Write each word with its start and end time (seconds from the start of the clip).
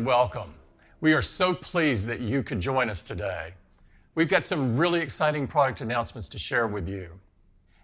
and 0.00 0.06
welcome. 0.06 0.54
We 1.02 1.12
are 1.12 1.20
so 1.20 1.52
pleased 1.52 2.06
that 2.06 2.20
you 2.20 2.42
could 2.42 2.58
join 2.58 2.88
us 2.88 3.02
today. 3.02 3.52
We've 4.14 4.30
got 4.30 4.46
some 4.46 4.78
really 4.78 5.00
exciting 5.00 5.46
product 5.46 5.82
announcements 5.82 6.26
to 6.28 6.38
share 6.38 6.66
with 6.66 6.88
you. 6.88 7.20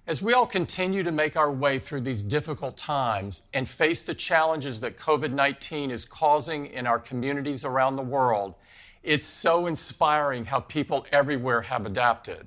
As 0.06 0.22
we 0.22 0.32
all 0.32 0.46
continue 0.46 1.02
to 1.02 1.12
make 1.12 1.36
our 1.36 1.52
way 1.52 1.78
through 1.78 2.00
these 2.00 2.22
difficult 2.22 2.78
times 2.78 3.42
and 3.52 3.68
face 3.68 4.02
the 4.02 4.14
challenges 4.14 4.80
that 4.80 4.96
COVID 4.96 5.32
19 5.32 5.90
is 5.90 6.06
causing 6.06 6.64
in 6.64 6.86
our 6.86 6.98
communities 6.98 7.66
around 7.66 7.96
the 7.96 8.02
world, 8.02 8.54
it's 9.02 9.26
so 9.26 9.66
inspiring 9.66 10.46
how 10.46 10.60
people 10.60 11.04
everywhere 11.12 11.60
have 11.60 11.84
adapted, 11.84 12.46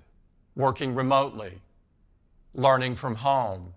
working 0.55 0.95
remotely, 0.95 1.61
learning 2.55 2.95
from 2.95 3.17
home, 3.17 3.75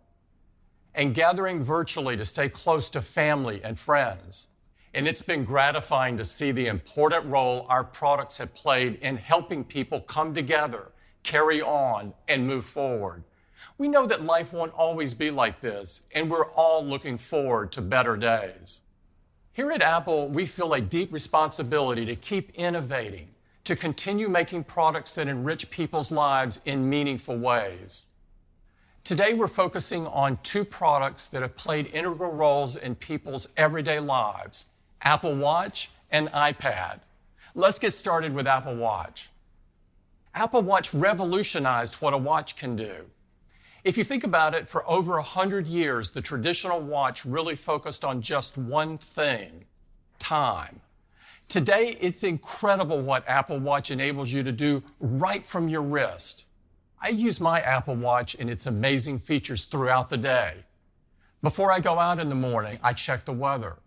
and 0.94 1.12
gathering 1.12 1.62
virtually 1.62 2.16
to 2.16 2.24
stay 2.24 2.48
close 2.48 2.88
to 2.88 3.02
family 3.02 3.60
and 3.62 3.78
friends. 3.78 4.48
And 4.94 5.08
it's 5.08 5.22
been 5.22 5.44
gratifying 5.44 6.18
to 6.18 6.24
see 6.24 6.52
the 6.52 6.66
important 6.66 7.24
role 7.26 7.64
our 7.68 7.82
products 7.82 8.36
have 8.38 8.54
played 8.54 8.96
in 8.96 9.16
helping 9.16 9.64
people 9.64 10.00
come 10.00 10.34
together, 10.34 10.92
carry 11.22 11.62
on, 11.62 12.12
and 12.28 12.46
move 12.46 12.66
forward. 12.66 13.24
We 13.78 13.88
know 13.88 14.06
that 14.06 14.22
life 14.22 14.52
won't 14.52 14.74
always 14.74 15.14
be 15.14 15.30
like 15.30 15.62
this, 15.62 16.02
and 16.14 16.30
we're 16.30 16.50
all 16.50 16.84
looking 16.84 17.16
forward 17.16 17.72
to 17.72 17.80
better 17.80 18.18
days. 18.18 18.82
Here 19.54 19.70
at 19.70 19.82
Apple, 19.82 20.28
we 20.28 20.44
feel 20.44 20.74
a 20.74 20.80
deep 20.80 21.10
responsibility 21.12 22.04
to 22.04 22.16
keep 22.16 22.50
innovating, 22.54 23.30
to 23.64 23.76
continue 23.76 24.28
making 24.28 24.64
products 24.64 25.12
that 25.12 25.28
enrich 25.28 25.70
people's 25.70 26.10
lives 26.10 26.60
in 26.66 26.90
meaningful 26.90 27.38
ways. 27.38 28.06
Today, 29.04 29.32
we're 29.32 29.48
focusing 29.48 30.06
on 30.06 30.38
two 30.42 30.64
products 30.64 31.28
that 31.28 31.42
have 31.42 31.56
played 31.56 31.90
integral 31.94 32.32
roles 32.32 32.76
in 32.76 32.94
people's 32.94 33.48
everyday 33.56 33.98
lives 33.98 34.68
Apple 35.02 35.34
Watch 35.34 35.90
and 36.10 36.28
iPad. 36.28 37.00
Let's 37.54 37.78
get 37.78 37.92
started 37.92 38.34
with 38.34 38.46
Apple 38.46 38.76
Watch. 38.76 39.30
Apple 40.34 40.62
Watch 40.62 40.94
revolutionized 40.94 41.96
what 41.96 42.14
a 42.14 42.18
watch 42.18 42.56
can 42.56 42.76
do. 42.76 43.06
If 43.84 43.98
you 43.98 44.04
think 44.04 44.22
about 44.22 44.54
it, 44.54 44.68
for 44.68 44.88
over 44.88 45.14
100 45.14 45.66
years, 45.66 46.10
the 46.10 46.22
traditional 46.22 46.80
watch 46.80 47.24
really 47.24 47.56
focused 47.56 48.04
on 48.04 48.22
just 48.22 48.56
one 48.56 48.96
thing 48.96 49.64
time. 50.20 50.80
Today, 51.48 51.96
it's 52.00 52.22
incredible 52.22 53.00
what 53.00 53.28
Apple 53.28 53.58
Watch 53.58 53.90
enables 53.90 54.32
you 54.32 54.44
to 54.44 54.52
do 54.52 54.84
right 55.00 55.44
from 55.44 55.68
your 55.68 55.82
wrist. 55.82 56.46
I 57.00 57.08
use 57.08 57.40
my 57.40 57.60
Apple 57.60 57.96
Watch 57.96 58.36
and 58.38 58.48
its 58.48 58.66
amazing 58.66 59.18
features 59.18 59.64
throughout 59.64 60.08
the 60.08 60.16
day. 60.16 60.64
Before 61.42 61.72
I 61.72 61.80
go 61.80 61.98
out 61.98 62.20
in 62.20 62.28
the 62.28 62.36
morning, 62.36 62.78
I 62.84 62.92
check 62.92 63.24
the 63.24 63.32
weather. 63.32 63.78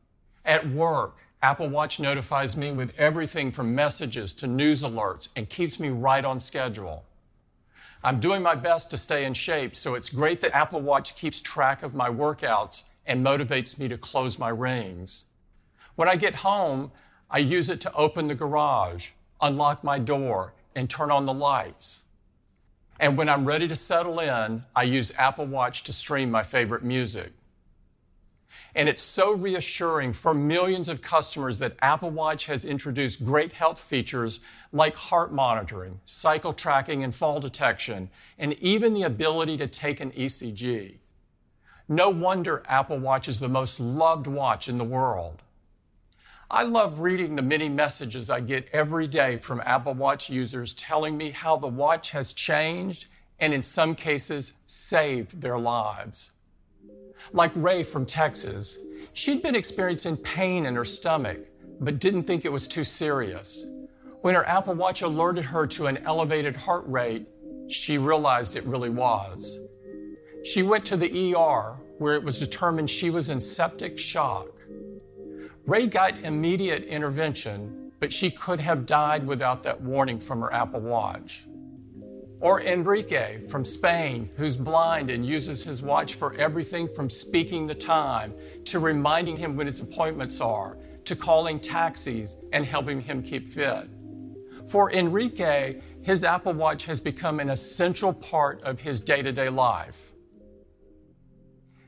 At 0.46 0.70
work, 0.70 1.26
Apple 1.42 1.70
Watch 1.70 2.00
notifies 2.00 2.56
me 2.56 2.72
with 2.72 2.98
everything 3.00 3.52
from 3.52 3.74
messages 3.74 4.32
to 4.36 4.46
news 4.46 4.84
alerts 4.84 5.28
and 5.36 5.50
keeps 5.50 5.80
me 5.80 5.90
right 5.90 6.24
on 6.24 6.40
schedule. 6.40 7.04
I'm 8.04 8.20
doing 8.20 8.44
my 8.44 8.54
best 8.54 8.92
to 8.92 8.98
stay 8.98 9.26
in 9.26 9.34
shape, 9.34 9.76
so 9.76 9.96
it's 9.96 10.10
great 10.10 10.42
that 10.42 10.56
Apple 10.56 10.82
Watch 10.82 11.16
keeps 11.16 11.42
track 11.42 11.82
of 11.82 11.96
my 11.96 12.10
workouts 12.10 12.84
and 13.08 13.26
motivates 13.26 13.80
me 13.80 13.88
to 13.88 13.98
close 13.98 14.38
my 14.38 14.50
rings. 14.50 15.26
When 15.96 16.08
I 16.08 16.16
get 16.16 16.36
home, 16.36 16.92
I 17.32 17.40
use 17.40 17.68
it 17.68 17.82
to 17.82 17.94
open 17.94 18.28
the 18.28 18.36
garage, 18.36 19.10
unlock 19.42 19.84
my 19.84 19.98
door, 19.98 20.54
and 20.76 20.88
turn 20.88 21.10
on 21.10 21.26
the 21.26 21.34
lights. 21.34 22.04
And 23.00 23.18
when 23.18 23.30
I'm 23.30 23.46
ready 23.46 23.68
to 23.68 23.76
settle 23.76 24.20
in, 24.20 24.64
I 24.76 24.84
use 24.84 25.12
Apple 25.18 25.48
Watch 25.48 25.84
to 25.86 25.94
stream 25.94 26.30
my 26.30 26.44
favorite 26.44 26.84
music. 26.84 27.34
And 28.76 28.90
it's 28.90 29.02
so 29.02 29.32
reassuring 29.32 30.12
for 30.12 30.34
millions 30.34 30.90
of 30.90 31.02
customers 31.02 31.60
that 31.60 31.78
Apple 31.82 32.10
Watch 32.10 32.48
has 32.48 32.66
introduced 32.66 33.26
great 33.26 33.54
health 33.54 33.80
features 33.80 34.42
like 34.74 34.96
heart 34.98 35.32
monitoring, 35.32 36.02
cycle 36.04 36.52
tracking, 36.52 37.02
and 37.02 37.16
fall 37.16 37.40
detection, 37.40 38.10
and 38.38 38.52
even 38.60 38.94
the 38.94 39.04
ability 39.04 39.56
to 39.58 39.68
take 39.68 40.02
an 40.02 40.12
ECG. 40.12 40.96
No 41.88 42.10
wonder 42.10 42.64
Apple 42.68 43.00
Watch 43.00 43.30
is 43.30 43.40
the 43.40 43.48
most 43.48 43.80
loved 43.80 44.28
watch 44.28 44.68
in 44.68 44.78
the 44.78 44.84
world. 44.84 45.42
I 46.52 46.64
love 46.64 47.00
reading 47.00 47.38
the 47.38 47.42
many 47.42 47.70
messages 47.70 48.30
I 48.30 48.42
get 48.42 48.68
every 48.74 49.08
day 49.08 49.38
from 49.38 49.62
Apple 49.66 49.94
Watch 49.94 50.30
users 50.30 50.74
telling 50.74 51.16
me 51.16 51.32
how 51.32 51.56
the 51.56 51.68
watch 51.68 52.12
has 52.12 52.34
changed 52.34 53.08
and, 53.40 53.54
in 53.54 53.62
some 53.62 53.96
cases, 53.96 54.54
saved 54.66 55.42
their 55.42 55.58
lives. 55.58 56.34
Like 57.34 57.52
Ray 57.56 57.84
from 57.84 58.06
Texas, 58.06 58.78
she'd 59.14 59.42
been 59.42 59.56
experiencing 59.56 60.18
pain 60.18 60.66
in 60.66 60.76
her 60.76 60.86
stomach, 60.86 61.48
but 61.80 62.00
didn't 62.00 62.24
think 62.24 62.46
it 62.46 62.52
was 62.52 62.68
too 62.68 62.84
serious. 62.84 63.66
When 64.22 64.36
her 64.36 64.48
Apple 64.48 64.76
Watch 64.76 65.02
alerted 65.02 65.46
her 65.46 65.68
to 65.68 65.88
an 65.88 65.98
elevated 66.00 66.56
heart 66.56 66.86
rate, 66.88 67.28
she 67.68 67.98
realized 67.98 68.56
it 68.56 68.66
really 68.66 68.90
was. 68.90 69.60
She 70.44 70.64
went 70.64 70.86
to 70.86 70.98
the 70.98 71.36
ER 71.36 71.82
where 71.98 72.16
it 72.16 72.24
was 72.24 72.40
determined 72.40 72.90
she 72.90 73.10
was 73.10 73.30
in 73.30 73.42
septic 73.42 73.98
shock. 73.98 74.60
Ray 75.66 75.88
got 75.88 76.20
immediate 76.20 76.84
intervention, 76.84 77.92
but 78.00 78.14
she 78.14 78.30
could 78.30 78.60
have 78.60 78.86
died 78.86 79.26
without 79.26 79.64
that 79.64 79.82
warning 79.82 80.20
from 80.20 80.42
her 80.42 80.54
Apple 80.54 80.82
Watch. 80.82 81.48
Or 82.42 82.62
Enrique 82.62 83.48
from 83.48 83.64
Spain, 83.64 84.30
who's 84.36 84.58
blind 84.58 85.10
and 85.10 85.26
uses 85.26 85.64
his 85.64 85.82
watch 85.82 86.16
for 86.16 86.34
everything 86.36 86.88
from 86.88 87.10
speaking 87.10 87.66
the 87.66 87.76
time 87.76 88.34
to 88.66 88.80
reminding 88.80 89.38
him 89.38 89.56
when 89.56 89.68
his 89.68 89.80
appointments 89.80 90.42
are, 90.42 90.78
to 91.06 91.16
calling 91.16 91.60
taxis 91.60 92.38
and 92.52 92.66
helping 92.66 93.00
him 93.02 93.24
keep 93.24 93.48
fit. 93.48 93.90
For 94.68 94.92
Enrique, 94.92 95.82
his 96.02 96.24
Apple 96.24 96.54
Watch 96.54 96.86
has 96.86 97.00
become 97.00 97.40
an 97.40 97.50
essential 97.50 98.12
part 98.14 98.62
of 98.64 98.82
his 98.82 99.00
day 99.00 99.22
to 99.22 99.32
day 99.32 99.50
life. 99.50 100.12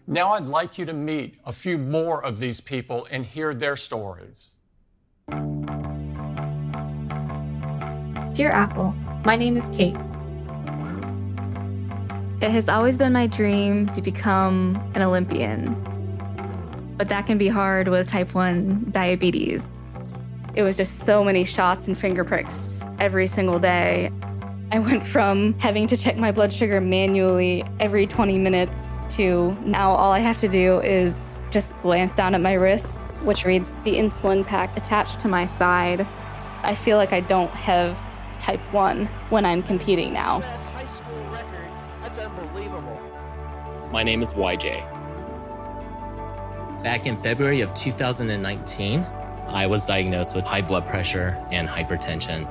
Now 0.05 0.33
I'd 0.33 0.45
like 0.45 0.77
you 0.77 0.85
to 0.85 0.93
meet 0.93 1.35
a 1.45 1.51
few 1.51 1.77
more 1.77 2.23
of 2.23 2.39
these 2.39 2.61
people 2.61 3.07
and 3.11 3.25
hear 3.25 3.53
their 3.53 3.75
stories. 3.75 4.53
Dear 8.33 8.51
Apple, 8.51 8.91
my 9.25 9.35
name 9.35 9.57
is 9.57 9.67
Kate. 9.75 9.97
It 12.39 12.51
has 12.51 12.69
always 12.69 12.99
been 12.99 13.13
my 13.13 13.25
dream 13.25 13.87
to 13.95 14.01
become 14.01 14.79
an 14.93 15.01
Olympian, 15.01 15.73
but 16.95 17.09
that 17.09 17.25
can 17.25 17.39
be 17.39 17.47
hard 17.47 17.87
with 17.87 18.05
type 18.05 18.35
1 18.35 18.89
diabetes. 18.91 19.65
It 20.53 20.61
was 20.61 20.77
just 20.77 20.99
so 20.99 21.23
many 21.23 21.45
shots 21.45 21.87
and 21.87 21.97
finger 21.97 22.23
pricks 22.23 22.85
every 22.99 23.25
single 23.25 23.57
day. 23.57 24.11
I 24.71 24.77
went 24.77 25.03
from 25.03 25.57
having 25.57 25.87
to 25.87 25.97
check 25.97 26.15
my 26.15 26.31
blood 26.31 26.53
sugar 26.53 26.79
manually 26.79 27.65
every 27.79 28.05
20 28.05 28.37
minutes 28.37 28.99
to 29.15 29.57
now 29.65 29.89
all 29.89 30.11
I 30.11 30.19
have 30.19 30.37
to 30.37 30.47
do 30.47 30.79
is 30.81 31.37
just 31.49 31.73
glance 31.81 32.13
down 32.13 32.35
at 32.35 32.41
my 32.41 32.53
wrist, 32.53 32.99
which 33.23 33.45
reads 33.45 33.81
the 33.81 33.95
insulin 33.95 34.45
pack 34.45 34.77
attached 34.77 35.19
to 35.21 35.27
my 35.27 35.47
side. 35.47 36.05
I 36.61 36.75
feel 36.75 36.97
like 36.97 37.13
I 37.13 37.21
don't 37.21 37.49
have 37.49 37.97
type 38.37 38.61
1 38.71 39.07
when 39.31 39.43
I'm 39.43 39.63
competing 39.63 40.13
now. 40.13 40.43
My 43.91 44.03
name 44.03 44.21
is 44.21 44.33
YJ. 44.33 44.83
Back 46.83 47.07
in 47.07 47.21
February 47.23 47.61
of 47.61 47.73
2019, 47.73 48.99
I 49.47 49.65
was 49.65 49.87
diagnosed 49.87 50.35
with 50.35 50.43
high 50.43 50.61
blood 50.61 50.85
pressure 50.89 51.41
and 51.51 51.69
hypertension. 51.69 52.45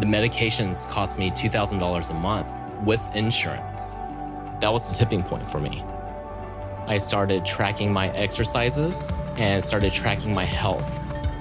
The 0.00 0.06
medications 0.06 0.88
cost 0.88 1.18
me 1.18 1.30
$2,000 1.30 2.10
a 2.10 2.14
month 2.14 2.48
with 2.82 3.06
insurance. 3.14 3.92
That 4.60 4.72
was 4.72 4.88
the 4.88 4.96
tipping 4.96 5.22
point 5.22 5.50
for 5.50 5.60
me. 5.60 5.84
I 6.86 6.96
started 6.96 7.44
tracking 7.44 7.92
my 7.92 8.08
exercises 8.10 9.12
and 9.36 9.62
started 9.62 9.92
tracking 9.92 10.32
my 10.32 10.44
health 10.44 10.98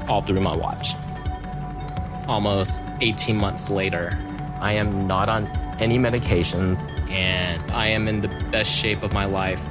all 0.10 0.22
through 0.22 0.42
my 0.42 0.56
watch. 0.56 0.96
Almost 2.28 2.82
18 3.00 3.38
months 3.38 3.70
later, 3.70 4.20
I 4.60 4.74
am 4.74 5.08
not 5.08 5.30
on 5.30 5.48
any 5.80 5.98
medications, 5.98 6.90
and 7.10 7.62
I 7.72 7.88
am 7.88 8.08
in 8.08 8.22
the 8.22 8.28
best 8.52 8.72
shape 8.72 9.04
of 9.04 9.14
my 9.14 9.26
life. 9.26 9.62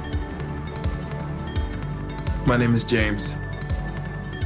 My 2.45 2.57
name 2.57 2.75
is 2.75 2.83
James. 2.83 3.37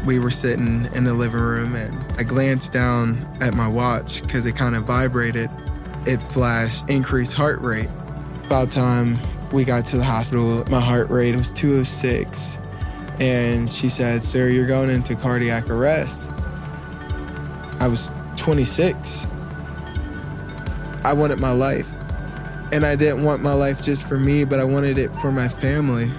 We 0.06 0.20
were 0.20 0.30
sitting 0.30 0.88
in 0.94 1.04
the 1.04 1.14
living 1.14 1.42
room, 1.42 1.76
and 1.76 2.06
I 2.20 2.24
glanced 2.24 2.72
down 2.72 3.28
at 3.42 3.54
my 3.54 3.68
watch 3.68 4.22
because 4.22 4.46
it 4.46 4.56
kind 4.56 4.76
of 4.76 4.84
vibrated. 4.84 5.50
It 6.06 6.22
flashed 6.22 6.90
increased 6.90 7.34
heart 7.34 7.60
rate. 7.62 7.90
About 8.46 8.72
time 8.72 9.18
we 9.52 9.66
got 9.66 9.86
to 9.88 9.98
the 9.98 10.04
hospital, 10.04 10.64
my 10.70 10.80
heart 10.80 11.10
rate 11.10 11.36
was 11.36 11.52
206. 11.52 12.60
And 13.20 13.70
she 13.70 13.90
said, 13.90 14.22
Sir, 14.22 14.50
you're 14.50 14.68
going 14.68 14.90
into 14.90 15.16
cardiac 15.16 15.70
arrest. 15.70 16.32
I 17.80 17.88
was 17.88 18.12
26. 18.38 19.28
I 21.04 21.14
wanted 21.14 21.40
my 21.40 21.52
life. 21.52 21.92
And 22.72 22.86
I 22.86 22.96
didn't 22.96 23.24
want 23.24 23.42
my 23.42 23.54
life 23.54 23.82
just 23.82 24.08
for 24.08 24.20
me, 24.20 24.44
but 24.44 24.60
I 24.60 24.64
wanted 24.66 24.98
it 24.98 25.14
for 25.16 25.32
my 25.32 25.48
family. 25.48 26.12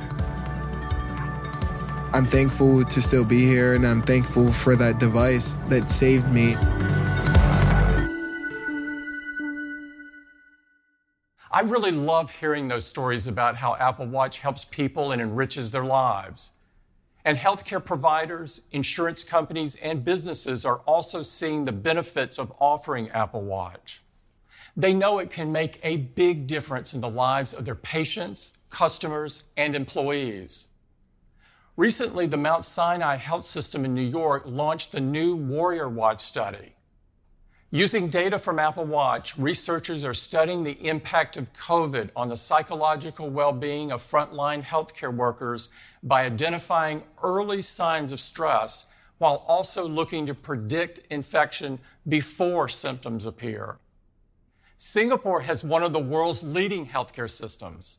I'm 2.15 2.25
thankful 2.25 2.87
to 2.87 3.03
still 3.03 3.25
be 3.25 3.45
here 3.45 3.75
and 3.75 3.87
I'm 3.87 4.01
thankful 4.01 4.51
for 4.51 4.75
that 4.77 4.99
device 4.99 5.57
that 5.69 5.91
saved 5.91 6.27
me. 6.33 6.57
I 11.51 11.61
really 11.63 11.91
love 11.91 12.31
hearing 12.31 12.69
those 12.69 12.87
stories 12.87 13.27
about 13.27 13.57
how 13.57 13.77
Apple 13.77 14.07
Watch 14.07 14.39
helps 14.39 14.65
people 14.65 15.13
and 15.13 15.21
enriches 15.21 15.71
their 15.71 15.85
lives. 15.85 16.53
And 17.27 17.37
healthcare 17.37 17.85
providers, 17.85 18.63
insurance 18.71 19.23
companies, 19.23 19.75
and 19.77 20.03
businesses 20.03 20.65
are 20.65 20.79
also 20.87 21.21
seeing 21.21 21.67
the 21.67 21.73
benefits 21.73 22.39
of 22.39 22.53
offering 22.59 23.11
Apple 23.11 23.43
Watch. 23.43 24.03
They 24.79 24.95
know 24.95 25.19
it 25.19 25.31
can 25.31 25.51
make 25.51 25.81
a 25.83 25.97
big 25.97 26.47
difference 26.47 26.95
in 26.95 27.01
the 27.01 27.11
lives 27.11 27.53
of 27.53 27.65
their 27.65 27.75
patients, 27.75 28.53
customers, 28.71 29.43
and 29.57 29.75
employees. 29.75 30.69
Recently, 31.77 32.29
the 32.29 32.37
Mount 32.37 32.65
Sinai 32.65 33.17
Health 33.17 33.45
System 33.45 33.85
in 33.85 33.93
New 33.93 34.01
York 34.01 34.45
launched 34.47 34.93
the 34.93 35.01
new 35.01 35.35
Warrior 35.35 35.89
Watch 35.89 36.21
study. 36.21 36.77
Using 37.73 38.09
data 38.09 38.39
from 38.39 38.61
Apple 38.61 38.85
Watch, 38.85 39.37
researchers 39.37 40.05
are 40.05 40.15
studying 40.15 40.63
the 40.63 40.87
impact 40.87 41.37
of 41.37 41.53
COVID 41.55 42.11
on 42.15 42.29
the 42.29 42.37
psychological 42.37 43.29
well 43.29 43.53
being 43.53 43.91
of 43.91 44.01
frontline 44.01 44.63
healthcare 44.63 45.13
workers 45.13 45.71
by 46.05 46.25
identifying 46.25 47.03
early 47.25 47.63
signs 47.63 48.13
of 48.13 48.21
stress 48.21 48.87
while 49.19 49.45
also 49.49 49.89
looking 49.89 50.25
to 50.27 50.35
predict 50.35 51.01
infection 51.11 51.81
before 52.07 52.69
symptoms 52.69 53.27
appear. 53.27 53.79
Singapore 54.81 55.41
has 55.41 55.65
one 55.65 55.83
of 55.83 55.93
the 55.93 55.99
world's 55.99 56.45
leading 56.45 56.87
healthcare 56.87 57.29
systems. 57.29 57.99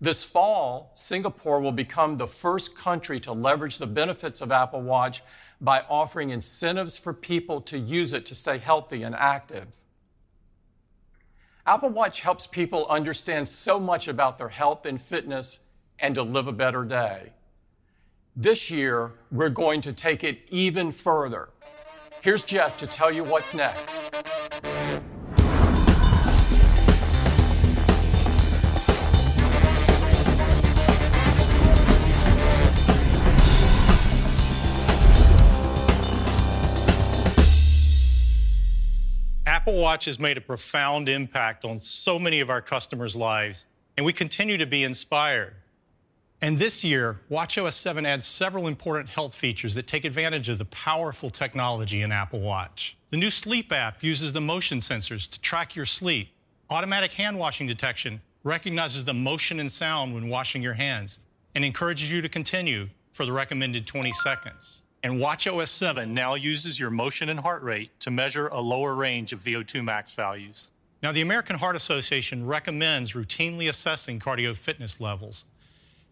This 0.00 0.24
fall, 0.24 0.90
Singapore 0.92 1.60
will 1.60 1.70
become 1.70 2.16
the 2.16 2.26
first 2.26 2.76
country 2.76 3.20
to 3.20 3.32
leverage 3.32 3.78
the 3.78 3.86
benefits 3.86 4.40
of 4.40 4.50
Apple 4.50 4.82
Watch 4.82 5.22
by 5.60 5.84
offering 5.88 6.30
incentives 6.30 6.98
for 6.98 7.12
people 7.14 7.60
to 7.60 7.78
use 7.78 8.12
it 8.12 8.26
to 8.26 8.34
stay 8.34 8.58
healthy 8.58 9.04
and 9.04 9.14
active. 9.14 9.68
Apple 11.64 11.90
Watch 11.90 12.22
helps 12.22 12.48
people 12.48 12.88
understand 12.88 13.48
so 13.48 13.78
much 13.78 14.08
about 14.08 14.36
their 14.36 14.48
health 14.48 14.84
and 14.84 15.00
fitness 15.00 15.60
and 16.00 16.16
to 16.16 16.24
live 16.24 16.48
a 16.48 16.52
better 16.52 16.84
day. 16.84 17.34
This 18.34 18.68
year, 18.68 19.12
we're 19.30 19.48
going 19.48 19.80
to 19.82 19.92
take 19.92 20.24
it 20.24 20.40
even 20.50 20.90
further. 20.90 21.50
Here's 22.20 22.42
Jeff 22.42 22.76
to 22.78 22.88
tell 22.88 23.12
you 23.12 23.22
what's 23.22 23.54
next. 23.54 24.00
Apple 39.66 39.82
Watch 39.82 40.04
has 40.04 40.20
made 40.20 40.38
a 40.38 40.40
profound 40.40 41.08
impact 41.08 41.64
on 41.64 41.80
so 41.80 42.20
many 42.20 42.38
of 42.38 42.50
our 42.50 42.60
customers' 42.60 43.16
lives, 43.16 43.66
and 43.96 44.06
we 44.06 44.12
continue 44.12 44.56
to 44.58 44.64
be 44.64 44.84
inspired. 44.84 45.56
And 46.40 46.56
this 46.56 46.84
year, 46.84 47.18
WatchOS 47.28 47.72
7 47.72 48.06
adds 48.06 48.24
several 48.24 48.68
important 48.68 49.08
health 49.08 49.34
features 49.34 49.74
that 49.74 49.88
take 49.88 50.04
advantage 50.04 50.48
of 50.48 50.58
the 50.58 50.66
powerful 50.66 51.30
technology 51.30 52.02
in 52.02 52.12
Apple 52.12 52.38
Watch. 52.38 52.96
The 53.10 53.16
new 53.16 53.28
Sleep 53.28 53.72
app 53.72 54.04
uses 54.04 54.32
the 54.32 54.40
motion 54.40 54.78
sensors 54.78 55.28
to 55.32 55.40
track 55.40 55.74
your 55.74 55.84
sleep. 55.84 56.28
Automatic 56.70 57.14
hand 57.14 57.36
washing 57.36 57.66
detection 57.66 58.20
recognizes 58.44 59.04
the 59.04 59.14
motion 59.14 59.58
and 59.58 59.68
sound 59.68 60.14
when 60.14 60.28
washing 60.28 60.62
your 60.62 60.74
hands 60.74 61.18
and 61.56 61.64
encourages 61.64 62.12
you 62.12 62.22
to 62.22 62.28
continue 62.28 62.88
for 63.10 63.26
the 63.26 63.32
recommended 63.32 63.84
20 63.84 64.12
seconds. 64.12 64.82
And 65.06 65.20
WatchOS 65.20 65.68
7 65.68 66.12
now 66.12 66.34
uses 66.34 66.80
your 66.80 66.90
motion 66.90 67.28
and 67.28 67.38
heart 67.38 67.62
rate 67.62 67.92
to 68.00 68.10
measure 68.10 68.48
a 68.48 68.60
lower 68.60 68.92
range 68.96 69.32
of 69.32 69.38
VO2 69.38 69.84
max 69.84 70.10
values. 70.10 70.72
Now, 71.00 71.12
the 71.12 71.20
American 71.20 71.58
Heart 71.58 71.76
Association 71.76 72.44
recommends 72.44 73.12
routinely 73.12 73.68
assessing 73.68 74.18
cardio 74.18 74.56
fitness 74.56 75.00
levels, 75.00 75.46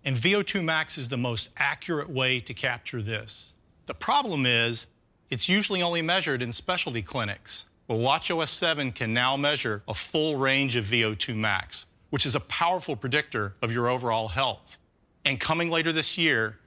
and 0.05 0.15
VO2 0.15 0.63
max 0.63 0.97
is 0.97 1.09
the 1.09 1.17
most 1.17 1.51
accurate 1.57 2.09
way 2.09 2.39
to 2.39 2.55
capture 2.55 3.03
this. 3.03 3.55
The 3.87 3.95
problem 3.95 4.47
is, 4.47 4.87
it's 5.29 5.49
usually 5.49 5.83
only 5.83 6.01
measured 6.01 6.41
in 6.41 6.53
specialty 6.53 7.03
clinics. 7.03 7.65
Well, 7.89 7.99
WatchOS 7.99 8.47
7 8.47 8.93
can 8.93 9.13
now 9.13 9.37
measure 9.37 9.83
a 9.89 9.95
full 9.95 10.37
range 10.37 10.77
of 10.77 10.85
VO2 10.85 11.35
max, 11.35 11.87
which 12.11 12.27
is 12.27 12.37
a 12.37 12.41
powerful 12.41 12.95
predictor 12.95 13.57
of 13.61 13.73
your 13.73 13.89
overall 13.89 14.29
health. 14.29 14.79
And 15.25 15.41
coming 15.41 15.69
later 15.69 15.93
this 15.93 16.17
year, 16.17 16.61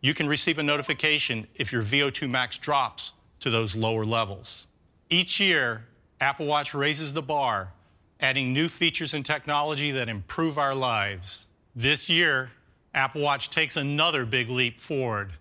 you 0.00 0.14
can 0.14 0.28
receive 0.28 0.58
a 0.58 0.62
notification 0.62 1.46
if 1.56 1.72
your 1.72 1.82
VO2 1.82 2.28
max 2.30 2.58
drops 2.58 3.12
to 3.40 3.50
those 3.50 3.74
lower 3.74 4.04
levels. 4.04 4.66
Each 5.10 5.40
year, 5.40 5.84
Apple 6.20 6.46
Watch 6.46 6.74
raises 6.74 7.12
the 7.12 7.22
bar, 7.22 7.72
adding 8.20 8.52
new 8.52 8.68
features 8.68 9.14
and 9.14 9.24
technology 9.24 9.90
that 9.92 10.08
improve 10.08 10.58
our 10.58 10.74
lives. 10.74 11.46
This 11.74 12.08
year, 12.08 12.50
Apple 12.94 13.22
Watch 13.22 13.50
takes 13.50 13.76
another 13.76 14.24
big 14.24 14.50
leap 14.50 14.80
forward, 14.80 15.32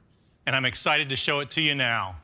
and 0.45 0.55
I'm 0.55 0.65
excited 0.65 1.09
to 1.09 1.15
show 1.15 1.39
it 1.39 1.51
to 1.51 1.61
you 1.61 1.75
now. 1.75 2.17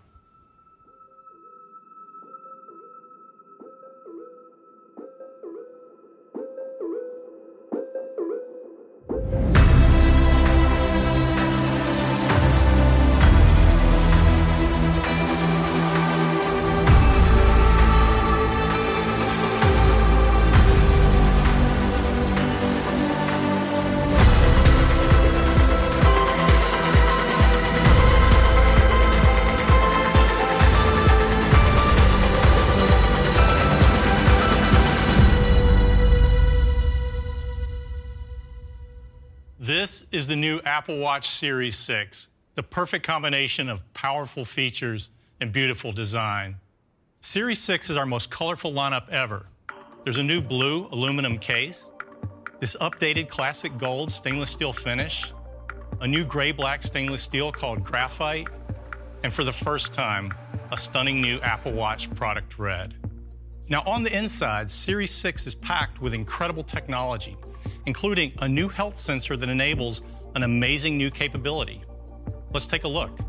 The 40.33 40.37
new 40.37 40.59
Apple 40.65 40.97
Watch 40.97 41.29
Series 41.29 41.77
6, 41.77 42.31
the 42.55 42.63
perfect 42.63 43.05
combination 43.05 43.69
of 43.69 43.93
powerful 43.93 44.45
features 44.45 45.11
and 45.39 45.51
beautiful 45.51 45.91
design. 45.91 46.55
Series 47.19 47.59
6 47.59 47.91
is 47.91 47.97
our 47.97 48.07
most 48.07 48.31
colorful 48.31 48.73
lineup 48.73 49.07
ever. 49.09 49.45
There's 50.03 50.17
a 50.17 50.23
new 50.23 50.41
blue 50.41 50.87
aluminum 50.91 51.37
case, 51.37 51.91
this 52.59 52.75
updated 52.81 53.29
classic 53.29 53.77
gold 53.77 54.09
stainless 54.09 54.49
steel 54.49 54.73
finish, 54.73 55.31
a 56.01 56.07
new 56.07 56.25
gray 56.25 56.51
black 56.51 56.81
stainless 56.81 57.21
steel 57.21 57.51
called 57.51 57.83
graphite, 57.83 58.47
and 59.23 59.31
for 59.31 59.43
the 59.43 59.53
first 59.53 59.93
time, 59.93 60.33
a 60.71 60.77
stunning 60.79 61.21
new 61.21 61.39
Apple 61.41 61.73
Watch 61.73 62.11
product 62.15 62.57
red. 62.57 62.95
Now, 63.69 63.83
on 63.85 64.01
the 64.01 64.17
inside, 64.17 64.71
Series 64.71 65.11
6 65.11 65.45
is 65.45 65.53
packed 65.53 66.01
with 66.01 66.11
incredible 66.11 66.63
technology 66.63 67.37
including 67.85 68.33
a 68.39 68.47
new 68.47 68.69
health 68.69 68.95
sensor 68.95 69.35
that 69.37 69.49
enables 69.49 70.01
an 70.35 70.43
amazing 70.43 70.97
new 70.97 71.11
capability. 71.11 71.83
Let's 72.51 72.65
take 72.65 72.83
a 72.83 72.87
look. 72.87 73.19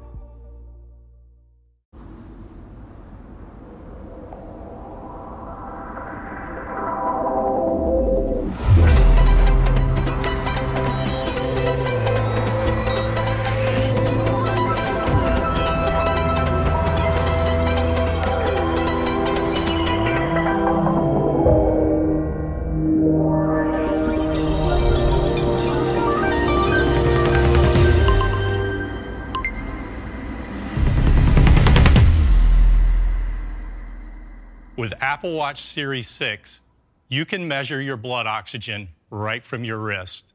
Apple 35.25 35.39
Watch 35.39 35.63
Series 35.63 36.07
6, 36.07 36.61
you 37.09 37.25
can 37.25 37.49
measure 37.49 37.81
your 37.81 37.97
blood 37.97 38.27
oxygen 38.27 38.89
right 39.09 39.43
from 39.43 39.65
your 39.65 39.79
wrist. 39.79 40.35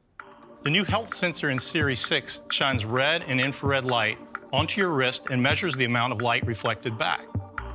The 0.62 0.70
new 0.70 0.82
health 0.82 1.14
sensor 1.14 1.48
in 1.48 1.60
Series 1.60 2.04
6 2.04 2.40
shines 2.50 2.84
red 2.84 3.22
and 3.28 3.40
infrared 3.40 3.84
light 3.84 4.18
onto 4.52 4.80
your 4.80 4.90
wrist 4.90 5.28
and 5.30 5.40
measures 5.40 5.76
the 5.76 5.84
amount 5.84 6.12
of 6.12 6.22
light 6.22 6.44
reflected 6.44 6.98
back. 6.98 7.24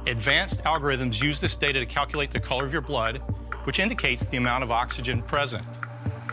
Advanced 0.08 0.62
algorithms 0.66 1.24
use 1.24 1.40
this 1.40 1.56
data 1.56 1.80
to 1.80 1.86
calculate 1.86 2.32
the 2.32 2.40
color 2.42 2.66
of 2.66 2.74
your 2.74 2.82
blood, 2.82 3.22
which 3.64 3.80
indicates 3.80 4.26
the 4.26 4.36
amount 4.36 4.66
of 4.66 4.70
oxygen 4.70 5.22
present. 5.22 5.66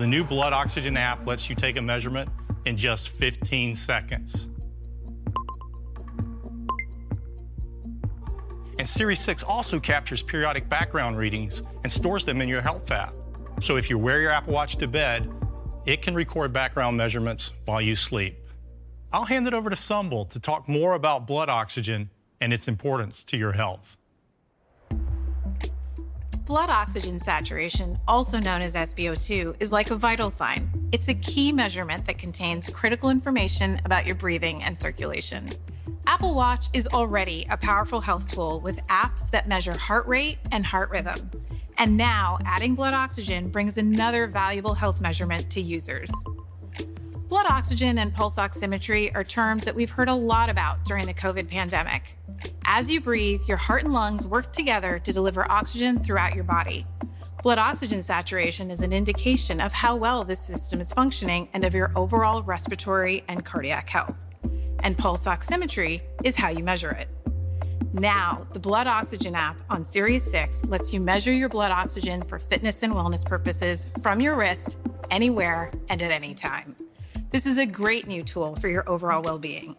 The 0.01 0.07
new 0.09 0.25
blood 0.25 0.53
oxygen 0.53 0.97
app 0.97 1.25
lets 1.29 1.49
you 1.49 1.55
take 1.55 1.77
a 1.77 1.83
measurement 1.83 2.29
in 2.67 2.77
just 2.77 3.11
15 3.11 3.77
seconds. 3.77 4.49
And 8.83 8.89
Series 8.89 9.21
6 9.21 9.45
also 9.45 9.79
captures 9.79 10.23
periodic 10.23 10.69
background 10.69 11.17
readings 11.17 11.63
and 11.85 11.93
stores 11.93 12.25
them 12.25 12.43
in 12.43 12.49
your 12.49 12.61
Health 12.61 12.91
app. 12.91 13.15
So 13.61 13.77
if 13.77 13.89
you 13.89 13.97
wear 13.97 14.21
your 14.21 14.33
Apple 14.33 14.55
Watch 14.55 14.75
to 14.79 14.89
bed, 14.89 15.33
it 15.87 16.03
can 16.03 16.17
record 16.17 16.53
background 16.53 16.97
measurements 16.97 17.53
while 17.65 17.81
you 17.81 17.95
sleep. 17.95 18.41
I'll 19.13 19.25
hand 19.25 19.47
it 19.47 19.55
over 19.55 19.71
to 19.71 19.77
Sumbul 19.77 20.29
to 20.31 20.41
talk 20.41 20.69
more 20.69 20.95
about 20.95 21.29
blood 21.29 21.49
oxygen 21.49 22.11
and 22.41 22.53
its 22.53 22.67
importance 22.67 23.23
to 23.27 23.37
your 23.37 23.53
health. 23.53 23.97
Blood 26.45 26.69
oxygen 26.69 27.21
saturation, 27.21 28.01
also 28.09 28.41
known 28.41 28.63
as 28.63 28.75
SpO2, 28.75 29.55
is 29.61 29.71
like 29.71 29.93
a 29.93 29.95
vital 29.95 30.29
sign. 30.29 30.89
It's 30.91 31.07
a 31.07 31.15
key 31.15 31.53
measurement 31.53 32.05
that 32.07 32.19
contains 32.19 32.69
critical 32.69 33.11
information 33.11 33.81
about 33.85 34.07
your 34.07 34.17
breathing 34.17 34.61
and 34.65 34.77
circulation. 34.77 35.51
Apple 36.07 36.35
Watch 36.35 36.67
is 36.73 36.87
already 36.89 37.47
a 37.51 37.57
powerful 37.57 38.01
health 38.01 38.29
tool 38.29 38.61
with 38.61 38.85
apps 38.89 39.31
that 39.31 39.49
measure 39.49 39.77
heart 39.77 40.07
rate 40.07 40.39
and 40.51 40.65
heart 40.65 40.91
rhythm. 40.91 41.31
And 41.79 41.97
now, 41.97 42.39
adding 42.45 42.75
blood 42.75 42.95
oxygen 42.95 43.49
brings 43.49 43.79
another 43.79 44.27
valuable 44.27 44.75
health 44.75 45.01
measurement 45.01 45.51
to 45.51 45.61
users. 45.61 46.11
Blood 47.29 47.47
oxygen 47.47 47.99
and 47.99 48.13
pulse 48.13 48.37
oximetry 48.37 49.11
are 49.15 49.25
terms 49.25 49.65
that 49.65 49.75
we've 49.75 49.91
heard 49.91 50.09
a 50.09 50.15
lot 50.15 50.51
about 50.51 50.85
during 50.85 51.07
the 51.07 51.15
COVID 51.15 51.49
pandemic. 51.49 52.19
As 52.65 52.91
you 52.91 53.01
breathe, 53.01 53.41
your 53.49 53.57
heart 53.57 53.85
and 53.85 53.93
lungs 53.93 54.27
work 54.27 54.53
together 54.53 54.99
to 54.99 55.13
deliver 55.13 55.51
oxygen 55.51 55.99
throughout 55.99 56.35
your 56.35 56.45
body. 56.45 56.85
Blood 57.43 57.59
oxygen 57.59 58.03
saturation 58.03 58.71
is 58.71 58.83
an 58.83 58.93
indication 58.93 59.61
of 59.61 59.73
how 59.73 59.97
well 59.97 60.25
this 60.25 60.41
system 60.41 60.81
is 60.81 60.93
functioning 60.93 61.49
and 61.55 61.65
of 61.65 61.75
your 61.75 61.91
overall 61.97 62.43
respiratory 62.43 63.25
and 63.29 63.45
cardiac 63.45 63.89
health. 63.89 64.32
And 64.83 64.99
pulse 64.99 65.27
oximetry 65.27 66.03
is 66.25 66.37
how 66.37 66.49
you 66.49 66.65
measure 66.65 66.91
it. 66.91 67.09
Now, 67.93 68.47
the 68.53 68.59
Blood 68.59 68.87
Oxygen 68.87 69.35
app 69.35 69.61
on 69.69 69.85
Series 69.85 70.23
6 70.31 70.65
lets 70.65 70.95
you 70.95 71.01
measure 71.01 71.33
your 71.33 71.51
blood 71.51 71.71
oxygen 71.71 72.23
for 72.23 72.39
fitness 72.39 72.83
and 72.83 72.93
wellness 72.93 73.25
purposes 73.25 73.87
from 74.03 74.21
your 74.21 74.35
wrist, 74.35 74.79
anywhere, 75.11 75.71
and 75.91 76.03
at 76.03 76.11
any 76.11 76.33
time. 76.35 76.75
This 77.31 77.47
is 77.47 77.59
a 77.59 77.67
great 77.67 78.07
new 78.07 78.23
tool 78.23 78.57
for 78.57 78.69
your 78.69 78.89
overall 78.89 79.23
well 79.23 79.39
being. 79.39 79.77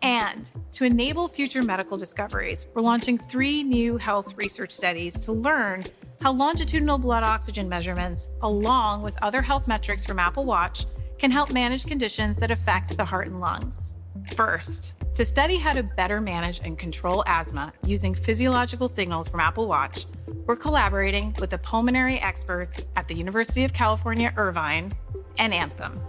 And 0.00 0.50
to 0.72 0.84
enable 0.84 1.28
future 1.28 1.62
medical 1.62 1.96
discoveries, 1.96 2.66
we're 2.74 2.82
launching 2.82 3.18
three 3.18 3.62
new 3.62 3.96
health 3.96 4.36
research 4.36 4.72
studies 4.72 5.18
to 5.20 5.32
learn 5.32 5.84
how 6.20 6.32
longitudinal 6.32 6.98
blood 6.98 7.22
oxygen 7.22 7.68
measurements, 7.68 8.28
along 8.42 9.02
with 9.02 9.22
other 9.22 9.42
health 9.42 9.68
metrics 9.68 10.06
from 10.06 10.18
Apple 10.18 10.44
Watch, 10.44 10.86
can 11.18 11.30
help 11.30 11.52
manage 11.52 11.86
conditions 11.86 12.38
that 12.38 12.50
affect 12.50 12.96
the 12.96 13.04
heart 13.04 13.28
and 13.28 13.40
lungs. 13.40 13.94
First, 14.32 14.94
to 15.14 15.24
study 15.24 15.58
how 15.58 15.72
to 15.74 15.82
better 15.82 16.20
manage 16.20 16.60
and 16.64 16.78
control 16.78 17.22
asthma 17.26 17.72
using 17.86 18.14
physiological 18.14 18.88
signals 18.88 19.28
from 19.28 19.40
Apple 19.40 19.68
Watch, 19.68 20.06
we're 20.46 20.56
collaborating 20.56 21.36
with 21.38 21.50
the 21.50 21.58
pulmonary 21.58 22.18
experts 22.18 22.86
at 22.96 23.06
the 23.06 23.14
University 23.14 23.64
of 23.64 23.72
California, 23.72 24.32
Irvine 24.36 24.92
and 25.38 25.54
Anthem. 25.54 26.00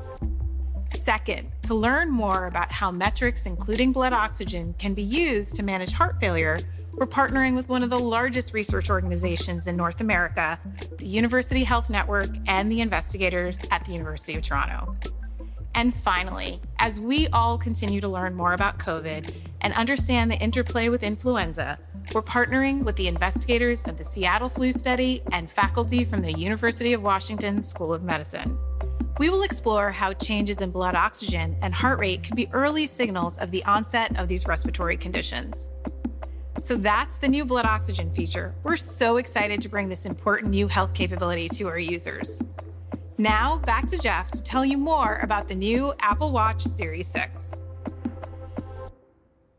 Second, 0.87 1.51
to 1.63 1.75
learn 1.75 2.09
more 2.09 2.47
about 2.47 2.71
how 2.71 2.89
metrics, 2.89 3.45
including 3.45 3.91
blood 3.91 4.13
oxygen, 4.13 4.73
can 4.79 4.93
be 4.93 5.03
used 5.03 5.55
to 5.55 5.63
manage 5.63 5.91
heart 5.91 6.19
failure, 6.19 6.57
we're 6.93 7.05
partnering 7.05 7.55
with 7.55 7.67
one 7.67 7.83
of 7.83 7.89
the 7.89 7.99
largest 7.99 8.53
research 8.53 8.89
organizations 8.89 9.67
in 9.67 9.75
North 9.75 9.99
America, 9.99 10.59
the 10.97 11.05
University 11.05 11.63
Health 11.63 11.89
Network, 11.89 12.29
and 12.47 12.71
the 12.71 12.81
investigators 12.81 13.61
at 13.69 13.83
the 13.83 13.91
University 13.91 14.37
of 14.37 14.43
Toronto. 14.43 14.95
And 15.75 15.93
finally, 15.93 16.61
as 16.79 17.01
we 17.01 17.27
all 17.27 17.57
continue 17.57 17.99
to 17.99 18.07
learn 18.07 18.33
more 18.33 18.53
about 18.53 18.79
COVID 18.79 19.33
and 19.59 19.73
understand 19.73 20.31
the 20.31 20.37
interplay 20.37 20.87
with 20.87 21.03
influenza, 21.03 21.77
we're 22.13 22.21
partnering 22.21 22.83
with 22.83 22.95
the 22.95 23.09
investigators 23.09 23.83
of 23.83 23.97
the 23.97 24.03
Seattle 24.03 24.47
Flu 24.47 24.71
Study 24.71 25.21
and 25.33 25.51
faculty 25.51 26.05
from 26.05 26.21
the 26.21 26.31
University 26.31 26.93
of 26.93 27.03
Washington 27.03 27.61
School 27.61 27.93
of 27.93 28.03
Medicine. 28.03 28.57
We 29.19 29.29
will 29.29 29.43
explore 29.43 29.91
how 29.91 30.13
changes 30.13 30.61
in 30.61 30.71
blood 30.71 30.95
oxygen 30.95 31.57
and 31.61 31.73
heart 31.73 31.99
rate 31.99 32.23
can 32.23 32.37
be 32.37 32.47
early 32.53 32.87
signals 32.87 33.37
of 33.37 33.51
the 33.51 33.63
onset 33.65 34.17
of 34.17 34.29
these 34.29 34.47
respiratory 34.47 34.95
conditions. 34.95 35.69
So 36.61 36.77
that's 36.77 37.17
the 37.17 37.27
new 37.27 37.43
blood 37.43 37.65
oxygen 37.65 38.11
feature. 38.13 38.55
We're 38.63 38.77
so 38.77 39.17
excited 39.17 39.59
to 39.61 39.67
bring 39.67 39.89
this 39.89 40.05
important 40.05 40.51
new 40.51 40.69
health 40.69 40.93
capability 40.93 41.49
to 41.49 41.67
our 41.67 41.79
users. 41.79 42.41
Now, 43.17 43.59
back 43.59 43.87
to 43.87 43.97
Jeff 43.97 44.29
to 44.31 44.43
tell 44.43 44.65
you 44.65 44.77
more 44.77 45.19
about 45.23 45.47
the 45.47 45.55
new 45.55 45.93
Apple 45.99 46.33
Watch 46.33 46.61
Series 46.61 47.07
6. 47.07 47.55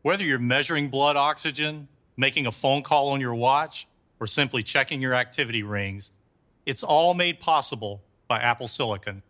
Whether 0.02 0.24
you're 0.24 0.38
measuring 0.38 0.90
blood 0.90 1.16
oxygen, 1.16 1.88
making 2.18 2.46
a 2.46 2.52
phone 2.52 2.82
call 2.82 3.08
on 3.08 3.20
your 3.20 3.34
watch, 3.34 3.88
or 4.20 4.26
simply 4.26 4.62
checking 4.62 5.00
your 5.00 5.14
activity 5.14 5.62
rings, 5.62 6.12
it's 6.66 6.82
all 6.82 7.14
made 7.14 7.40
possible 7.40 8.02
by 8.28 8.40
Apple 8.40 8.68
Silicon. 8.68 9.22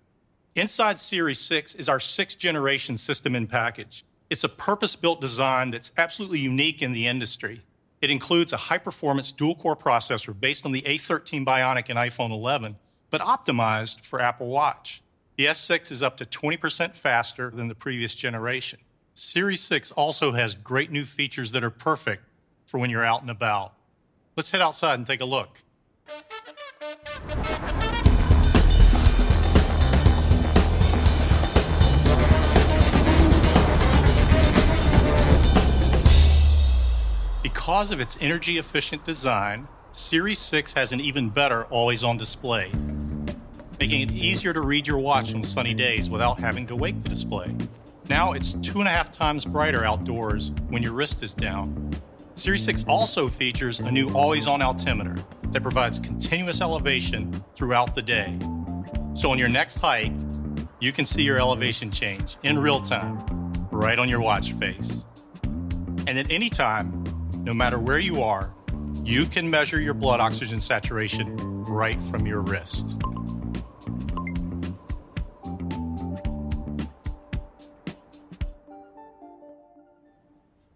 Inside 0.56 0.98
Series 0.98 1.38
6 1.38 1.76
is 1.76 1.88
our 1.88 2.00
sixth 2.00 2.36
generation 2.36 2.96
system 2.96 3.36
in 3.36 3.46
package. 3.46 4.04
It's 4.28 4.42
a 4.42 4.48
purpose 4.48 4.96
built 4.96 5.20
design 5.20 5.70
that's 5.70 5.92
absolutely 5.98 6.40
unique 6.40 6.82
in 6.82 6.92
the 6.92 7.06
industry. 7.06 7.62
It 8.02 8.10
includes 8.10 8.52
a 8.52 8.56
high 8.56 8.78
performance 8.78 9.30
dual 9.30 9.54
core 9.54 9.76
processor 9.76 10.38
based 10.38 10.66
on 10.66 10.72
the 10.72 10.82
A13 10.82 11.46
Bionic 11.46 11.90
in 11.90 11.96
iPhone 11.96 12.32
11, 12.32 12.76
but 13.10 13.20
optimized 13.20 14.00
for 14.00 14.20
Apple 14.20 14.48
Watch. 14.48 15.02
The 15.36 15.46
S6 15.46 15.90
is 15.90 16.02
up 16.02 16.16
to 16.16 16.24
20% 16.24 16.94
faster 16.94 17.50
than 17.50 17.68
the 17.68 17.74
previous 17.74 18.14
generation. 18.14 18.78
Series 19.12 19.60
6 19.62 19.92
also 19.92 20.32
has 20.32 20.54
great 20.54 20.90
new 20.90 21.04
features 21.04 21.52
that 21.52 21.64
are 21.64 21.70
perfect 21.70 22.24
for 22.66 22.78
when 22.78 22.90
you're 22.90 23.04
out 23.04 23.22
and 23.22 23.30
about. 23.30 23.74
Let's 24.36 24.50
head 24.50 24.60
outside 24.60 24.94
and 24.94 25.06
take 25.06 25.20
a 25.20 25.24
look. 25.24 25.62
Because 37.42 37.90
of 37.90 38.00
its 38.00 38.18
energy 38.20 38.58
efficient 38.58 39.04
design, 39.04 39.66
Series 39.90 40.38
6 40.38 40.74
has 40.74 40.92
an 40.92 41.00
even 41.00 41.30
better 41.30 41.64
always 41.64 42.04
on 42.04 42.16
display, 42.16 42.70
making 43.78 44.02
it 44.02 44.08
mm-hmm. 44.08 44.18
easier 44.18 44.52
to 44.52 44.60
read 44.60 44.86
your 44.86 44.98
watch 44.98 45.34
on 45.34 45.42
sunny 45.42 45.74
days 45.74 46.08
without 46.10 46.38
having 46.38 46.66
to 46.66 46.76
wake 46.76 47.02
the 47.02 47.08
display. 47.08 47.54
Now 48.08 48.32
it's 48.32 48.54
two 48.54 48.78
and 48.78 48.88
a 48.88 48.90
half 48.90 49.10
times 49.10 49.44
brighter 49.44 49.84
outdoors 49.84 50.52
when 50.68 50.82
your 50.82 50.92
wrist 50.92 51.22
is 51.22 51.34
down. 51.34 51.90
Series 52.34 52.62
6 52.64 52.84
also 52.86 53.28
features 53.28 53.80
a 53.80 53.90
new 53.90 54.10
always 54.10 54.46
on 54.46 54.62
altimeter 54.62 55.16
that 55.50 55.62
provides 55.62 55.98
continuous 55.98 56.60
elevation 56.60 57.32
throughout 57.54 57.94
the 57.94 58.02
day. 58.02 58.38
So 59.14 59.30
on 59.30 59.38
your 59.38 59.48
next 59.48 59.78
hike, 59.78 60.12
you 60.78 60.92
can 60.92 61.04
see 61.04 61.22
your 61.22 61.38
elevation 61.38 61.90
change 61.90 62.36
in 62.42 62.58
real 62.58 62.80
time, 62.80 63.18
right 63.70 63.98
on 63.98 64.08
your 64.08 64.20
watch 64.20 64.52
face. 64.52 65.06
And 66.06 66.18
at 66.18 66.30
any 66.30 66.50
time, 66.50 67.04
no 67.38 67.54
matter 67.54 67.78
where 67.78 67.98
you 67.98 68.22
are, 68.22 68.54
you 69.02 69.24
can 69.26 69.50
measure 69.50 69.80
your 69.80 69.94
blood 69.94 70.20
oxygen 70.20 70.60
saturation 70.60 71.36
right 71.64 72.00
from 72.02 72.26
your 72.26 72.40
wrist. 72.40 72.98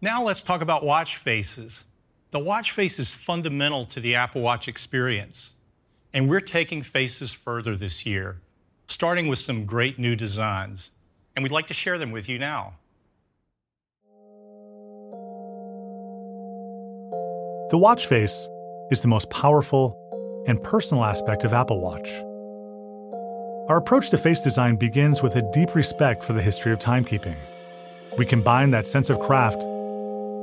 Now 0.03 0.23
let's 0.23 0.43
talk 0.43 0.63
about 0.63 0.83
watch 0.83 1.19
faces. 1.19 1.85
The 2.31 2.39
watch 2.39 2.73
face 2.73 2.99
is 2.99 3.13
fundamental 3.13 3.85
to 3.87 4.01
the 4.01 4.15
Apple 4.15 4.41
Watch 4.41 4.67
experience, 4.67 5.53
and 6.15 6.31
we're 6.31 6.41
taking 6.41 6.81
faces 6.81 7.33
further 7.33 7.77
this 7.77 8.07
year, 8.07 8.41
starting 8.87 9.29
with 9.29 9.41
some 9.41 9.67
great 9.67 9.99
new 9.99 10.17
designs, 10.17 10.93
and 11.37 11.43
we'd 11.43 11.53
like 11.53 11.67
to 11.67 11.75
share 11.75 11.99
them 11.99 12.13
with 12.13 12.31
you 12.31 12.39
now. 12.39 12.77
The 17.69 17.79
watch 17.79 18.07
face 18.07 18.49
is 18.91 19.03
the 19.03 19.09
most 19.09 19.29
powerful 19.29 20.45
and 20.49 20.63
personal 20.63 21.05
aspect 21.05 21.45
of 21.45 21.53
Apple 21.53 21.79
Watch. 21.79 22.09
Our 23.69 23.77
approach 23.77 24.09
to 24.11 24.19
face 24.19 24.41
design 24.41 24.77
begins 24.77 25.23
with 25.23 25.37
a 25.37 25.51
deep 25.53 25.75
respect 25.75 26.25
for 26.25 26.33
the 26.33 26.41
history 26.41 26.73
of 26.73 26.79
timekeeping. 26.79 27.37
We 28.17 28.25
combine 28.25 28.71
that 28.71 28.87
sense 28.87 29.11
of 29.11 29.21
craft 29.21 29.63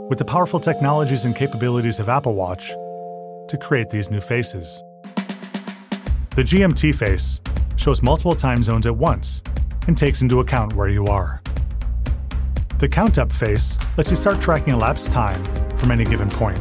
with 0.10 0.18
the 0.18 0.26
powerful 0.26 0.60
technologies 0.60 1.26
and 1.26 1.36
capabilities 1.36 2.00
of 2.00 2.08
Apple 2.10 2.34
Watch 2.34 2.70
to 2.70 3.58
create 3.60 3.90
these 3.90 4.10
new 4.10 4.22
faces. 4.22 4.84
The 6.36 6.44
GMT 6.44 6.96
face 6.96 7.42
shows 7.76 8.02
multiple 8.02 8.36
time 8.36 8.64
zones 8.64 8.88
at 8.88 8.96
once 8.96 9.44
and 9.88 9.98
takes 9.98 10.22
into 10.22 10.40
account 10.40 10.74
where 10.74 10.90
you 10.90 11.08
are. 11.08 11.42
The 12.80 12.88
Count 12.88 13.18
Up 13.18 13.32
face 13.32 13.78
lets 13.98 14.10
you 14.10 14.16
start 14.16 14.40
tracking 14.40 14.74
elapsed 14.74 15.12
time 15.12 15.44
from 15.78 15.92
any 15.92 16.06
given 16.06 16.30
point. 16.30 16.60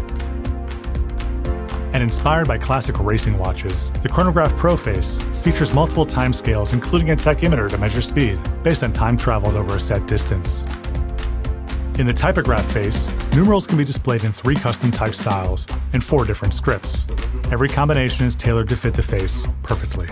and 1.93 2.03
inspired 2.03 2.47
by 2.47 2.59
classic 2.59 2.99
racing 2.99 3.39
watches, 3.39 3.91
the 4.03 4.09
Chronograph 4.09 4.55
Pro 4.55 4.77
Face 4.77 5.19
features 5.43 5.73
multiple 5.73 6.05
timescales, 6.05 6.75
including 6.75 7.11
a 7.11 7.17
tachymeter 7.17 7.71
to 7.71 7.79
measure 7.79 8.03
speed 8.03 8.39
based 8.63 8.85
on 8.85 8.93
time 8.93 9.17
traveled 9.17 9.55
over 9.55 9.77
a 9.77 9.81
set 9.81 10.07
distance. 10.07 10.67
In 11.99 12.07
the 12.07 12.13
typograph 12.13 12.71
face, 12.71 13.11
numerals 13.33 13.67
can 13.67 13.79
be 13.79 13.85
displayed 13.85 14.23
in 14.23 14.31
three 14.31 14.55
custom 14.55 14.93
type 14.93 15.15
styles 15.15 15.67
and 15.95 16.05
four 16.05 16.27
different 16.27 16.53
scripts. 16.53 17.09
Every 17.51 17.71
combination 17.71 18.27
is 18.27 18.35
tailored 18.35 18.69
to 18.69 18.77
fit 18.77 18.93
the 18.93 19.03
face 19.03 19.47
perfectly. 19.63 20.07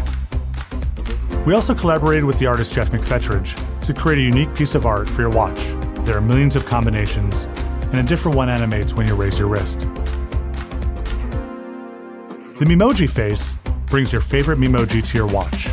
We 1.45 1.53
also 1.53 1.75
collaborated 1.75 2.25
with 2.25 2.39
the 2.39 2.47
artist 2.47 2.73
Geoff 2.73 2.91
McFetridge 2.91 3.55
to 3.85 3.93
create 3.93 4.19
a 4.19 4.23
unique 4.23 4.55
piece 4.55 4.75
of 4.75 4.87
art 4.87 5.07
for 5.07 5.21
your 5.21 5.31
watch. 5.31 5.59
There 6.07 6.17
are 6.17 6.23
millions 6.23 6.57
of 6.57 6.65
combinations, 6.65 7.45
and 7.93 7.97
a 7.97 8.03
different 8.03 8.35
one 8.35 8.49
animates 8.49 8.95
when 8.95 9.07
you 9.07 9.15
raise 9.15 9.39
your 9.39 9.49
wrist. 9.49 9.81
The 12.59 12.65
Memoji 12.65 13.11
face 13.11 13.59
brings 13.87 14.11
your 14.11 14.23
favorite 14.23 14.59
Memoji 14.59 15.07
to 15.07 15.19
your 15.19 15.27
watch. 15.27 15.69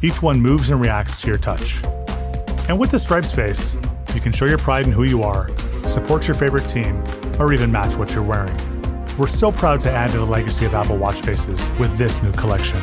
Each 0.00 0.22
one 0.22 0.40
moves 0.40 0.70
and 0.70 0.80
reacts 0.80 1.16
to 1.22 1.26
your 1.26 1.38
touch. 1.38 1.82
And 2.68 2.78
with 2.78 2.92
the 2.92 3.00
Stripes 3.00 3.32
face, 3.32 3.76
you 4.14 4.20
can 4.20 4.32
show 4.32 4.46
your 4.46 4.58
pride 4.58 4.86
in 4.86 4.92
who 4.92 5.04
you 5.04 5.22
are, 5.22 5.48
support 5.86 6.26
your 6.26 6.34
favorite 6.34 6.68
team, 6.68 7.02
or 7.38 7.52
even 7.52 7.72
match 7.72 7.96
what 7.96 8.14
you're 8.14 8.22
wearing. 8.22 8.56
We're 9.18 9.26
so 9.26 9.52
proud 9.52 9.80
to 9.82 9.90
add 9.90 10.10
to 10.12 10.18
the 10.18 10.26
legacy 10.26 10.64
of 10.64 10.74
Apple 10.74 10.96
Watch 10.96 11.20
faces 11.20 11.72
with 11.78 11.98
this 11.98 12.22
new 12.22 12.32
collection. 12.32 12.80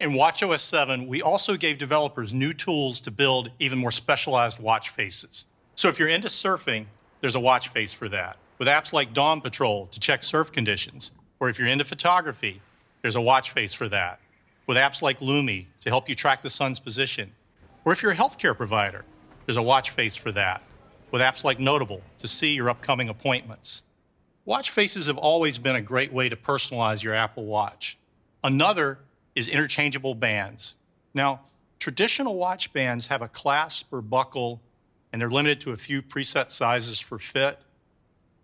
In 0.00 0.10
WatchOS 0.12 0.60
7, 0.60 1.06
we 1.06 1.22
also 1.22 1.56
gave 1.56 1.78
developers 1.78 2.34
new 2.34 2.52
tools 2.52 3.00
to 3.00 3.10
build 3.10 3.50
even 3.58 3.78
more 3.78 3.90
specialized 3.90 4.60
watch 4.60 4.90
faces. 4.90 5.46
So 5.76 5.88
if 5.88 5.98
you're 5.98 6.08
into 6.08 6.28
surfing, 6.28 6.86
there's 7.20 7.34
a 7.34 7.40
watch 7.40 7.68
face 7.68 7.92
for 7.94 8.08
that, 8.10 8.36
with 8.58 8.68
apps 8.68 8.92
like 8.92 9.14
Dawn 9.14 9.40
Patrol 9.40 9.86
to 9.86 9.98
check 9.98 10.22
surf 10.22 10.52
conditions. 10.52 11.12
Or 11.40 11.48
if 11.48 11.58
you're 11.58 11.68
into 11.68 11.84
photography, 11.84 12.60
there's 13.00 13.16
a 13.16 13.20
watch 13.20 13.50
face 13.50 13.72
for 13.72 13.88
that, 13.88 14.20
with 14.66 14.76
apps 14.76 15.02
like 15.02 15.20
Lumy 15.20 15.68
to 15.80 15.90
help 15.90 16.08
you 16.08 16.14
track 16.14 16.42
the 16.42 16.50
sun's 16.50 16.78
position. 16.78 17.32
Or 17.84 17.92
if 17.92 18.02
you're 18.02 18.12
a 18.12 18.16
healthcare 18.16 18.56
provider, 18.56 19.04
there's 19.46 19.56
a 19.56 19.62
watch 19.62 19.90
face 19.90 20.16
for 20.16 20.32
that, 20.32 20.62
with 21.10 21.20
apps 21.20 21.44
like 21.44 21.60
Notable 21.60 22.02
to 22.18 22.28
see 22.28 22.54
your 22.54 22.70
upcoming 22.70 23.08
appointments. 23.08 23.82
Watch 24.46 24.70
faces 24.70 25.06
have 25.06 25.18
always 25.18 25.58
been 25.58 25.76
a 25.76 25.82
great 25.82 26.12
way 26.12 26.28
to 26.28 26.36
personalize 26.36 27.02
your 27.02 27.14
Apple 27.14 27.44
Watch. 27.44 27.98
Another 28.42 28.98
is 29.34 29.48
interchangeable 29.48 30.14
bands. 30.14 30.76
Now, 31.12 31.40
traditional 31.78 32.36
watch 32.36 32.72
bands 32.72 33.08
have 33.08 33.22
a 33.22 33.28
clasp 33.28 33.92
or 33.92 34.00
buckle, 34.02 34.60
and 35.12 35.20
they're 35.20 35.30
limited 35.30 35.60
to 35.62 35.72
a 35.72 35.76
few 35.76 36.02
preset 36.02 36.50
sizes 36.50 37.00
for 37.00 37.18
fit. 37.18 37.58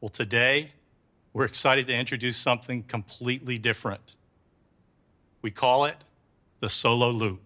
Well, 0.01 0.09
today, 0.09 0.73
we're 1.33 1.45
excited 1.45 1.87
to 1.87 1.95
introduce 1.95 2.37
something 2.37 2.83
completely 2.85 3.59
different. 3.59 4.17
We 5.43 5.51
call 5.51 5.85
it 5.85 5.97
the 6.61 6.69
Solo 6.69 7.11
Loop. 7.11 7.41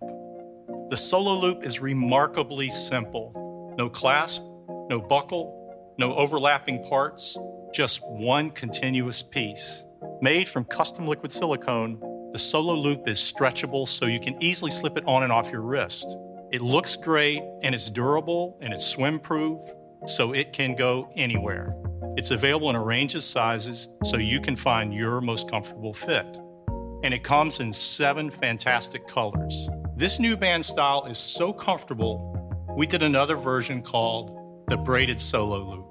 The 0.91 0.97
Solo 0.97 1.35
Loop 1.35 1.65
is 1.65 1.79
remarkably 1.79 2.69
simple 2.69 3.75
no 3.79 3.89
clasp, 3.89 4.43
no 4.91 5.01
buckle, 5.01 5.95
no 5.99 6.15
overlapping 6.15 6.83
parts, 6.83 7.39
just 7.73 8.01
one 8.05 8.51
continuous 8.51 9.23
piece. 9.23 9.85
Made 10.21 10.49
from 10.49 10.65
custom 10.65 11.07
liquid 11.07 11.31
silicone 11.31 12.01
the 12.33 12.39
Solo 12.39 12.75
Loop 12.75 13.07
is 13.07 13.19
stretchable 13.19 13.87
so 13.87 14.07
you 14.07 14.19
can 14.19 14.41
easily 14.43 14.73
slip 14.73 14.97
it 14.97 15.05
on 15.07 15.23
and 15.23 15.31
off 15.31 15.53
your 15.53 15.63
wrist. 15.63 16.17
It 16.51 16.61
looks 16.61 16.97
great 16.97 17.41
and 17.63 17.73
it's 17.73 17.91
durable 17.91 18.59
and 18.61 18.73
it's 18.73 18.85
swim 18.85 19.21
proof, 19.21 19.61
so 20.07 20.33
it 20.33 20.53
can 20.53 20.75
go 20.75 21.09
anywhere. 21.17 21.73
It's 22.17 22.33
available 22.33 22.69
in 22.71 22.75
a 22.75 22.83
range 22.83 23.15
of 23.15 23.23
sizes 23.23 23.89
so 24.03 24.17
you 24.17 24.41
can 24.41 24.57
find 24.57 24.93
your 24.93 25.21
most 25.21 25.49
comfortable 25.49 25.95
fit. 25.95 26.41
And 27.05 27.13
it 27.13 27.23
comes 27.23 27.61
in 27.61 27.71
seven 27.71 28.31
fantastic 28.31 29.07
colors. 29.07 29.69
This 29.95 30.19
new 30.19 30.39
band 30.39 30.65
style 30.65 31.05
is 31.05 31.19
so 31.19 31.53
comfortable, 31.53 32.31
we 32.79 32.87
did 32.87 33.03
another 33.03 33.37
version 33.37 33.83
called 33.83 34.65
the 34.69 34.79
Braided 34.79 35.21
Solo 35.21 35.59
Loop. 35.59 35.85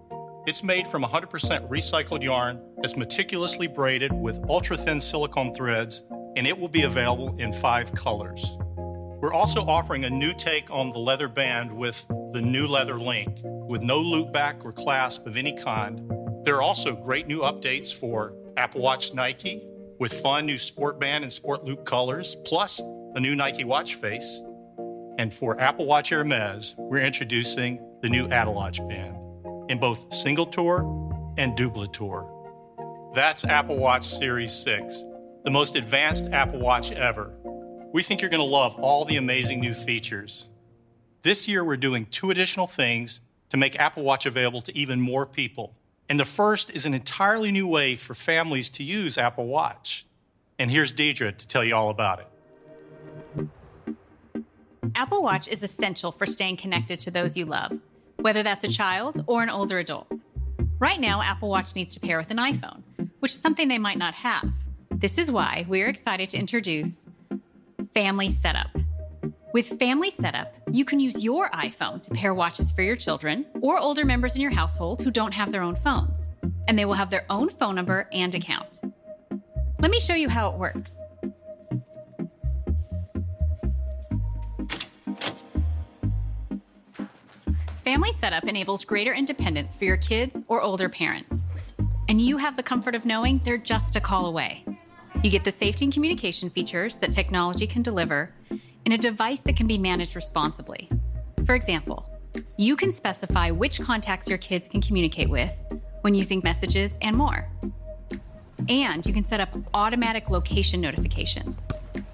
It's 0.48 0.64
made 0.64 0.88
from 0.88 1.04
100% 1.04 1.70
recycled 1.70 2.24
yarn 2.24 2.60
that's 2.78 2.98
meticulously 2.98 3.68
braided 3.68 4.12
with 4.12 4.44
ultra 4.50 4.76
thin 4.76 5.00
silicone 5.00 5.54
threads 5.54 6.04
and 6.36 6.48
it 6.48 6.58
will 6.58 6.68
be 6.68 6.82
available 6.82 7.38
in 7.38 7.54
five 7.54 7.94
colors. 7.94 8.58
We're 9.22 9.34
also 9.34 9.60
offering 9.62 10.06
a 10.06 10.10
new 10.10 10.34
take 10.34 10.72
on 10.72 10.90
the 10.90 10.98
leather 10.98 11.28
band 11.28 11.72
with 11.72 12.08
the 12.32 12.42
new 12.42 12.66
leather 12.66 13.00
link, 13.00 13.38
with 13.44 13.84
no 13.84 14.00
loop 14.00 14.34
back 14.34 14.66
or 14.66 14.72
clasp 14.72 15.28
of 15.28 15.38
any 15.38 15.56
kind. 15.56 16.12
There 16.44 16.56
are 16.56 16.64
also 16.64 16.96
great 16.96 17.28
new 17.28 17.42
updates 17.42 17.94
for 17.94 18.34
Apple 18.58 18.82
Watch 18.82 19.14
Nike 19.14 19.68
with 20.04 20.12
fun 20.22 20.46
new 20.46 20.58
sport 20.58 21.00
band 21.00 21.24
and 21.24 21.32
sport 21.32 21.64
loop 21.64 21.86
colors, 21.86 22.36
plus 22.44 22.82
a 23.16 23.20
new 23.22 23.38
Nike 23.38 23.64
watch 23.64 23.96
face. 23.96 24.42
And 25.18 25.34
for 25.34 25.58
Apple 25.62 25.86
Watch 25.86 26.10
Hermes, 26.10 26.76
we're 26.78 27.00
introducing 27.00 27.80
the 28.02 28.10
new 28.10 28.28
Attelage 28.28 28.86
band 28.90 29.16
in 29.70 29.80
both 29.80 30.14
single 30.14 30.46
tour 30.46 30.82
and 31.38 31.56
double 31.56 31.88
tour. 31.88 32.30
That's 33.16 33.46
Apple 33.46 33.78
Watch 33.78 34.04
Series 34.04 34.52
6 34.52 35.06
the 35.46 35.52
most 35.52 35.78
advanced 35.78 36.28
Apple 36.34 36.60
Watch 36.60 36.92
ever. 36.92 37.34
We 37.94 38.04
think 38.04 38.20
you're 38.20 38.30
going 38.30 38.40
to 38.40 38.46
love 38.46 38.76
all 38.80 39.06
the 39.06 39.16
amazing 39.16 39.62
new 39.62 39.74
features. 39.74 40.50
This 41.22 41.48
year, 41.48 41.64
we're 41.64 41.78
doing 41.78 42.08
two 42.08 42.30
additional 42.30 42.68
things 42.68 43.22
to 43.50 43.58
make 43.58 43.80
Apple 43.80 44.04
Watch 44.04 44.26
available 44.26 44.62
to 44.64 44.78
even 44.78 45.00
more 45.00 45.26
people. 45.26 45.78
And 46.10 46.20
the 46.20 46.26
first 46.26 46.70
is 46.70 46.86
an 46.86 46.94
entirely 46.94 47.52
new 47.52 47.68
way 47.68 47.96
for 47.96 48.14
families 48.14 48.70
to 48.72 48.84
use 48.84 49.18
Apple 49.18 49.48
Watch. 49.48 50.06
And 50.60 50.70
here's 50.70 50.94
Deidre 50.94 51.36
to 51.36 51.48
tell 51.48 51.64
you 51.64 51.76
all 51.76 51.90
about 51.90 52.20
it. 52.20 53.48
Apple 54.96 55.24
Watch 55.24 55.48
is 55.48 55.64
essential 55.64 56.12
for 56.12 56.26
staying 56.26 56.58
connected 56.58 57.00
to 57.02 57.12
those 57.12 57.36
you 57.36 57.46
love, 57.46 57.80
whether 58.18 58.44
that's 58.44 58.64
a 58.64 58.68
child 58.68 59.24
or 59.28 59.42
an 59.42 59.50
older 59.50 59.80
adult. 59.80 60.12
Right 60.78 61.00
now, 61.00 61.22
Apple 61.22 61.50
Watch 61.50 61.76
needs 61.76 61.96
to 61.96 62.00
pair 62.00 62.18
with 62.18 62.30
an 62.30 62.38
iPhone, 62.38 62.84
which 63.20 63.32
is 63.32 63.40
something 63.40 63.68
they 63.68 63.80
might 63.80 63.98
not 63.98 64.14
have. 64.16 64.54
This 64.92 65.18
is 65.18 65.32
why 65.32 65.66
we're 65.68 65.88
excited 65.88 66.30
to 66.32 66.38
introduce 66.38 67.08
Family 67.94 68.30
Setup. 68.30 68.70
With 69.54 69.78
Family 69.78 70.10
Setup, 70.10 70.56
you 70.72 70.84
can 70.84 71.00
use 71.00 71.24
your 71.24 71.48
iPhone 71.52 72.02
to 72.02 72.10
pair 72.10 72.34
watches 72.34 72.72
for 72.72 72.82
your 72.82 72.96
children 72.96 73.46
or 73.62 73.78
older 73.78 74.04
members 74.04 74.34
in 74.34 74.42
your 74.42 74.50
household 74.50 75.04
who 75.04 75.12
don't 75.12 75.32
have 75.32 75.52
their 75.52 75.62
own 75.62 75.76
phones, 75.76 76.30
and 76.68 76.78
they 76.78 76.86
will 76.86 76.96
have 76.96 77.12
their 77.12 77.24
own 77.30 77.50
phone 77.50 77.76
number 77.76 78.10
and 78.12 78.34
account. 78.34 78.82
Let 79.80 79.92
me 79.92 80.00
show 80.00 80.16
you 80.16 80.28
how 80.28 80.50
it 80.50 80.58
works. 80.58 80.96
Family 87.84 88.12
Setup 88.14 88.48
enables 88.48 88.84
greater 88.84 89.14
independence 89.14 89.76
for 89.76 89.86
your 89.86 89.98
kids 89.98 90.42
or 90.48 90.64
older 90.64 90.90
parents. 90.90 91.46
And 92.10 92.20
you 92.20 92.38
have 92.38 92.56
the 92.56 92.64
comfort 92.64 92.96
of 92.96 93.06
knowing 93.06 93.40
they're 93.44 93.60
just 93.60 93.96
a 93.96 94.02
call 94.02 94.26
away. 94.26 94.66
You 95.24 95.30
get 95.30 95.44
the 95.44 95.52
safety 95.52 95.86
and 95.86 95.94
communication 95.94 96.50
features 96.50 96.96
that 96.98 97.12
technology 97.12 97.68
can 97.68 97.84
deliver 97.84 98.34
in 98.86 98.92
a 98.92 98.98
device 98.98 99.42
that 99.42 99.56
can 99.56 99.68
be 99.68 99.78
managed 99.78 100.16
responsibly. 100.16 100.90
For 101.46 101.56
example, 101.56 102.10
you 102.58 102.76
can 102.76 102.92
specify 102.92 103.52
which 103.52 103.80
contacts 103.80 104.28
your 104.28 104.38
kids 104.38 104.68
can 104.68 104.82
communicate 104.82 105.30
with 105.30 105.56
when 106.02 106.16
using 106.16 106.42
messages 106.44 106.98
and 107.02 107.16
more. 107.16 107.50
And 108.70 109.06
you 109.06 109.14
can 109.14 109.26
set 109.26 109.40
up 109.40 109.56
automatic 109.74 110.30
location 110.30 110.82
notifications. 110.82 111.68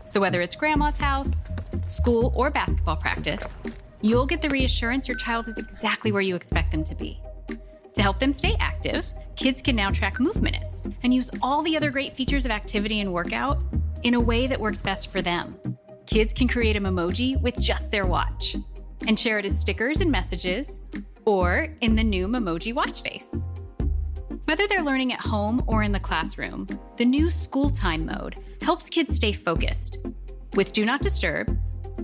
So 0.05 0.19
whether 0.19 0.41
it's 0.41 0.55
grandma's 0.55 0.97
house, 0.97 1.41
school, 1.87 2.33
or 2.35 2.49
basketball 2.49 2.95
practice, 2.95 3.59
you'll 4.01 4.25
get 4.25 4.41
the 4.41 4.49
reassurance 4.49 5.07
your 5.07 5.17
child 5.17 5.47
is 5.47 5.57
exactly 5.57 6.11
where 6.11 6.21
you 6.21 6.35
expect 6.35 6.71
them 6.71 6.83
to 6.85 6.95
be. 6.95 7.21
To 7.93 8.01
help 8.01 8.19
them 8.19 8.31
stay 8.31 8.55
active, 8.59 9.07
kids 9.35 9.61
can 9.61 9.75
now 9.75 9.91
track 9.91 10.19
move 10.19 10.41
minutes 10.41 10.87
and 11.03 11.13
use 11.13 11.29
all 11.41 11.61
the 11.61 11.75
other 11.75 11.91
great 11.91 12.13
features 12.13 12.45
of 12.45 12.51
activity 12.51 13.01
and 13.01 13.11
workout 13.11 13.61
in 14.03 14.13
a 14.13 14.19
way 14.19 14.47
that 14.47 14.59
works 14.59 14.81
best 14.81 15.11
for 15.11 15.21
them. 15.21 15.58
Kids 16.09 16.33
can 16.33 16.47
create 16.47 16.75
a 16.75 16.81
Memoji 16.81 17.39
with 17.39 17.59
just 17.59 17.91
their 17.91 18.07
watch 18.07 18.55
and 19.05 19.19
share 19.19 19.37
it 19.37 19.45
as 19.45 19.59
stickers 19.59 20.01
and 20.01 20.09
messages 20.09 20.81
or 21.25 21.67
in 21.81 21.95
the 21.95 22.03
new 22.03 22.27
Memoji 22.27 22.73
watch 22.73 23.03
face. 23.03 23.35
Whether 24.45 24.65
they're 24.67 24.81
learning 24.81 25.13
at 25.13 25.21
home 25.21 25.63
or 25.67 25.83
in 25.83 25.91
the 25.91 25.99
classroom, 25.99 26.65
the 26.97 27.05
new 27.05 27.29
school 27.29 27.69
time 27.69 28.07
mode 28.07 28.37
helps 28.63 28.89
kids 28.89 29.17
stay 29.17 29.31
focused 29.31 29.99
with 30.55 30.73
Do 30.73 30.83
Not 30.83 31.03
Disturb, 31.03 31.55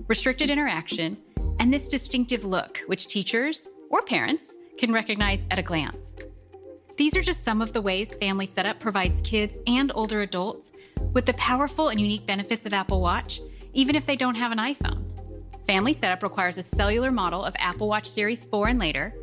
restricted 0.06 0.50
interaction, 0.50 1.18
and 1.58 1.72
this 1.72 1.88
distinctive 1.88 2.44
look, 2.44 2.82
which 2.86 3.08
teachers 3.08 3.66
or 3.90 4.02
parents 4.02 4.54
can 4.78 4.92
recognize 4.92 5.48
at 5.50 5.58
a 5.58 5.62
glance. 5.62 6.14
These 6.96 7.16
are 7.16 7.22
just 7.22 7.42
some 7.42 7.60
of 7.60 7.72
the 7.72 7.82
ways 7.82 8.14
Family 8.14 8.46
Setup 8.46 8.78
provides 8.78 9.20
kids 9.20 9.58
and 9.66 9.90
older 9.96 10.20
adults 10.20 10.70
with 11.12 11.26
the 11.26 11.34
powerful 11.34 11.88
and 11.88 12.00
unique 12.00 12.24
benefits 12.24 12.66
of 12.66 12.72
Apple 12.72 13.00
Watch, 13.00 13.40
even 13.76 13.94
if 13.94 14.06
they 14.06 14.16
don't 14.16 14.36
have 14.36 14.52
an 14.52 14.58
iPhone. 14.58 15.04
Family 15.66 15.92
Setup 15.92 16.22
requires 16.22 16.56
a 16.56 16.62
cellular 16.62 17.10
model 17.10 17.44
of 17.44 17.54
Apple 17.58 17.88
Watch 17.88 18.08
Series 18.08 18.44
4 18.46 18.68
and 18.68 18.78
later, 18.78 19.14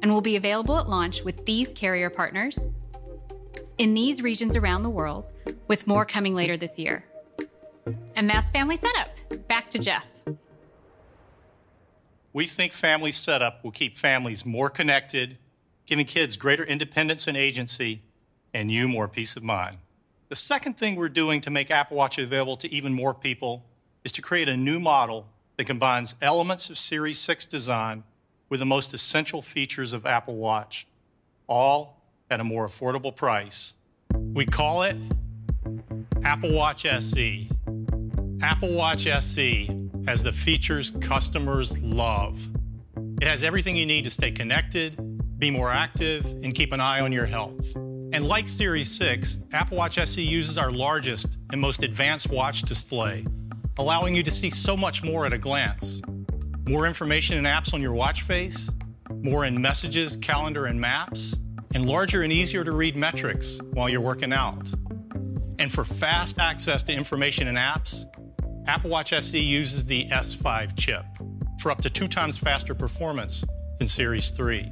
and 0.00 0.10
will 0.10 0.22
be 0.22 0.36
available 0.36 0.78
at 0.78 0.88
launch 0.88 1.22
with 1.22 1.44
these 1.44 1.74
carrier 1.74 2.08
partners 2.08 2.70
in 3.76 3.92
these 3.92 4.22
regions 4.22 4.56
around 4.56 4.84
the 4.84 4.90
world, 4.90 5.32
with 5.68 5.86
more 5.86 6.06
coming 6.06 6.34
later 6.34 6.56
this 6.56 6.78
year. 6.78 7.04
And 8.16 8.30
that's 8.30 8.50
Family 8.50 8.76
Setup. 8.76 9.08
Back 9.48 9.68
to 9.70 9.78
Jeff. 9.78 10.08
we 12.32 12.46
think 12.46 12.72
Family 12.72 13.12
Setup 13.12 13.62
will 13.62 13.70
keep 13.70 13.98
families 13.98 14.46
more 14.46 14.70
connected, 14.70 15.36
giving 15.84 16.06
kids 16.06 16.36
greater 16.36 16.64
independence 16.64 17.26
and 17.26 17.36
agency, 17.36 18.02
and 18.54 18.70
you 18.70 18.88
more 18.88 19.08
peace 19.08 19.36
of 19.36 19.42
mind. 19.42 19.76
The 20.30 20.36
second 20.36 20.78
thing 20.78 20.96
we're 20.96 21.10
doing 21.10 21.42
to 21.42 21.50
make 21.50 21.70
Apple 21.70 21.98
Watch 21.98 22.18
available 22.18 22.56
to 22.56 22.72
even 22.72 22.94
more 22.94 23.12
people 23.12 23.66
is 24.04 24.12
to 24.12 24.22
create 24.22 24.48
a 24.48 24.56
new 24.56 24.78
model 24.78 25.26
that 25.56 25.64
combines 25.64 26.14
elements 26.20 26.68
of 26.68 26.78
Series 26.78 27.18
6 27.18 27.46
design 27.46 28.04
with 28.48 28.60
the 28.60 28.66
most 28.66 28.92
essential 28.92 29.40
features 29.40 29.92
of 29.92 30.04
Apple 30.04 30.36
Watch, 30.36 30.86
all 31.46 32.02
at 32.30 32.40
a 32.40 32.44
more 32.44 32.66
affordable 32.66 33.14
price. 33.14 33.74
We 34.12 34.44
call 34.44 34.82
it 34.82 34.96
Apple 36.22 36.52
Watch 36.52 36.84
SE. 36.84 37.50
Apple 38.42 38.74
Watch 38.74 39.06
SE 39.06 39.88
has 40.06 40.22
the 40.22 40.32
features 40.32 40.90
customers 41.00 41.78
love. 41.78 42.50
It 43.20 43.26
has 43.26 43.42
everything 43.42 43.74
you 43.74 43.86
need 43.86 44.04
to 44.04 44.10
stay 44.10 44.30
connected, 44.30 44.98
be 45.38 45.50
more 45.50 45.70
active, 45.70 46.26
and 46.42 46.54
keep 46.54 46.72
an 46.72 46.80
eye 46.80 47.00
on 47.00 47.10
your 47.10 47.26
health. 47.26 47.74
And 47.76 48.28
like 48.28 48.46
Series 48.46 48.90
6, 48.92 49.38
Apple 49.52 49.78
Watch 49.78 49.98
SE 49.98 50.22
uses 50.22 50.58
our 50.58 50.70
largest 50.70 51.38
and 51.50 51.60
most 51.60 51.82
advanced 51.82 52.30
watch 52.30 52.62
display, 52.62 53.26
allowing 53.78 54.14
you 54.14 54.22
to 54.22 54.30
see 54.30 54.50
so 54.50 54.76
much 54.76 55.02
more 55.02 55.26
at 55.26 55.32
a 55.32 55.38
glance. 55.38 56.00
More 56.68 56.86
information 56.86 57.38
and 57.38 57.46
apps 57.46 57.74
on 57.74 57.82
your 57.82 57.92
watch 57.92 58.22
face, 58.22 58.70
more 59.22 59.44
in 59.44 59.60
messages, 59.60 60.16
calendar, 60.16 60.66
and 60.66 60.80
maps, 60.80 61.36
and 61.74 61.86
larger 61.86 62.22
and 62.22 62.32
easier 62.32 62.64
to 62.64 62.72
read 62.72 62.96
metrics 62.96 63.58
while 63.72 63.88
you're 63.88 64.00
working 64.00 64.32
out. 64.32 64.72
And 65.58 65.72
for 65.72 65.84
fast 65.84 66.38
access 66.38 66.82
to 66.84 66.92
information 66.92 67.48
and 67.48 67.58
apps, 67.58 68.06
Apple 68.66 68.90
Watch 68.90 69.12
SE 69.12 69.38
uses 69.38 69.84
the 69.84 70.06
S5 70.06 70.76
chip 70.76 71.04
for 71.60 71.70
up 71.70 71.80
to 71.82 71.90
two 71.90 72.08
times 72.08 72.38
faster 72.38 72.74
performance 72.74 73.44
than 73.78 73.88
Series 73.88 74.30
3. 74.30 74.70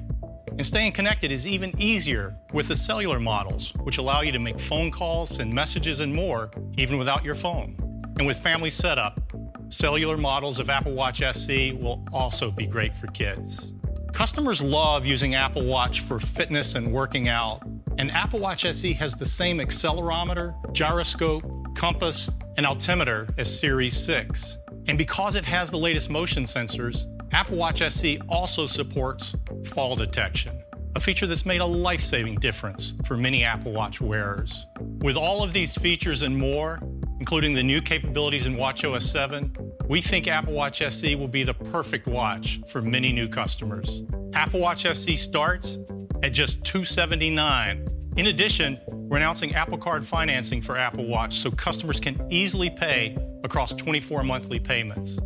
And 0.48 0.64
staying 0.64 0.92
connected 0.92 1.32
is 1.32 1.46
even 1.46 1.72
easier 1.78 2.36
with 2.52 2.68
the 2.68 2.76
cellular 2.76 3.18
models, 3.18 3.72
which 3.82 3.98
allow 3.98 4.20
you 4.20 4.32
to 4.32 4.38
make 4.38 4.58
phone 4.58 4.90
calls, 4.90 5.30
send 5.30 5.52
messages, 5.52 6.00
and 6.00 6.14
more, 6.14 6.50
even 6.76 6.98
without 6.98 7.24
your 7.24 7.34
phone. 7.34 7.81
And 8.18 8.26
with 8.26 8.38
Family 8.38 8.70
Setup, 8.70 9.20
cellular 9.68 10.16
models 10.16 10.58
of 10.58 10.70
Apple 10.70 10.92
Watch 10.92 11.22
SE 11.22 11.72
will 11.72 12.04
also 12.12 12.50
be 12.50 12.66
great 12.66 12.94
for 12.94 13.06
kids. 13.08 13.72
Customers 14.12 14.60
love 14.60 15.06
using 15.06 15.34
Apple 15.34 15.64
Watch 15.64 16.00
for 16.00 16.20
fitness 16.20 16.74
and 16.74 16.92
working 16.92 17.28
out, 17.28 17.62
and 17.98 18.10
Apple 18.10 18.38
Watch 18.38 18.64
SE 18.66 18.92
has 18.92 19.14
the 19.14 19.24
same 19.24 19.58
accelerometer, 19.58 20.54
gyroscope, 20.72 21.42
compass, 21.74 22.28
and 22.56 22.66
altimeter 22.66 23.26
as 23.38 23.58
Series 23.58 23.96
6. 23.96 24.58
And 24.88 24.98
because 24.98 25.34
it 25.34 25.44
has 25.44 25.70
the 25.70 25.78
latest 25.78 26.10
motion 26.10 26.44
sensors, 26.44 27.06
Apple 27.32 27.56
Watch 27.56 27.80
SE 27.80 28.20
also 28.28 28.66
supports 28.66 29.34
fall 29.66 29.96
detection, 29.96 30.62
a 30.94 31.00
feature 31.00 31.26
that's 31.26 31.46
made 31.46 31.62
a 31.62 31.66
life 31.66 32.00
saving 32.00 32.34
difference 32.36 32.94
for 33.04 33.16
many 33.16 33.44
Apple 33.44 33.72
Watch 33.72 34.00
wearers. 34.00 34.66
With 34.98 35.16
all 35.16 35.42
of 35.42 35.54
these 35.54 35.74
features 35.74 36.22
and 36.22 36.36
more, 36.36 36.78
including 37.22 37.52
the 37.52 37.62
new 37.62 37.80
capabilities 37.80 38.48
in 38.48 38.56
WatchOS 38.56 39.02
7, 39.02 39.54
we 39.86 40.00
think 40.00 40.26
Apple 40.26 40.54
Watch 40.54 40.82
SE 40.82 41.14
will 41.14 41.28
be 41.28 41.44
the 41.44 41.54
perfect 41.54 42.08
watch 42.08 42.58
for 42.66 42.82
many 42.82 43.12
new 43.12 43.28
customers. 43.28 44.02
Apple 44.34 44.58
Watch 44.58 44.84
SE 44.86 45.14
starts 45.14 45.78
at 46.24 46.32
just 46.32 46.64
279. 46.64 47.86
In 48.16 48.26
addition, 48.26 48.76
we're 48.88 49.18
announcing 49.18 49.54
Apple 49.54 49.78
Card 49.78 50.04
financing 50.04 50.60
for 50.60 50.76
Apple 50.76 51.06
Watch 51.06 51.38
so 51.38 51.52
customers 51.52 52.00
can 52.00 52.20
easily 52.28 52.68
pay 52.68 53.16
across 53.44 53.72
24 53.72 54.24
monthly 54.24 54.58
payments. 54.58 55.16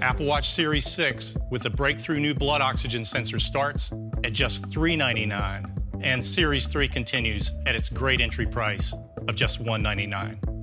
Apple 0.00 0.26
Watch 0.26 0.50
Series 0.50 0.90
6 0.90 1.36
with 1.52 1.62
the 1.62 1.70
breakthrough 1.70 2.18
new 2.18 2.34
blood 2.34 2.62
oxygen 2.62 3.04
sensor 3.04 3.38
starts 3.38 3.92
at 4.24 4.32
just 4.32 4.72
399, 4.72 5.72
and 6.02 6.22
Series 6.22 6.66
3 6.66 6.88
continues 6.88 7.52
at 7.64 7.76
its 7.76 7.88
great 7.88 8.20
entry 8.20 8.46
price 8.46 8.92
of 9.28 9.36
just 9.36 9.62
$199. 9.62 10.57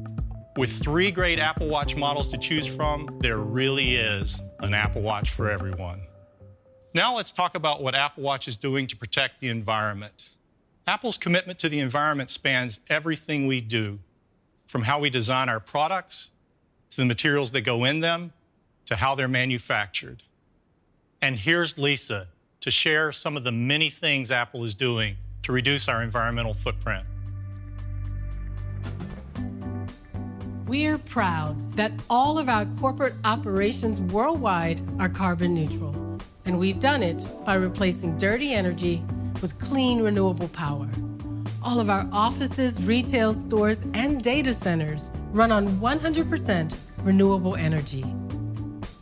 With 0.57 0.71
three 0.71 1.11
great 1.11 1.37
Apple 1.37 1.67
Watch 1.67 1.97
models 1.97 2.29
to 2.29 2.37
choose 2.37 2.65
from, 2.65 3.09
there 3.19 3.39
really 3.39 3.97
is 3.97 4.41
an 4.59 4.73
Apple 4.73 5.01
Watch 5.01 5.31
for 5.31 5.51
everyone. 5.51 6.01
Now 6.93 7.13
let's 7.17 7.33
talk 7.33 7.55
about 7.55 7.83
what 7.83 7.93
Apple 7.93 8.23
Watch 8.23 8.47
is 8.47 8.55
doing 8.55 8.87
to 8.87 8.95
protect 8.95 9.41
the 9.41 9.49
environment. 9.49 10.29
Apple's 10.87 11.17
commitment 11.17 11.59
to 11.59 11.67
the 11.67 11.81
environment 11.81 12.29
spans 12.29 12.79
everything 12.89 13.47
we 13.47 13.59
do, 13.59 13.99
from 14.65 14.83
how 14.83 14.97
we 14.97 15.09
design 15.09 15.49
our 15.49 15.59
products 15.59 16.31
to 16.91 16.97
the 16.97 17.05
materials 17.05 17.51
that 17.51 17.61
go 17.61 17.83
in 17.83 17.99
them 17.99 18.31
to 18.85 18.95
how 18.95 19.13
they're 19.13 19.27
manufactured. 19.27 20.23
And 21.21 21.37
here's 21.37 21.77
Lisa 21.77 22.27
to 22.61 22.71
share 22.71 23.11
some 23.11 23.35
of 23.35 23.43
the 23.43 23.51
many 23.51 23.89
things 23.89 24.31
Apple 24.31 24.63
is 24.63 24.73
doing 24.73 25.17
to 25.43 25.51
reduce 25.51 25.89
our 25.89 26.01
environmental 26.01 26.53
footprint. 26.53 27.05
We 30.67 30.87
are 30.87 30.97
proud 30.97 31.73
that 31.73 31.91
all 32.09 32.39
of 32.39 32.49
our 32.49 32.65
corporate 32.79 33.13
operations 33.23 34.01
worldwide 34.01 34.81
are 34.99 35.07
carbon 35.07 35.53
neutral, 35.53 35.93
and 36.45 36.57
we've 36.57 36.79
done 36.79 37.03
it 37.03 37.23
by 37.45 37.53
replacing 37.53 38.17
dirty 38.17 38.51
energy 38.51 39.03
with 39.43 39.59
clean, 39.59 40.01
renewable 40.01 40.47
power. 40.47 40.89
All 41.61 41.79
of 41.79 41.91
our 41.91 42.09
offices, 42.11 42.81
retail 42.81 43.31
stores, 43.35 43.83
and 43.93 44.23
data 44.23 44.55
centers 44.55 45.11
run 45.31 45.51
on 45.51 45.67
100% 45.67 46.75
renewable 47.03 47.55
energy. 47.55 48.03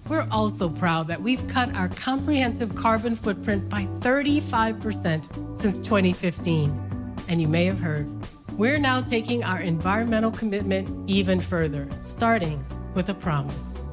We're 0.09 0.27
also 0.31 0.67
proud 0.67 1.07
that 1.07 1.21
we've 1.21 1.47
cut 1.47 1.73
our 1.75 1.87
comprehensive 1.87 2.75
carbon 2.75 3.15
footprint 3.15 3.69
by 3.69 3.85
35% 4.01 5.57
since 5.57 5.79
2015. 5.79 7.15
And 7.29 7.41
you 7.41 7.47
may 7.47 7.63
have 7.65 7.79
heard, 7.79 8.09
we're 8.57 8.77
now 8.77 9.01
taking 9.01 9.43
our 9.43 9.61
environmental 9.61 10.31
commitment 10.31 11.09
even 11.09 11.39
further, 11.39 11.87
starting 12.01 12.63
with 12.93 13.09
a 13.09 13.13
promise. 13.13 13.83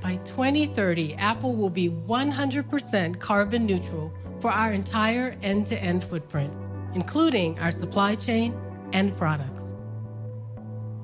By 0.00 0.16
2030, 0.24 1.14
Apple 1.16 1.54
will 1.54 1.68
be 1.68 1.90
100% 1.90 3.20
carbon 3.20 3.66
neutral 3.66 4.12
for 4.40 4.50
our 4.50 4.72
entire 4.72 5.36
end 5.42 5.66
to 5.66 5.82
end 5.82 6.02
footprint, 6.02 6.54
including 6.94 7.58
our 7.58 7.70
supply 7.70 8.14
chain 8.14 8.54
and 8.92 9.14
products. 9.14 9.74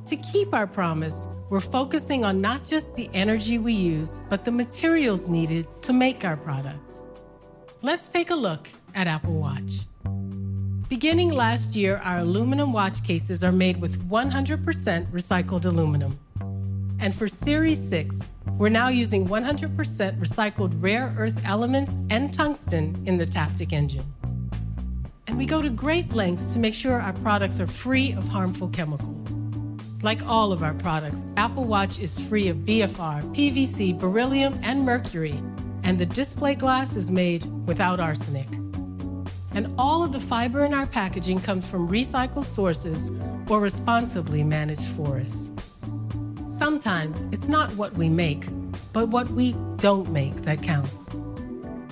To 0.07 0.17
keep 0.17 0.55
our 0.55 0.67
promise, 0.67 1.29
we're 1.51 1.61
focusing 1.61 2.25
on 2.25 2.41
not 2.41 2.65
just 2.65 2.95
the 2.95 3.11
energy 3.13 3.59
we 3.59 3.75
use, 3.75 4.23
but 4.31 4.47
the 4.47 4.53
materials 4.53 5.29
needed 5.29 5.67
to 5.83 5.93
make 5.93 6.25
our 6.25 6.37
products. 6.37 7.03
Let's 7.83 8.09
take 8.09 8.31
a 8.31 8.35
look 8.35 8.71
at 8.95 9.07
Apple 9.07 9.35
Watch. 9.35 9.87
Beginning 10.93 11.31
last 11.31 11.75
year, 11.75 12.03
our 12.05 12.19
aluminum 12.19 12.71
watch 12.71 13.03
cases 13.03 13.43
are 13.43 13.51
made 13.51 13.81
with 13.81 13.99
100% 14.11 15.11
recycled 15.11 15.65
aluminum. 15.65 16.19
And 17.01 17.15
for 17.15 17.27
Series 17.27 17.83
6, 17.89 18.21
we're 18.59 18.69
now 18.69 18.89
using 18.89 19.27
100% 19.27 19.75
recycled 20.21 20.75
rare 20.83 21.15
earth 21.17 21.41
elements 21.47 21.97
and 22.11 22.31
tungsten 22.31 23.03
in 23.07 23.17
the 23.17 23.27
Taptic 23.27 23.73
engine. 23.73 24.05
And 25.27 25.39
we 25.39 25.47
go 25.47 25.63
to 25.63 25.71
great 25.71 26.13
lengths 26.13 26.53
to 26.53 26.59
make 26.59 26.75
sure 26.75 27.01
our 27.01 27.15
products 27.15 27.59
are 27.59 27.67
free 27.67 28.13
of 28.13 28.29
harmful 28.29 28.69
chemicals. 28.69 29.35
Like 30.03 30.23
all 30.27 30.53
of 30.53 30.63
our 30.63 30.75
products, 30.75 31.25
Apple 31.39 31.65
Watch 31.65 32.01
is 32.01 32.21
free 32.21 32.49
of 32.49 32.59
BFR, 32.67 33.35
PVC, 33.35 33.99
beryllium, 33.99 34.61
and 34.63 34.85
mercury, 34.85 35.41
and 35.85 35.99
the 35.99 36.05
display 36.05 36.55
glass 36.55 36.97
is 36.97 37.11
made 37.11 37.47
without 37.67 37.99
arsenic. 37.99 38.62
And 39.55 39.73
all 39.79 40.03
of 40.03 40.13
the 40.13 40.21
fiber 40.21 40.65
in 40.65 40.73
our 40.73 40.87
packaging 40.87 41.41
comes 41.41 41.67
from 41.67 41.89
recycled 41.89 42.47
sources 42.47 43.11
or 43.49 43.61
responsibly 43.61 44.43
managed 44.43 44.89
forests. 44.91 45.51
Sometimes 46.49 47.27
it's 47.33 47.49
not 47.49 47.75
what 47.77 47.93
we 47.95 48.09
make, 48.09 48.47
but 48.93 49.09
what 49.09 49.29
we 49.31 49.55
don't 49.77 50.11
make 50.11 50.37
that 50.43 50.63
counts. 50.63 51.11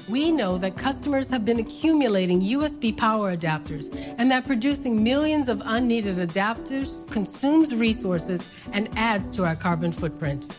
We 0.08 0.32
know 0.32 0.58
that 0.58 0.76
customers 0.76 1.28
have 1.28 1.44
been 1.44 1.60
accumulating 1.60 2.40
USB 2.40 2.96
power 2.96 3.36
adapters 3.36 3.94
and 4.18 4.30
that 4.30 4.46
producing 4.46 5.02
millions 5.04 5.48
of 5.48 5.62
unneeded 5.64 6.16
adapters 6.16 7.08
consumes 7.10 7.74
resources 7.74 8.48
and 8.72 8.88
adds 8.96 9.30
to 9.32 9.44
our 9.44 9.54
carbon 9.54 9.92
footprint. 9.92 10.52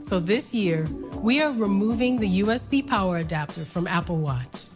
So 0.00 0.20
this 0.20 0.54
year, 0.54 0.86
we 1.16 1.42
are 1.42 1.52
removing 1.52 2.18
the 2.18 2.40
USB 2.40 2.86
power 2.86 3.18
adapter 3.18 3.64
from 3.64 3.86
Apple 3.86 4.18
Watch. 4.18 4.66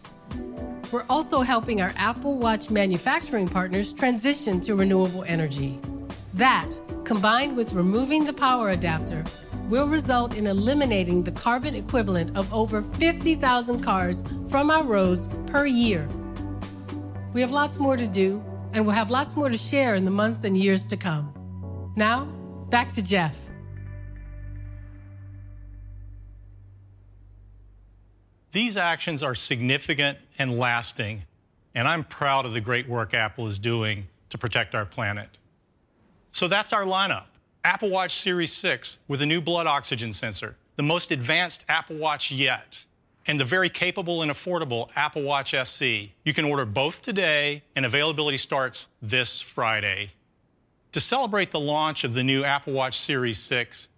We're 0.93 1.05
also 1.09 1.41
helping 1.41 1.81
our 1.81 1.95
Apple 1.97 2.39
Watch 2.39 2.69
manufacturing 2.69 3.49
partners 3.49 3.95
transition 3.95 4.61
to 4.61 4.75
renewable 4.75 5.25
energy. 5.25 5.81
That, 6.35 6.71
combined 7.05 7.57
with 7.57 7.73
removing 7.73 8.27
the 8.27 8.33
power 8.35 8.71
adapter, 8.71 9.25
will 9.71 9.89
result 9.89 10.37
in 10.37 10.47
eliminating 10.47 11.23
the 11.23 11.33
carbon 11.33 11.75
equivalent 11.75 12.37
of 12.37 12.53
over 12.53 12.83
50,000 12.83 13.81
cars 13.81 14.23
from 14.51 14.71
our 14.71 14.85
roads 14.85 15.29
per 15.47 15.65
year. 15.65 16.07
We 17.33 17.41
have 17.41 17.53
lots 17.53 17.79
more 17.79 17.97
to 17.97 18.07
do, 18.07 18.45
and 18.75 18.85
we'll 18.85 18.95
have 18.95 19.11
lots 19.11 19.35
more 19.35 19.49
to 19.49 19.57
share 19.57 19.95
in 19.95 20.05
the 20.05 20.11
months 20.11 20.45
and 20.45 20.59
years 20.59 20.85
to 20.87 20.99
come. 20.99 21.33
Now, 21.97 22.27
back 22.69 22.93
to 22.93 23.03
Jeff. 23.03 23.49
These 28.53 28.77
actions 28.77 29.23
are 29.23 29.35
significant 29.35 30.19
and 30.39 30.59
lasting, 30.59 31.23
and 31.75 31.89
I'm 31.89 32.05
proud 32.05 32.45
of 32.45 32.53
the 32.53 32.61
great 32.61 32.87
work 32.87 33.15
Apple 33.15 33.47
is 33.47 33.59
doing 33.59 34.09
to 34.29 34.37
protect 34.37 34.75
our 34.75 34.85
planet. 34.85 35.39
So 36.33 36.49
that's 36.49 36.71
our 36.75 36.85
lineup 36.85 37.25
Apple 37.65 37.89
Watch 37.89 38.15
Series 38.15 38.53
6 38.53 38.99
with 39.09 39.23
a 39.23 39.27
new 39.27 39.41
blood 39.41 39.67
oxygen 39.67 40.13
sensor, 40.13 40.57
the 40.77 40.83
most 40.83 41.11
advanced 41.11 41.65
Apple 41.67 41.97
Watch 41.97 42.31
yet, 42.31 42.85
and 43.27 43.41
the 43.41 43.45
very 43.47 43.71
capable 43.71 44.21
and 44.21 44.31
affordable 44.31 44.91
Apple 44.97 45.23
Watch 45.23 45.55
SE. 45.55 46.13
You 46.23 46.33
can 46.35 46.45
order 46.45 46.67
both 46.67 47.01
today, 47.01 47.63
and 47.75 47.87
availability 47.87 48.37
starts 48.37 48.91
this 49.01 49.41
Friday. 49.41 50.11
To 50.93 51.01
celebrate 51.01 51.53
the 51.53 51.61
launch 51.61 52.05
of 52.05 52.13
the 52.13 52.23
new 52.23 52.45
Apple 52.45 52.75
Watch 52.75 53.01
Series 53.01 53.39
6, 53.39 53.89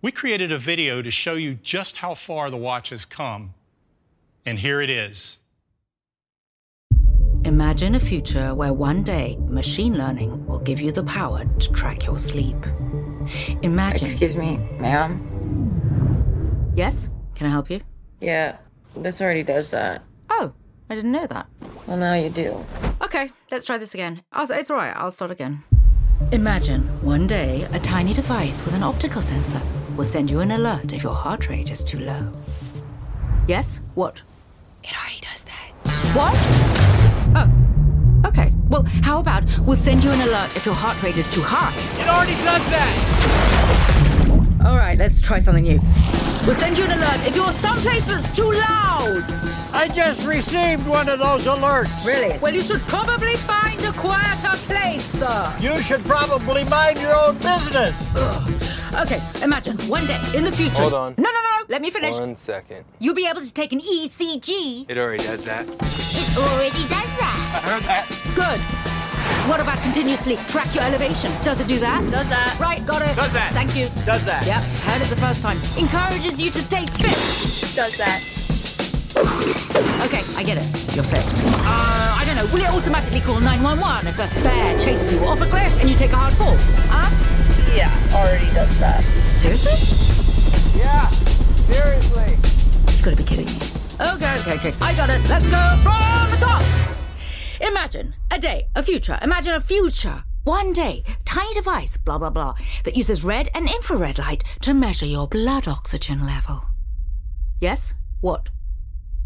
we 0.00 0.10
created 0.10 0.52
a 0.52 0.58
video 0.58 1.02
to 1.02 1.10
show 1.10 1.34
you 1.34 1.52
just 1.62 1.98
how 1.98 2.14
far 2.14 2.48
the 2.48 2.56
watch 2.56 2.88
has 2.88 3.04
come. 3.04 3.52
And 4.46 4.58
here 4.58 4.80
it 4.80 4.90
is. 4.90 5.38
Imagine 7.44 7.94
a 7.94 8.00
future 8.00 8.54
where 8.54 8.72
one 8.72 9.02
day 9.02 9.36
machine 9.48 9.96
learning 9.96 10.46
will 10.46 10.58
give 10.58 10.80
you 10.80 10.92
the 10.92 11.02
power 11.04 11.44
to 11.44 11.72
track 11.72 12.04
your 12.06 12.18
sleep. 12.18 12.56
Imagine. 13.62 14.04
Excuse 14.04 14.36
me, 14.36 14.58
ma'am? 14.78 15.26
Yes? 16.76 17.08
Can 17.34 17.46
I 17.46 17.50
help 17.50 17.70
you? 17.70 17.80
Yeah, 18.20 18.58
this 18.96 19.20
already 19.20 19.42
does 19.42 19.70
that. 19.70 20.02
Oh, 20.28 20.52
I 20.90 20.94
didn't 20.94 21.12
know 21.12 21.26
that. 21.26 21.46
Well, 21.86 21.96
now 21.96 22.14
you 22.14 22.28
do. 22.30 22.64
Okay, 23.00 23.32
let's 23.50 23.64
try 23.66 23.78
this 23.78 23.94
again. 23.94 24.22
I'll, 24.32 24.50
it's 24.50 24.70
all 24.70 24.76
right, 24.76 24.94
I'll 24.94 25.10
start 25.10 25.30
again. 25.30 25.62
Imagine 26.32 26.82
one 27.02 27.26
day 27.26 27.66
a 27.72 27.80
tiny 27.80 28.12
device 28.12 28.64
with 28.64 28.74
an 28.74 28.82
optical 28.82 29.22
sensor 29.22 29.60
will 29.96 30.04
send 30.04 30.30
you 30.30 30.40
an 30.40 30.50
alert 30.50 30.92
if 30.92 31.02
your 31.02 31.14
heart 31.14 31.48
rate 31.48 31.70
is 31.70 31.82
too 31.82 32.00
low. 32.00 32.30
Yes? 33.48 33.80
What? 33.94 34.22
It 34.82 34.92
already 34.96 35.20
does 35.20 35.44
that. 35.44 35.70
What? 36.14 36.34
Oh. 37.36 38.28
Okay. 38.28 38.52
Well, 38.68 38.82
how 39.02 39.20
about 39.20 39.44
we'll 39.60 39.76
send 39.76 40.02
you 40.04 40.10
an 40.10 40.20
alert 40.20 40.56
if 40.56 40.64
your 40.64 40.74
heart 40.74 41.02
rate 41.02 41.16
is 41.16 41.30
too 41.32 41.42
high? 41.42 41.74
It 42.00 42.08
already 42.08 42.34
does 42.44 42.64
that! 42.70 44.60
All 44.64 44.76
right, 44.76 44.98
let's 44.98 45.20
try 45.20 45.38
something 45.38 45.64
new. 45.64 45.80
We'll 46.46 46.56
send 46.56 46.78
you 46.78 46.84
an 46.84 46.92
alert 46.92 47.26
if 47.26 47.36
you're 47.36 47.52
someplace 47.52 48.06
that's 48.06 48.30
too 48.30 48.50
loud. 48.52 49.24
I 49.72 49.88
just 49.88 50.26
received 50.26 50.86
one 50.86 51.08
of 51.08 51.18
those 51.18 51.44
alerts. 51.44 52.04
Really? 52.04 52.38
Well, 52.38 52.54
you 52.54 52.62
should 52.62 52.80
probably 52.82 53.36
find 53.36 53.82
a 53.84 53.92
quieter 53.92 54.56
place, 54.66 55.04
sir. 55.04 55.56
You 55.60 55.80
should 55.82 56.04
probably 56.04 56.64
mind 56.64 56.98
your 57.00 57.14
own 57.14 57.36
business. 57.36 57.96
Ugh. 58.16 58.59
Okay, 58.94 59.20
imagine 59.42 59.76
one 59.88 60.04
day 60.06 60.20
in 60.34 60.42
the 60.42 60.50
future. 60.50 60.82
Hold 60.82 60.94
on. 60.94 61.14
No, 61.16 61.30
no, 61.30 61.40
no. 61.40 61.64
Let 61.68 61.80
me 61.80 61.90
finish. 61.90 62.14
One 62.18 62.34
second. 62.34 62.84
You'll 62.98 63.14
be 63.14 63.26
able 63.26 63.40
to 63.40 63.52
take 63.52 63.72
an 63.72 63.80
ECG. 63.80 64.86
It 64.90 64.98
already 64.98 65.22
does 65.22 65.44
that. 65.44 65.68
It 65.68 66.36
already 66.36 66.82
does 66.88 67.10
that. 67.20 67.62
I 67.62 67.70
heard 67.70 67.82
that. 67.84 68.08
Good. 68.34 68.60
What 69.48 69.60
about 69.60 69.78
continuously 69.82 70.36
track 70.48 70.74
your 70.74 70.82
elevation? 70.82 71.30
Does 71.44 71.60
it 71.60 71.68
do 71.68 71.78
that? 71.78 72.02
Does 72.10 72.28
that. 72.28 72.58
Right, 72.58 72.84
got 72.84 73.02
it. 73.02 73.14
Does 73.14 73.32
that. 73.32 73.52
Thank 73.52 73.76
you. 73.76 73.86
Does 74.04 74.24
that. 74.24 74.44
Yep, 74.44 74.62
heard 74.62 75.02
it 75.02 75.08
the 75.08 75.16
first 75.16 75.40
time. 75.40 75.60
Encourages 75.78 76.40
you 76.40 76.50
to 76.50 76.60
stay 76.60 76.84
fit. 76.98 77.74
Does 77.76 77.96
that. 77.96 78.24
Okay, 80.02 80.22
I 80.34 80.42
get 80.42 80.58
it. 80.58 80.94
You're 80.94 81.04
fit. 81.04 81.22
Uh, 81.62 82.16
I 82.18 82.24
don't 82.26 82.36
know. 82.36 82.46
Will 82.52 82.62
it 82.64 82.70
automatically 82.70 83.20
call 83.20 83.38
911 83.38 84.08
if 84.08 84.18
a 84.18 84.42
bear 84.42 84.78
chases 84.80 85.12
you 85.12 85.20
off 85.20 85.40
a 85.40 85.46
cliff 85.46 85.72
and 85.80 85.88
you 85.88 85.94
take 85.94 86.12
a 86.12 86.16
hard 86.16 86.34
fall? 86.34 86.56
Huh? 86.90 87.39
Yeah, 87.74 87.90
already 88.12 88.46
does 88.52 88.78
that. 88.80 89.02
Seriously? 89.36 89.72
Yeah, 90.78 91.08
seriously. 91.68 92.36
You 92.96 93.04
gotta 93.04 93.16
be 93.16 93.24
kidding 93.24 93.46
me. 93.46 93.58
Okay, 94.00 94.38
okay, 94.40 94.54
okay. 94.54 94.72
I 94.80 94.94
got 94.94 95.10
it. 95.10 95.20
Let's 95.28 95.48
go 95.48 95.78
from 95.82 96.30
the 96.30 96.36
top. 96.38 96.62
Imagine 97.60 98.14
a 98.30 98.38
day, 98.38 98.68
a 98.74 98.82
future. 98.82 99.18
Imagine 99.22 99.54
a 99.54 99.60
future. 99.60 100.24
One 100.44 100.72
day, 100.72 101.04
tiny 101.26 101.52
device, 101.54 101.98
blah, 101.98 102.18
blah, 102.18 102.30
blah, 102.30 102.54
that 102.84 102.96
uses 102.96 103.22
red 103.22 103.48
and 103.54 103.68
infrared 103.68 104.18
light 104.18 104.42
to 104.62 104.72
measure 104.72 105.06
your 105.06 105.28
blood 105.28 105.68
oxygen 105.68 106.24
level. 106.24 106.64
Yes? 107.60 107.94
What? 108.20 108.48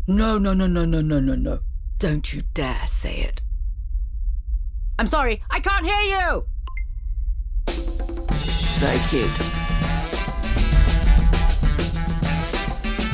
No, 0.08 0.38
no, 0.38 0.52
no, 0.52 0.66
no, 0.66 0.84
no, 0.84 1.00
no, 1.00 1.20
no, 1.20 1.34
no. 1.34 1.60
Don't 1.98 2.32
you 2.32 2.42
dare 2.52 2.86
say 2.86 3.18
it. 3.18 3.42
I'm 4.98 5.06
sorry, 5.06 5.40
I 5.50 5.60
can't 5.60 5.86
hear 5.86 6.00
you! 6.00 6.46
Very 8.78 8.98
cute. 9.08 9.30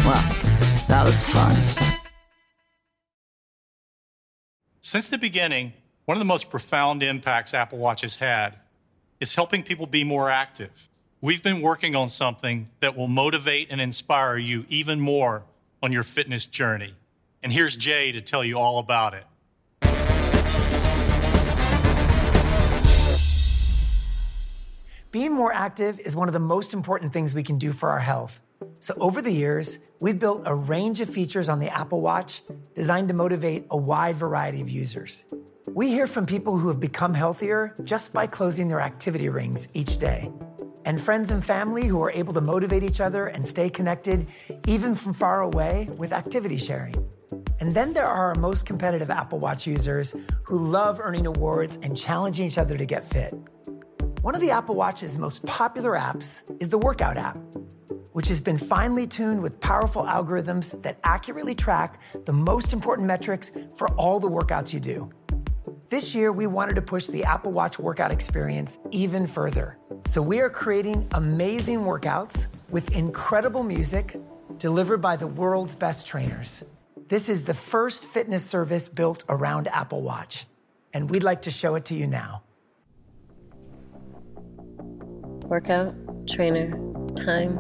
Well, 0.05 0.23
that 0.89 1.03
was 1.05 1.23
fun. 1.23 1.57
Since 4.81 5.09
the 5.11 5.19
beginning, 5.19 5.75
one 6.07 6.17
of 6.17 6.21
the 6.21 6.25
most 6.25 6.51
profound 6.51 7.03
impacts 7.03 7.55
Apple 7.55 7.79
Watch 7.79 8.01
has 8.01 8.17
had 8.17 8.57
is 9.21 9.35
helping 9.37 9.63
people 9.63 9.87
be 9.87 10.03
more 10.03 10.31
active. 10.31 10.89
We've 11.21 11.43
been 11.43 11.61
working 11.61 11.95
on 11.95 12.09
something 12.09 12.71
that 12.81 12.97
will 12.97 13.07
motivate 13.07 13.69
and 13.71 13.81
inspire 13.81 14.39
you 14.39 14.65
even 14.69 14.99
more 14.99 15.45
on 15.83 15.93
your 15.93 16.03
fitness 16.03 16.47
journey. 16.47 16.95
And 17.43 17.53
here's 17.53 17.77
Jay 17.77 18.11
to 18.13 18.21
tell 18.21 18.43
you 18.43 18.59
all 18.59 18.79
about 18.79 19.15
it. 19.15 19.25
Being 25.13 25.35
more 25.35 25.53
active 25.53 25.99
is 25.99 26.15
one 26.15 26.29
of 26.29 26.35
the 26.35 26.39
most 26.39 26.73
important 26.73 27.13
things 27.13 27.35
we 27.35 27.43
can 27.43 27.59
do 27.59 27.73
for 27.73 27.89
our 27.89 27.99
health. 27.99 28.43
So, 28.79 28.95
over 29.01 29.21
the 29.21 29.33
years, 29.33 29.81
we've 30.01 30.21
built 30.21 30.43
a 30.47 30.55
range 30.55 31.01
of 31.01 31.11
features 31.11 31.49
on 31.49 31.59
the 31.59 31.69
Apple 31.69 32.01
Watch 32.01 32.43
designed 32.75 33.09
to 33.09 33.15
motivate 33.15 33.67
a 33.73 33.77
wide 33.77 34.17
variety 34.17 34.61
of 34.61 34.71
users. 34.71 35.25
We 35.69 35.89
hear 35.89 36.07
from 36.07 36.27
people 36.27 36.57
who 36.57 36.69
have 36.69 36.79
become 36.79 37.13
healthier 37.13 37.75
just 37.83 38.13
by 38.13 38.29
closing 38.29 38.69
their 38.69 38.81
activity 38.81 39.29
rings 39.29 39.67
each 39.75 39.99
day, 39.99 40.31
and 40.85 41.01
friends 41.01 41.33
and 41.33 41.45
family 41.45 41.89
who 41.89 42.01
are 42.05 42.13
able 42.13 42.33
to 42.35 42.41
motivate 42.41 42.85
each 42.85 43.01
other 43.01 43.27
and 43.27 43.45
stay 43.45 43.69
connected 43.69 44.29
even 44.69 44.95
from 44.95 45.13
far 45.13 45.41
away 45.41 45.89
with 45.97 46.13
activity 46.13 46.57
sharing. 46.57 46.95
And 47.59 47.75
then 47.75 47.95
there 47.95 48.07
are 48.07 48.29
our 48.29 48.37
most 48.37 48.65
competitive 48.65 49.11
Apple 49.11 49.41
Watch 49.41 49.67
users 49.67 50.15
who 50.45 50.57
love 50.57 51.01
earning 51.03 51.27
awards 51.27 51.81
and 51.83 51.97
challenging 51.97 52.47
each 52.47 52.59
other 52.59 52.79
to 52.79 52.87
get 52.87 53.03
fit. 53.03 53.35
One 54.23 54.35
of 54.35 54.43
the 54.43 54.51
Apple 54.51 54.75
Watch's 54.75 55.17
most 55.17 55.47
popular 55.47 55.93
apps 55.93 56.43
is 56.61 56.69
the 56.69 56.77
Workout 56.77 57.17
app, 57.17 57.39
which 58.13 58.29
has 58.29 58.39
been 58.39 58.59
finely 58.59 59.07
tuned 59.07 59.41
with 59.43 59.59
powerful 59.61 60.03
algorithms 60.03 60.81
that 60.83 60.99
accurately 61.05 61.55
track 61.55 61.99
the 62.27 62.33
most 62.35 62.75
important 62.75 63.09
metrics 63.09 63.51
for 63.75 63.89
all 63.93 64.21
the 64.21 64.29
workouts 64.29 64.75
you 64.75 64.81
do. 64.81 65.11
This 65.89 66.15
year, 66.15 66.33
we 66.33 66.47
wanted 66.47 66.75
to 66.75 66.83
push 66.83 67.07
the 67.07 67.25
Apple 67.25 67.51
Watch 67.51 67.79
workout 67.79 68.13
experience 68.13 68.79
even 68.91 69.27
further. 69.27 69.79
So 70.05 70.21
we 70.21 70.41
are 70.41 70.51
creating 70.51 71.09
amazing 71.13 71.81
workouts 71.81 72.49
with 72.69 72.95
incredible 72.95 73.63
music 73.63 74.21
delivered 74.59 74.99
by 74.99 75.17
the 75.17 75.29
world's 75.29 75.75
best 75.75 76.07
trainers. 76.07 76.63
This 77.09 77.31
is 77.31 77.47
the 77.47 77.55
first 77.55 78.05
fitness 78.07 78.45
service 78.45 78.87
built 78.87 79.25
around 79.31 79.69
Apple 79.69 80.03
Watch, 80.03 80.45
and 80.93 81.09
we'd 81.09 81.23
like 81.23 81.41
to 81.43 81.51
show 81.51 81.75
it 81.75 81.87
to 81.87 81.95
you 81.95 82.07
now. 82.07 82.43
Workout, 85.51 85.97
trainer, 86.29 86.71
time, 87.17 87.59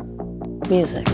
music. 0.68 1.08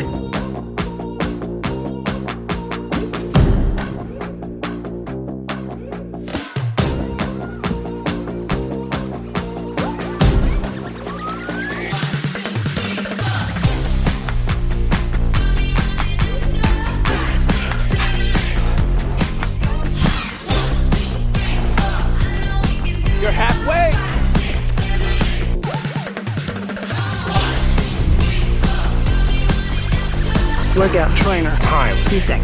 Workout 30.87 31.11
trainer. 31.17 31.51
Time. 31.51 31.97
Music. 32.13 32.41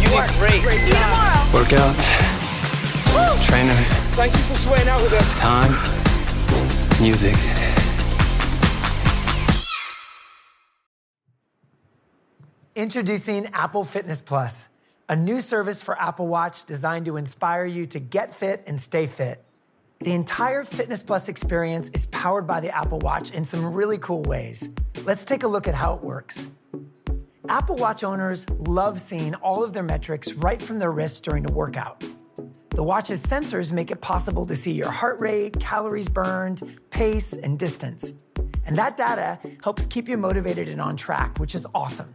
You 0.00 0.08
did 0.08 0.30
great. 0.38 0.62
Great 0.62 0.90
job. 0.90 1.52
Workout. 1.52 1.94
Trainer. 3.42 3.74
Thank 4.16 4.32
you 4.32 4.42
for 4.44 4.54
sweating 4.54 4.88
out 4.88 5.02
with 5.02 5.12
us. 5.12 5.38
Time. 5.38 5.70
Music. 7.02 7.36
Introducing 12.74 13.48
Apple 13.48 13.84
Fitness 13.84 14.22
Plus, 14.22 14.70
a 15.10 15.16
new 15.16 15.40
service 15.40 15.82
for 15.82 16.00
Apple 16.00 16.28
Watch 16.28 16.64
designed 16.66 17.04
to 17.06 17.16
inspire 17.16 17.66
you 17.66 17.84
to 17.84 17.98
get 17.98 18.30
fit 18.30 18.62
and 18.68 18.80
stay 18.80 19.08
fit. 19.08 19.44
The 19.98 20.12
entire 20.12 20.62
Fitness 20.62 21.02
Plus 21.02 21.28
experience 21.28 21.88
is 21.88 22.06
powered 22.06 22.46
by 22.46 22.60
the 22.60 22.72
Apple 22.72 23.00
Watch 23.00 23.32
in 23.32 23.44
some 23.44 23.74
really 23.74 23.98
cool 23.98 24.22
ways. 24.22 24.70
Let's 25.02 25.24
take 25.24 25.42
a 25.42 25.48
look 25.48 25.66
at 25.66 25.74
how 25.74 25.94
it 25.94 26.04
works. 26.04 26.46
Apple 27.48 27.74
Watch 27.74 28.04
owners 28.04 28.48
love 28.50 29.00
seeing 29.00 29.34
all 29.34 29.64
of 29.64 29.72
their 29.72 29.82
metrics 29.82 30.32
right 30.34 30.62
from 30.62 30.78
their 30.78 30.92
wrists 30.92 31.20
during 31.20 31.44
a 31.44 31.52
workout. 31.52 32.04
The 32.70 32.84
watch's 32.84 33.20
sensors 33.20 33.72
make 33.72 33.90
it 33.90 34.00
possible 34.00 34.44
to 34.46 34.54
see 34.54 34.70
your 34.70 34.92
heart 34.92 35.20
rate, 35.20 35.58
calories 35.58 36.08
burned, 36.08 36.80
pace, 36.90 37.32
and 37.32 37.58
distance. 37.58 38.14
And 38.66 38.76
that 38.76 38.96
data 38.96 39.38
helps 39.62 39.86
keep 39.86 40.08
you 40.08 40.16
motivated 40.16 40.68
and 40.68 40.80
on 40.80 40.96
track, 40.96 41.38
which 41.38 41.54
is 41.54 41.66
awesome. 41.74 42.14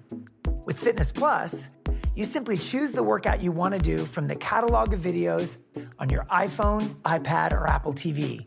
With 0.65 0.79
Fitness 0.79 1.11
Plus, 1.11 1.69
you 2.15 2.23
simply 2.23 2.57
choose 2.57 2.91
the 2.91 3.03
workout 3.03 3.41
you 3.41 3.51
want 3.51 3.73
to 3.73 3.79
do 3.79 4.05
from 4.05 4.27
the 4.27 4.35
catalog 4.35 4.93
of 4.93 4.99
videos 4.99 5.59
on 5.99 6.09
your 6.09 6.23
iPhone, 6.25 7.01
iPad, 7.01 7.51
or 7.51 7.67
Apple 7.67 7.93
TV. 7.93 8.45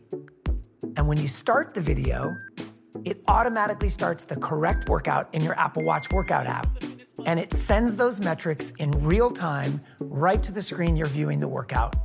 And 0.97 1.07
when 1.07 1.19
you 1.19 1.27
start 1.27 1.73
the 1.73 1.81
video, 1.81 2.35
it 3.05 3.21
automatically 3.27 3.89
starts 3.89 4.25
the 4.25 4.35
correct 4.37 4.89
workout 4.89 5.33
in 5.33 5.43
your 5.43 5.57
Apple 5.59 5.83
Watch 5.83 6.11
workout 6.11 6.47
app. 6.47 6.67
And 7.25 7.39
it 7.39 7.53
sends 7.53 7.95
those 7.95 8.19
metrics 8.19 8.71
in 8.79 8.91
real 8.91 9.29
time 9.29 9.81
right 10.01 10.41
to 10.41 10.51
the 10.51 10.61
screen 10.61 10.95
you're 10.95 11.07
viewing 11.07 11.39
the 11.39 11.47
workout. 11.47 11.95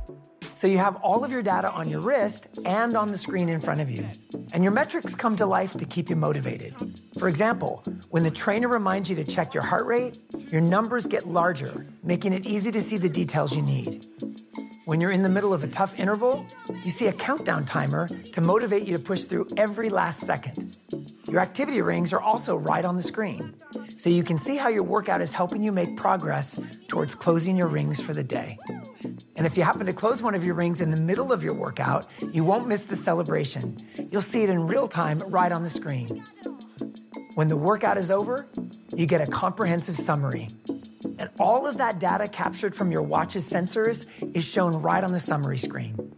So 0.55 0.67
you 0.67 0.77
have 0.77 0.95
all 0.97 1.25
of 1.25 1.31
your 1.31 1.43
data 1.43 1.69
on 1.69 1.89
your 1.89 1.99
wrist 1.99 2.59
and 2.65 2.95
on 2.95 3.09
the 3.09 3.17
screen 3.17 3.49
in 3.49 3.59
front 3.59 3.81
of 3.81 3.91
you. 3.91 4.07
And 4.53 4.63
your 4.63 4.71
metrics 4.71 5.13
come 5.13 5.35
to 5.35 5.45
life 5.45 5.73
to 5.73 5.85
keep 5.85 6.09
you 6.09 6.15
motivated. 6.15 7.01
For 7.19 7.27
example, 7.27 7.83
when 8.09 8.23
the 8.23 8.31
trainer 8.31 8.69
reminds 8.69 9.09
you 9.09 9.17
to 9.17 9.25
check 9.25 9.53
your 9.53 9.63
heart 9.63 9.85
rate, 9.85 10.17
your 10.49 10.61
numbers 10.61 11.07
get 11.07 11.27
larger, 11.27 11.85
making 12.03 12.31
it 12.31 12.45
easy 12.45 12.71
to 12.71 12.81
see 12.81 12.97
the 12.97 13.09
details 13.09 13.55
you 13.55 13.61
need. 13.61 14.07
When 14.85 15.01
you're 15.01 15.11
in 15.11 15.23
the 15.23 15.29
middle 15.29 15.53
of 15.53 15.63
a 15.63 15.67
tough 15.67 15.99
interval, 15.99 16.45
you 16.83 16.91
see 16.91 17.07
a 17.07 17.13
countdown 17.13 17.65
timer 17.65 18.07
to 18.07 18.39
motivate 18.39 18.87
you 18.87 18.95
to 18.95 19.03
push 19.03 19.23
through 19.23 19.47
every 19.57 19.89
last 19.89 20.21
second. 20.21 20.77
Your 21.27 21.41
activity 21.41 21.81
rings 21.81 22.13
are 22.13 22.21
also 22.21 22.55
right 22.55 22.85
on 22.85 22.95
the 22.95 23.01
screen, 23.01 23.55
so 23.97 24.09
you 24.11 24.23
can 24.23 24.37
see 24.37 24.55
how 24.55 24.69
your 24.69 24.83
workout 24.83 25.21
is 25.21 25.33
helping 25.33 25.63
you 25.63 25.71
make 25.71 25.97
progress 25.97 26.59
towards 26.87 27.15
closing 27.15 27.57
your 27.57 27.67
rings 27.67 27.99
for 27.99 28.13
the 28.13 28.23
day. 28.23 28.59
And 29.35 29.45
if 29.45 29.57
you 29.57 29.63
happen 29.63 29.85
to 29.85 29.93
close 29.93 30.21
one 30.21 30.33
of 30.33 30.45
your 30.45 30.55
rings 30.55 30.81
in 30.81 30.91
the 30.91 31.01
middle 31.01 31.33
of 31.33 31.43
your 31.43 31.53
workout, 31.53 32.07
you 32.31 32.43
won't 32.43 32.67
miss 32.67 32.85
the 32.85 32.95
celebration. 32.95 33.77
You'll 34.11 34.21
see 34.21 34.43
it 34.43 34.49
in 34.49 34.65
real 34.65 34.87
time 34.87 35.19
right 35.19 35.51
on 35.51 35.61
the 35.61 35.69
screen. 35.69 36.23
When 37.35 37.49
the 37.49 37.57
workout 37.57 37.97
is 37.97 38.11
over, 38.11 38.47
you 38.95 39.05
get 39.05 39.19
a 39.19 39.29
comprehensive 39.29 39.97
summary. 39.97 40.47
And 41.19 41.29
all 41.37 41.67
of 41.67 41.77
that 41.77 41.99
data 41.99 42.27
captured 42.27 42.73
from 42.73 42.91
your 42.91 43.01
watch's 43.01 43.49
sensors 43.49 44.07
is 44.33 44.45
shown 44.45 44.73
right 44.73 45.03
on 45.03 45.11
the 45.11 45.19
summary 45.19 45.57
screen. 45.57 46.13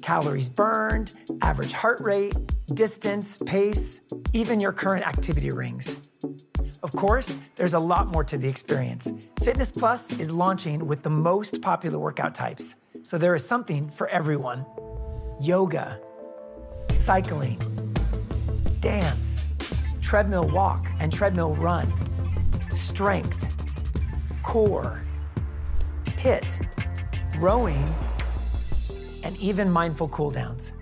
Calories 0.00 0.48
burned, 0.48 1.12
average 1.42 1.72
heart 1.72 2.00
rate, 2.00 2.34
distance, 2.72 3.38
pace, 3.46 4.00
even 4.32 4.60
your 4.60 4.72
current 4.72 5.06
activity 5.06 5.50
rings. 5.50 5.96
Of 6.84 6.92
course, 6.92 7.38
there's 7.56 7.72
a 7.72 7.78
lot 7.78 8.08
more 8.08 8.22
to 8.24 8.36
the 8.36 8.46
experience. 8.46 9.10
Fitness 9.42 9.72
Plus 9.72 10.12
is 10.18 10.30
launching 10.30 10.86
with 10.86 11.02
the 11.02 11.08
most 11.08 11.62
popular 11.62 11.98
workout 11.98 12.34
types, 12.34 12.76
so 13.02 13.16
there 13.16 13.34
is 13.34 13.42
something 13.42 13.88
for 13.88 14.06
everyone 14.08 14.66
yoga, 15.40 15.98
cycling, 16.90 17.58
dance, 18.80 19.46
treadmill 20.02 20.46
walk 20.50 20.90
and 21.00 21.10
treadmill 21.10 21.56
run, 21.56 21.90
strength, 22.70 23.46
core, 24.42 25.02
HIIT, 26.04 26.68
rowing, 27.38 27.94
and 29.22 29.38
even 29.38 29.70
mindful 29.70 30.10
cooldowns. 30.10 30.74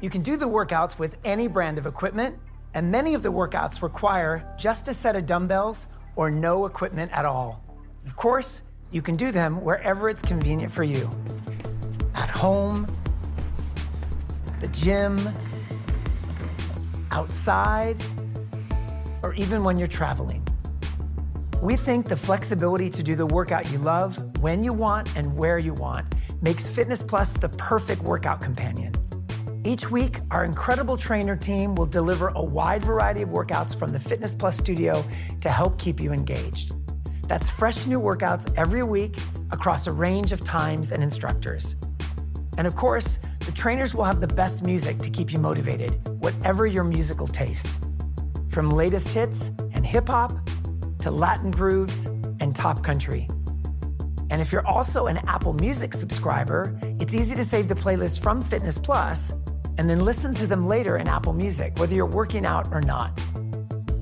You 0.00 0.10
can 0.10 0.22
do 0.22 0.36
the 0.36 0.48
workouts 0.48 0.98
with 0.98 1.16
any 1.24 1.46
brand 1.46 1.78
of 1.78 1.86
equipment, 1.86 2.36
and 2.76 2.92
many 2.92 3.14
of 3.14 3.22
the 3.22 3.32
workouts 3.32 3.80
require 3.80 4.46
just 4.58 4.86
a 4.88 4.92
set 4.92 5.16
of 5.16 5.24
dumbbells 5.24 5.88
or 6.14 6.30
no 6.30 6.66
equipment 6.66 7.10
at 7.10 7.24
all. 7.24 7.64
Of 8.04 8.16
course, 8.16 8.62
you 8.90 9.00
can 9.00 9.16
do 9.16 9.32
them 9.32 9.62
wherever 9.62 10.10
it's 10.10 10.20
convenient 10.20 10.70
for 10.70 10.84
you 10.84 11.10
at 12.14 12.28
home, 12.28 12.86
the 14.60 14.68
gym, 14.68 15.18
outside, 17.10 17.96
or 19.22 19.32
even 19.34 19.64
when 19.64 19.78
you're 19.78 19.88
traveling. 19.88 20.46
We 21.62 21.76
think 21.76 22.08
the 22.08 22.16
flexibility 22.16 22.90
to 22.90 23.02
do 23.02 23.14
the 23.14 23.26
workout 23.26 23.72
you 23.72 23.78
love, 23.78 24.18
when 24.40 24.62
you 24.62 24.74
want, 24.74 25.16
and 25.16 25.34
where 25.34 25.56
you 25.56 25.72
want 25.72 26.14
makes 26.42 26.68
Fitness 26.68 27.02
Plus 27.02 27.32
the 27.32 27.48
perfect 27.48 28.02
workout 28.02 28.42
companion. 28.42 28.92
Each 29.66 29.90
week, 29.90 30.20
our 30.30 30.44
incredible 30.44 30.96
trainer 30.96 31.34
team 31.34 31.74
will 31.74 31.86
deliver 31.86 32.28
a 32.36 32.40
wide 32.40 32.84
variety 32.84 33.22
of 33.22 33.30
workouts 33.30 33.76
from 33.76 33.90
the 33.90 33.98
Fitness 33.98 34.32
Plus 34.32 34.56
studio 34.56 35.04
to 35.40 35.50
help 35.50 35.76
keep 35.76 35.98
you 35.98 36.12
engaged. 36.12 36.72
That's 37.26 37.50
fresh 37.50 37.84
new 37.88 38.00
workouts 38.00 38.48
every 38.56 38.84
week 38.84 39.16
across 39.50 39.88
a 39.88 39.92
range 39.92 40.30
of 40.30 40.44
times 40.44 40.92
and 40.92 41.02
instructors. 41.02 41.74
And 42.58 42.68
of 42.68 42.76
course, 42.76 43.18
the 43.40 43.50
trainers 43.50 43.92
will 43.92 44.04
have 44.04 44.20
the 44.20 44.28
best 44.28 44.62
music 44.62 45.00
to 45.00 45.10
keep 45.10 45.32
you 45.32 45.40
motivated, 45.40 45.98
whatever 46.20 46.68
your 46.68 46.84
musical 46.84 47.26
taste. 47.26 47.80
From 48.48 48.70
latest 48.70 49.08
hits 49.08 49.50
and 49.72 49.84
hip 49.84 50.06
hop 50.06 50.48
to 51.00 51.10
Latin 51.10 51.50
grooves 51.50 52.06
and 52.38 52.54
top 52.54 52.84
country. 52.84 53.28
And 54.30 54.40
if 54.40 54.52
you're 54.52 54.66
also 54.66 55.08
an 55.08 55.16
Apple 55.26 55.54
Music 55.54 55.92
subscriber, 55.92 56.78
it's 57.00 57.14
easy 57.14 57.34
to 57.34 57.44
save 57.44 57.66
the 57.66 57.74
playlist 57.74 58.22
from 58.22 58.42
Fitness 58.42 58.78
Plus 58.78 59.34
and 59.78 59.88
then 59.88 60.04
listen 60.04 60.34
to 60.34 60.46
them 60.46 60.64
later 60.64 60.96
in 60.96 61.08
Apple 61.08 61.32
Music, 61.32 61.78
whether 61.78 61.94
you're 61.94 62.06
working 62.06 62.46
out 62.46 62.68
or 62.72 62.80
not. 62.80 63.18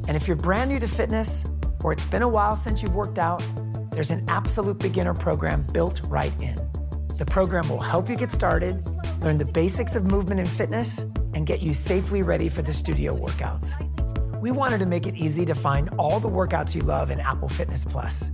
And 0.07 0.17
if 0.17 0.29
you're 0.29 0.37
brand 0.37 0.71
new 0.71 0.79
to 0.79 0.87
fitness 0.87 1.47
or 1.83 1.93
it's 1.93 2.05
been 2.05 2.23
a 2.23 2.29
while 2.29 2.57
since 2.57 2.83
you've 2.83 2.95
worked 2.95 3.19
out, 3.19 3.43
there's 3.91 4.11
an 4.11 4.25
absolute 4.29 4.79
beginner 4.79 5.15
program 5.15 5.67
built 5.73 6.03
right 6.07 6.33
in. 6.41 6.57
The 7.17 7.27
program 7.27 7.69
will 7.69 7.81
help 7.81 8.09
you 8.09 8.17
get 8.17 8.31
started, 8.31 8.85
learn 9.21 9.39
the 9.39 9.45
basics 9.45 9.95
of 9.95 10.05
movement 10.05 10.41
and 10.41 10.49
fitness, 10.49 11.07
and 11.35 11.47
get 11.47 11.61
you 11.61 11.73
safely 11.73 12.23
ready 12.23 12.49
for 12.49 12.63
the 12.63 12.73
studio 12.73 13.17
workouts. 13.17 13.81
We 14.41 14.51
wanted 14.51 14.81
to 14.81 14.87
make 14.87 15.07
it 15.07 15.15
easy 15.15 15.45
to 15.47 15.55
find 15.55 15.91
all 15.99 16.21
the 16.21 16.29
workouts 16.29 16.75
you 16.75 16.83
love 16.83 17.11
in 17.11 17.21
Apple 17.21 17.49
Fitness 17.49 17.85
Plus. 17.85 18.31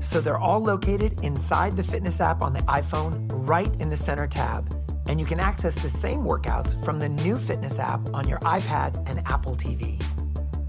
So 0.00 0.20
they're 0.20 0.38
all 0.38 0.60
located 0.60 1.20
inside 1.24 1.76
the 1.76 1.82
fitness 1.82 2.20
app 2.20 2.42
on 2.42 2.52
the 2.52 2.60
iPhone, 2.60 3.28
right 3.48 3.74
in 3.80 3.88
the 3.88 3.96
center 3.96 4.26
tab. 4.26 4.83
And 5.06 5.20
you 5.20 5.26
can 5.26 5.40
access 5.40 5.74
the 5.74 5.88
same 5.88 6.20
workouts 6.20 6.82
from 6.84 6.98
the 6.98 7.08
new 7.08 7.38
fitness 7.38 7.78
app 7.78 8.00
on 8.14 8.28
your 8.28 8.38
iPad 8.40 9.08
and 9.08 9.26
Apple 9.26 9.54
TV. 9.54 10.02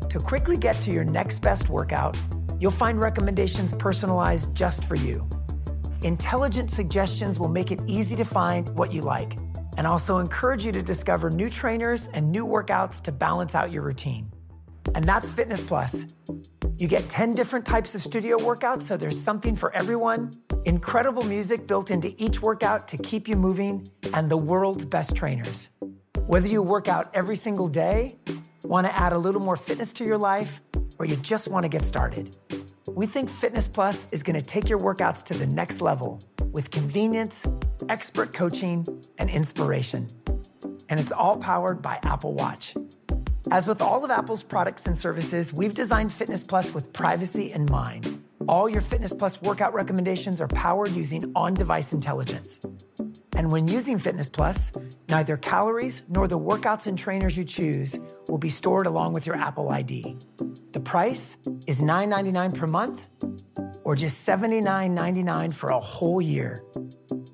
To 0.10 0.20
quickly 0.20 0.58
get 0.58 0.80
to 0.82 0.92
your 0.92 1.06
next 1.06 1.40
best 1.40 1.70
workout, 1.70 2.18
you'll 2.60 2.72
find 2.72 3.00
recommendations 3.00 3.74
personalized 3.74 4.56
just 4.56 4.86
for 4.86 4.96
you. 4.96 5.30
Intelligent 6.04 6.70
suggestions 6.70 7.40
will 7.40 7.50
make 7.50 7.72
it 7.72 7.80
easy 7.88 8.16
to 8.16 8.26
find 8.26 8.70
what 8.78 8.94
you 8.94 9.02
like 9.02 9.38
and 9.78 9.86
also 9.88 10.20
encourage 10.20 10.66
you 10.66 10.72
to 10.72 10.82
discover 10.82 11.30
new 11.30 11.50
trainers 11.50 12.08
and 12.14 12.32
new 12.32 12.46
workouts 12.46 13.02
to 13.02 13.12
balance 13.12 13.56
out 13.56 13.72
your 13.72 13.82
routine. 13.82 14.32
And 14.94 15.04
that's 15.04 15.32
Fitness 15.32 15.62
Plus. 15.62 16.08
You 16.78 16.88
get 16.88 17.08
10 17.10 17.34
different 17.34 17.66
types 17.66 17.96
of 17.96 18.02
studio 18.02 18.38
workouts, 18.38 18.84
so 18.84 18.98
there's 18.98 19.22
something 19.22 19.56
for 19.56 19.74
everyone. 19.74 20.32
Incredible 20.66 21.22
music 21.22 21.68
built 21.68 21.92
into 21.92 22.12
each 22.18 22.42
workout 22.42 22.88
to 22.88 22.98
keep 22.98 23.28
you 23.28 23.36
moving, 23.36 23.88
and 24.16 24.32
the 24.32 24.38
world's 24.38 24.84
best 24.84 25.16
trainers. 25.16 25.70
Whether 26.26 26.48
you 26.48 26.64
work 26.64 26.88
out 26.88 27.12
every 27.14 27.36
single 27.36 27.68
day, 27.68 28.18
want 28.64 28.88
to 28.88 28.98
add 28.98 29.14
a 29.14 29.18
little 29.20 29.42
more 29.42 29.58
fitness 29.58 29.94
to 29.94 30.04
your 30.04 30.18
life, 30.18 30.62
or 30.98 31.06
you 31.06 31.18
just 31.18 31.50
want 31.50 31.66
to 31.66 31.70
get 31.70 31.86
started, 31.86 32.36
we 32.90 33.06
think 33.06 33.30
Fitness 33.30 33.68
Plus 33.68 34.08
is 34.12 34.24
going 34.24 34.40
to 34.40 34.42
take 34.42 34.68
your 34.68 34.80
workouts 34.80 35.22
to 35.26 35.36
the 35.36 35.46
next 35.46 35.82
level 35.82 36.24
with 36.52 36.72
convenience, 36.72 37.46
expert 37.88 38.34
coaching, 38.34 38.88
and 39.20 39.30
inspiration. 39.30 40.08
And 40.90 41.00
it's 41.00 41.12
all 41.12 41.38
powered 41.38 41.84
by 41.84 42.00
Apple 42.02 42.34
Watch. 42.34 42.76
As 43.52 43.68
with 43.68 43.84
all 43.84 44.04
of 44.04 44.10
Apple's 44.10 44.42
products 44.42 44.88
and 44.88 44.98
services, 44.98 45.54
we've 45.54 45.76
designed 45.76 46.12
Fitness 46.12 46.44
Plus 46.44 46.74
with 46.74 46.92
privacy 46.92 47.52
in 47.52 47.68
mind. 47.68 48.24
All 48.48 48.70
your 48.70 48.82
Fitness 48.82 49.12
Plus 49.12 49.42
workout 49.42 49.74
recommendations 49.74 50.40
are 50.40 50.48
powered 50.48 50.92
using 50.92 51.32
on 51.36 51.56
device 51.56 51.94
intelligence. 51.94 52.60
And 53.36 53.52
when 53.52 53.68
using 53.68 53.98
Fitness 53.98 54.30
Plus, 54.30 54.72
neither 55.10 55.36
calories 55.36 56.04
nor 56.10 56.28
the 56.28 56.38
workouts 56.38 56.86
and 56.86 56.98
trainers 56.98 57.38
you 57.38 57.44
choose 57.44 58.00
will 58.28 58.38
be 58.38 58.50
stored 58.50 58.86
along 58.86 59.14
with 59.14 59.26
your 59.26 59.36
Apple 59.36 59.70
ID. 59.70 60.18
The 60.74 60.80
price 60.80 61.38
is 61.66 61.82
$9.99 61.82 62.54
per 62.54 62.68
month 62.68 63.08
or 63.84 63.96
just 63.96 64.28
$79.99 64.28 65.54
for 65.54 65.70
a 65.70 65.80
whole 65.80 66.22
year. 66.22 66.64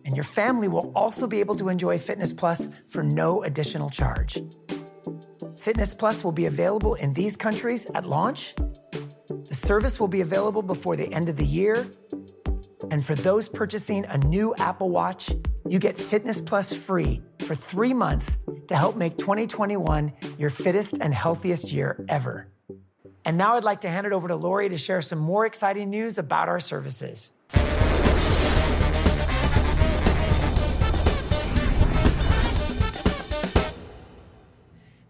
And 0.05 0.15
your 0.15 0.23
family 0.23 0.67
will 0.69 0.91
also 0.95 1.27
be 1.27 1.39
able 1.39 1.55
to 1.55 1.69
enjoy 1.69 1.97
Fitness 1.97 2.31
Plus 2.31 2.69
for 2.87 3.03
no 3.03 3.43
additional 3.43 3.89
charge. 3.89 4.41
Fitness 5.57 5.93
Plus 5.93 6.23
will 6.23 6.31
be 6.31 6.45
available 6.45 6.95
in 6.95 7.13
these 7.13 7.35
countries 7.35 7.85
at 7.93 8.05
launch. 8.05 8.55
The 9.27 9.55
service 9.55 9.99
will 9.99 10.07
be 10.07 10.21
available 10.21 10.61
before 10.61 10.95
the 10.95 11.11
end 11.13 11.29
of 11.29 11.37
the 11.37 11.45
year. 11.45 11.89
And 12.89 13.05
for 13.05 13.15
those 13.15 13.47
purchasing 13.47 14.05
a 14.05 14.17
new 14.17 14.53
Apple 14.57 14.89
Watch, 14.89 15.31
you 15.67 15.79
get 15.79 15.97
Fitness 15.97 16.41
Plus 16.41 16.73
free 16.73 17.21
for 17.39 17.55
three 17.55 17.93
months 17.93 18.37
to 18.67 18.75
help 18.75 18.95
make 18.95 19.17
2021 19.17 20.11
your 20.37 20.49
fittest 20.49 20.97
and 20.99 21.13
healthiest 21.13 21.71
year 21.71 22.03
ever. 22.09 22.47
And 23.23 23.37
now 23.37 23.55
I'd 23.55 23.63
like 23.63 23.81
to 23.81 23.89
hand 23.89 24.07
it 24.07 24.13
over 24.13 24.27
to 24.27 24.35
Lori 24.35 24.67
to 24.69 24.77
share 24.77 25.01
some 25.01 25.19
more 25.19 25.45
exciting 25.45 25.89
news 25.89 26.17
about 26.17 26.49
our 26.49 26.59
services. 26.59 27.33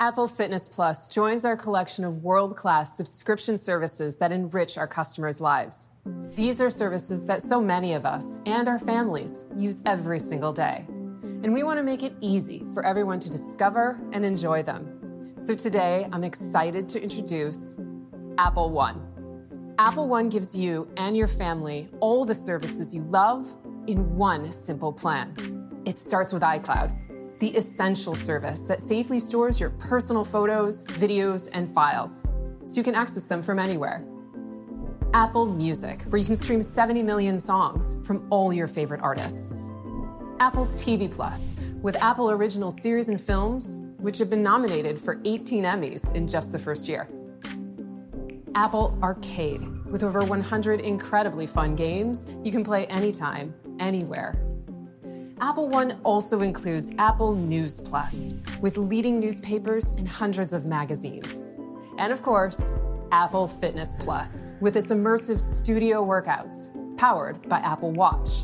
Apple 0.01 0.27
Fitness 0.27 0.67
Plus 0.67 1.07
joins 1.07 1.45
our 1.45 1.55
collection 1.55 2.03
of 2.03 2.23
world 2.23 2.57
class 2.57 2.97
subscription 2.97 3.55
services 3.55 4.17
that 4.17 4.31
enrich 4.31 4.75
our 4.75 4.87
customers' 4.87 5.39
lives. 5.39 5.85
These 6.33 6.59
are 6.59 6.71
services 6.71 7.23
that 7.27 7.43
so 7.43 7.61
many 7.61 7.93
of 7.93 8.03
us 8.03 8.39
and 8.47 8.67
our 8.67 8.79
families 8.79 9.45
use 9.55 9.83
every 9.85 10.17
single 10.17 10.53
day. 10.53 10.85
And 10.87 11.53
we 11.53 11.61
want 11.61 11.77
to 11.77 11.83
make 11.83 12.01
it 12.01 12.15
easy 12.19 12.65
for 12.73 12.83
everyone 12.83 13.19
to 13.19 13.29
discover 13.29 14.01
and 14.11 14.25
enjoy 14.25 14.63
them. 14.63 15.35
So 15.37 15.53
today, 15.53 16.09
I'm 16.11 16.23
excited 16.23 16.89
to 16.89 16.99
introduce 16.99 17.77
Apple 18.39 18.71
One. 18.71 19.75
Apple 19.77 20.07
One 20.07 20.29
gives 20.29 20.57
you 20.57 20.91
and 20.97 21.15
your 21.15 21.27
family 21.27 21.89
all 21.99 22.25
the 22.25 22.33
services 22.33 22.95
you 22.95 23.03
love 23.03 23.55
in 23.85 24.15
one 24.15 24.51
simple 24.51 24.93
plan. 24.93 25.35
It 25.85 25.99
starts 25.99 26.33
with 26.33 26.41
iCloud, 26.41 27.00
the 27.41 27.49
essential 27.57 28.15
service 28.15 28.61
that 28.61 28.79
safely 28.79 29.19
stores 29.19 29.59
your 29.59 29.71
personal 29.71 30.23
photos, 30.23 30.85
videos, 30.85 31.49
and 31.53 31.73
files 31.73 32.21
so 32.65 32.75
you 32.75 32.83
can 32.83 32.93
access 32.93 33.25
them 33.25 33.41
from 33.41 33.57
anywhere. 33.57 34.05
Apple 35.15 35.47
Music, 35.47 36.03
where 36.03 36.19
you 36.19 36.25
can 36.25 36.35
stream 36.35 36.61
70 36.61 37.01
million 37.01 37.39
songs 37.39 37.97
from 38.05 38.27
all 38.29 38.53
your 38.53 38.67
favorite 38.67 39.01
artists. 39.01 39.67
Apple 40.39 40.67
TV 40.67 41.11
Plus, 41.11 41.55
with 41.81 41.95
Apple 41.95 42.29
original 42.29 42.69
series 42.69 43.09
and 43.09 43.19
films, 43.19 43.79
which 43.97 44.19
have 44.19 44.29
been 44.29 44.43
nominated 44.43 45.01
for 45.01 45.19
18 45.25 45.63
Emmys 45.63 46.13
in 46.15 46.27
just 46.27 46.51
the 46.51 46.59
first 46.59 46.87
year. 46.87 47.09
Apple 48.53 48.97
Arcade, 49.01 49.65
with 49.87 50.03
over 50.03 50.23
100 50.23 50.81
incredibly 50.81 51.47
fun 51.47 51.75
games 51.75 52.25
you 52.43 52.51
can 52.51 52.63
play 52.63 52.85
anytime, 52.85 53.53
anywhere. 53.79 54.50
Apple 55.43 55.69
One 55.69 55.99
also 56.03 56.41
includes 56.41 56.93
Apple 56.99 57.35
News 57.35 57.79
Plus, 57.79 58.35
with 58.61 58.77
leading 58.77 59.19
newspapers 59.19 59.85
and 59.97 60.07
hundreds 60.07 60.53
of 60.53 60.67
magazines. 60.67 61.51
And 61.97 62.13
of 62.13 62.21
course, 62.21 62.77
Apple 63.11 63.47
Fitness 63.47 63.95
Plus, 63.99 64.43
with 64.59 64.75
its 64.75 64.91
immersive 64.91 65.39
studio 65.41 66.05
workouts, 66.05 66.69
powered 66.95 67.49
by 67.49 67.57
Apple 67.61 67.91
Watch. 67.91 68.43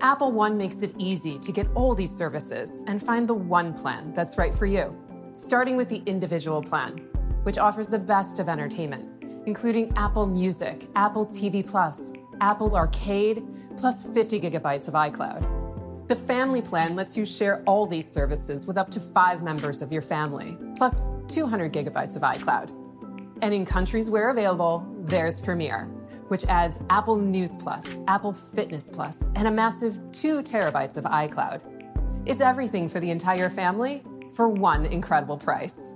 Apple 0.00 0.32
One 0.32 0.56
makes 0.56 0.78
it 0.78 0.94
easy 0.96 1.38
to 1.38 1.52
get 1.52 1.66
all 1.74 1.94
these 1.94 2.16
services 2.16 2.82
and 2.86 3.02
find 3.02 3.28
the 3.28 3.34
one 3.34 3.74
plan 3.74 4.14
that's 4.14 4.38
right 4.38 4.54
for 4.54 4.64
you, 4.64 4.96
starting 5.32 5.76
with 5.76 5.90
the 5.90 6.02
individual 6.06 6.62
plan, 6.62 6.96
which 7.42 7.58
offers 7.58 7.88
the 7.88 7.98
best 7.98 8.38
of 8.38 8.48
entertainment, 8.48 9.22
including 9.44 9.92
Apple 9.98 10.26
Music, 10.26 10.88
Apple 10.94 11.26
TV 11.26 11.64
Plus, 11.68 12.14
Apple 12.40 12.74
Arcade, 12.74 13.44
plus 13.76 14.02
50 14.02 14.40
gigabytes 14.40 14.88
of 14.88 14.94
iCloud. 14.94 15.55
The 16.08 16.14
family 16.14 16.62
plan 16.62 16.94
lets 16.94 17.16
you 17.16 17.26
share 17.26 17.64
all 17.66 17.84
these 17.84 18.08
services 18.08 18.64
with 18.64 18.78
up 18.78 18.90
to 18.90 19.00
five 19.00 19.42
members 19.42 19.82
of 19.82 19.92
your 19.92 20.02
family, 20.02 20.56
plus 20.76 21.04
200 21.26 21.72
gigabytes 21.72 22.14
of 22.14 22.22
iCloud. 22.22 22.70
And 23.42 23.52
in 23.52 23.64
countries 23.64 24.08
where 24.08 24.28
available, 24.28 24.86
there's 25.00 25.40
Premier, 25.40 25.86
which 26.28 26.44
adds 26.44 26.78
Apple 26.90 27.16
News 27.16 27.56
Plus, 27.56 27.98
Apple 28.06 28.32
Fitness 28.32 28.88
Plus, 28.88 29.24
and 29.34 29.48
a 29.48 29.50
massive 29.50 29.98
2 30.12 30.42
terabytes 30.42 30.96
of 30.96 31.02
iCloud. 31.04 31.60
It's 32.24 32.40
everything 32.40 32.86
for 32.86 33.00
the 33.00 33.10
entire 33.10 33.50
family 33.50 34.04
for 34.36 34.48
one 34.48 34.86
incredible 34.86 35.36
price. 35.36 35.92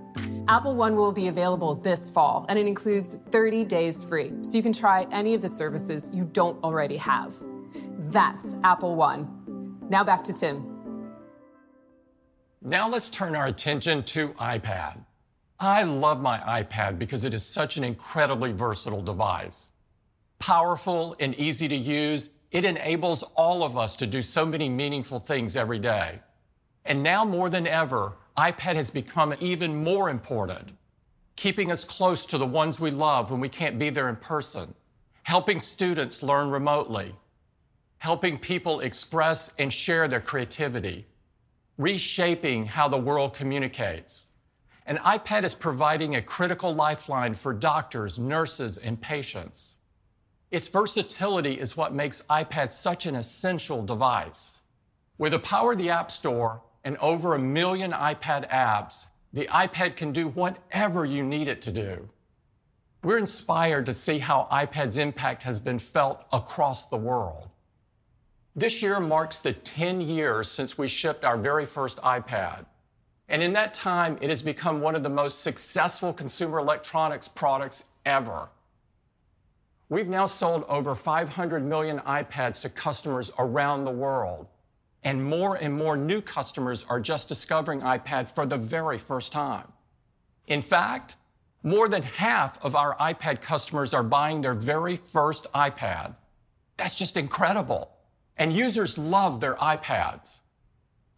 Apple 0.48 0.74
One 0.74 0.96
will 0.96 1.12
be 1.12 1.28
available 1.28 1.76
this 1.76 2.10
fall, 2.10 2.46
and 2.48 2.58
it 2.58 2.66
includes 2.66 3.16
30 3.30 3.62
days 3.62 4.02
free, 4.02 4.32
so 4.42 4.56
you 4.56 4.62
can 4.62 4.72
try 4.72 5.06
any 5.12 5.34
of 5.34 5.42
the 5.42 5.48
services 5.48 6.10
you 6.12 6.24
don't 6.24 6.60
already 6.64 6.96
have. 6.96 7.32
That's 7.98 8.56
Apple 8.64 8.96
One. 8.96 9.39
Now 9.90 10.04
back 10.04 10.22
to 10.24 10.32
Tim. 10.32 10.64
Now 12.62 12.88
let's 12.88 13.08
turn 13.08 13.34
our 13.34 13.46
attention 13.46 14.04
to 14.04 14.28
iPad. 14.34 15.04
I 15.58 15.82
love 15.82 16.20
my 16.20 16.38
iPad 16.38 16.96
because 16.96 17.24
it 17.24 17.34
is 17.34 17.44
such 17.44 17.76
an 17.76 17.82
incredibly 17.82 18.52
versatile 18.52 19.02
device. 19.02 19.70
Powerful 20.38 21.16
and 21.18 21.34
easy 21.34 21.66
to 21.66 21.74
use, 21.74 22.30
it 22.52 22.64
enables 22.64 23.24
all 23.34 23.64
of 23.64 23.76
us 23.76 23.96
to 23.96 24.06
do 24.06 24.22
so 24.22 24.46
many 24.46 24.68
meaningful 24.68 25.18
things 25.18 25.56
every 25.56 25.80
day. 25.80 26.20
And 26.84 27.02
now 27.02 27.24
more 27.24 27.50
than 27.50 27.66
ever, 27.66 28.16
iPad 28.38 28.76
has 28.76 28.90
become 28.90 29.34
even 29.40 29.82
more 29.82 30.08
important, 30.08 30.70
keeping 31.34 31.72
us 31.72 31.84
close 31.84 32.24
to 32.26 32.38
the 32.38 32.46
ones 32.46 32.78
we 32.78 32.92
love 32.92 33.30
when 33.32 33.40
we 33.40 33.48
can't 33.48 33.78
be 33.78 33.90
there 33.90 34.08
in 34.08 34.16
person, 34.16 34.74
helping 35.24 35.58
students 35.58 36.22
learn 36.22 36.50
remotely, 36.50 37.16
helping 38.00 38.38
people 38.38 38.80
express 38.80 39.52
and 39.58 39.70
share 39.70 40.08
their 40.08 40.22
creativity, 40.22 41.06
reshaping 41.76 42.64
how 42.64 42.88
the 42.88 42.96
world 42.96 43.34
communicates. 43.34 44.28
An 44.86 44.96
iPad 44.96 45.44
is 45.44 45.54
providing 45.54 46.16
a 46.16 46.22
critical 46.22 46.74
lifeline 46.74 47.34
for 47.34 47.52
doctors, 47.52 48.18
nurses, 48.18 48.78
and 48.78 48.98
patients. 49.02 49.76
Its 50.50 50.66
versatility 50.68 51.52
is 51.52 51.76
what 51.76 51.92
makes 51.92 52.22
iPad 52.22 52.72
such 52.72 53.04
an 53.04 53.14
essential 53.14 53.84
device. 53.84 54.60
With 55.18 55.32
the 55.32 55.38
power 55.38 55.72
of 55.72 55.78
the 55.78 55.90
App 55.90 56.10
Store 56.10 56.62
and 56.82 56.96
over 56.96 57.34
a 57.34 57.38
million 57.38 57.92
iPad 57.92 58.48
apps, 58.48 59.08
the 59.30 59.44
iPad 59.48 59.96
can 59.96 60.12
do 60.12 60.26
whatever 60.26 61.04
you 61.04 61.22
need 61.22 61.48
it 61.48 61.60
to 61.62 61.70
do. 61.70 62.08
We're 63.02 63.18
inspired 63.18 63.84
to 63.86 63.92
see 63.92 64.20
how 64.20 64.48
iPad's 64.50 64.96
impact 64.96 65.42
has 65.42 65.60
been 65.60 65.78
felt 65.78 66.24
across 66.32 66.86
the 66.86 66.96
world. 66.96 67.49
This 68.56 68.82
year 68.82 68.98
marks 68.98 69.38
the 69.38 69.52
10 69.52 70.00
years 70.00 70.50
since 70.50 70.76
we 70.76 70.88
shipped 70.88 71.24
our 71.24 71.36
very 71.36 71.64
first 71.64 71.98
iPad. 71.98 72.66
And 73.28 73.42
in 73.44 73.52
that 73.52 73.74
time, 73.74 74.18
it 74.20 74.28
has 74.28 74.42
become 74.42 74.80
one 74.80 74.96
of 74.96 75.04
the 75.04 75.08
most 75.08 75.40
successful 75.40 76.12
consumer 76.12 76.58
electronics 76.58 77.28
products 77.28 77.84
ever. 78.04 78.50
We've 79.88 80.08
now 80.08 80.26
sold 80.26 80.64
over 80.68 80.96
500 80.96 81.64
million 81.64 82.00
iPads 82.00 82.60
to 82.62 82.68
customers 82.68 83.30
around 83.38 83.84
the 83.84 83.92
world, 83.92 84.48
and 85.04 85.24
more 85.24 85.54
and 85.54 85.72
more 85.72 85.96
new 85.96 86.20
customers 86.20 86.84
are 86.88 87.00
just 87.00 87.28
discovering 87.28 87.80
iPad 87.82 88.34
for 88.34 88.46
the 88.46 88.56
very 88.56 88.98
first 88.98 89.30
time. 89.30 89.68
In 90.48 90.60
fact, 90.60 91.14
more 91.62 91.88
than 91.88 92.02
half 92.02 92.62
of 92.64 92.74
our 92.74 92.96
iPad 92.96 93.40
customers 93.40 93.94
are 93.94 94.02
buying 94.02 94.40
their 94.40 94.54
very 94.54 94.96
first 94.96 95.46
iPad. 95.52 96.16
That's 96.76 96.98
just 96.98 97.16
incredible. 97.16 97.92
And 98.40 98.54
users 98.54 98.96
love 98.96 99.40
their 99.40 99.54
iPads. 99.56 100.40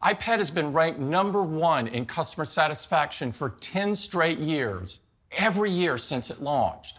iPad 0.03 0.39
has 0.39 0.51
been 0.51 0.73
ranked 0.73 0.99
number 0.99 1.45
one 1.45 1.87
in 1.87 2.05
customer 2.05 2.45
satisfaction 2.45 3.31
for 3.31 3.51
10 3.51 3.95
straight 3.95 4.41
years, 4.41 4.99
every 5.31 5.71
year 5.71 5.99
since 5.99 6.31
it 6.31 6.43
launched. 6.43 6.99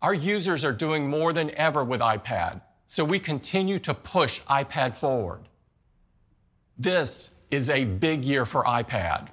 Our 0.00 0.14
users 0.14 0.64
are 0.64 0.72
doing 0.72 1.10
more 1.10 1.34
than 1.34 1.50
ever 1.50 1.84
with 1.84 2.00
iPad, 2.00 2.62
so 2.86 3.04
we 3.04 3.18
continue 3.18 3.78
to 3.80 3.92
push 3.92 4.40
iPad 4.48 4.96
forward. 4.96 5.42
This 6.78 7.30
is 7.50 7.68
a 7.68 7.84
big 7.84 8.24
year 8.24 8.46
for 8.46 8.64
iPad. 8.64 9.28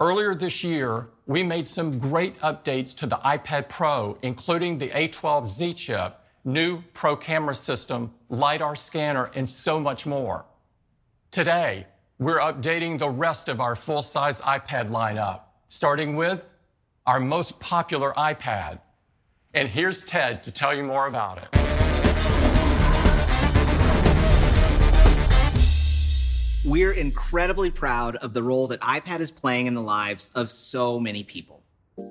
Earlier 0.00 0.34
this 0.34 0.64
year, 0.64 1.10
we 1.26 1.44
made 1.44 1.68
some 1.68 2.00
great 2.00 2.40
updates 2.40 2.92
to 2.96 3.06
the 3.06 3.18
iPad 3.18 3.68
Pro, 3.68 4.18
including 4.20 4.78
the 4.78 4.88
A12Z 4.88 5.76
chip, 5.76 6.18
new 6.44 6.82
Pro 6.92 7.14
camera 7.14 7.54
system, 7.54 8.12
LiDAR 8.32 8.74
scanner, 8.76 9.30
and 9.34 9.46
so 9.46 9.78
much 9.78 10.06
more. 10.06 10.46
Today, 11.30 11.86
we're 12.18 12.38
updating 12.38 12.98
the 12.98 13.10
rest 13.10 13.50
of 13.50 13.60
our 13.60 13.76
full-size 13.76 14.40
iPad 14.40 14.88
lineup, 14.88 15.40
starting 15.68 16.16
with 16.16 16.42
our 17.06 17.20
most 17.20 17.60
popular 17.60 18.10
iPad. 18.16 18.80
And 19.52 19.68
here's 19.68 20.02
Ted 20.02 20.42
to 20.44 20.50
tell 20.50 20.74
you 20.74 20.82
more 20.82 21.06
about 21.06 21.42
it. 21.42 21.48
We're 26.64 26.92
incredibly 26.92 27.70
proud 27.70 28.16
of 28.16 28.32
the 28.32 28.42
role 28.42 28.66
that 28.68 28.80
iPad 28.80 29.20
is 29.20 29.30
playing 29.30 29.66
in 29.66 29.74
the 29.74 29.82
lives 29.82 30.30
of 30.34 30.48
so 30.48 30.98
many 30.98 31.22
people. 31.22 31.61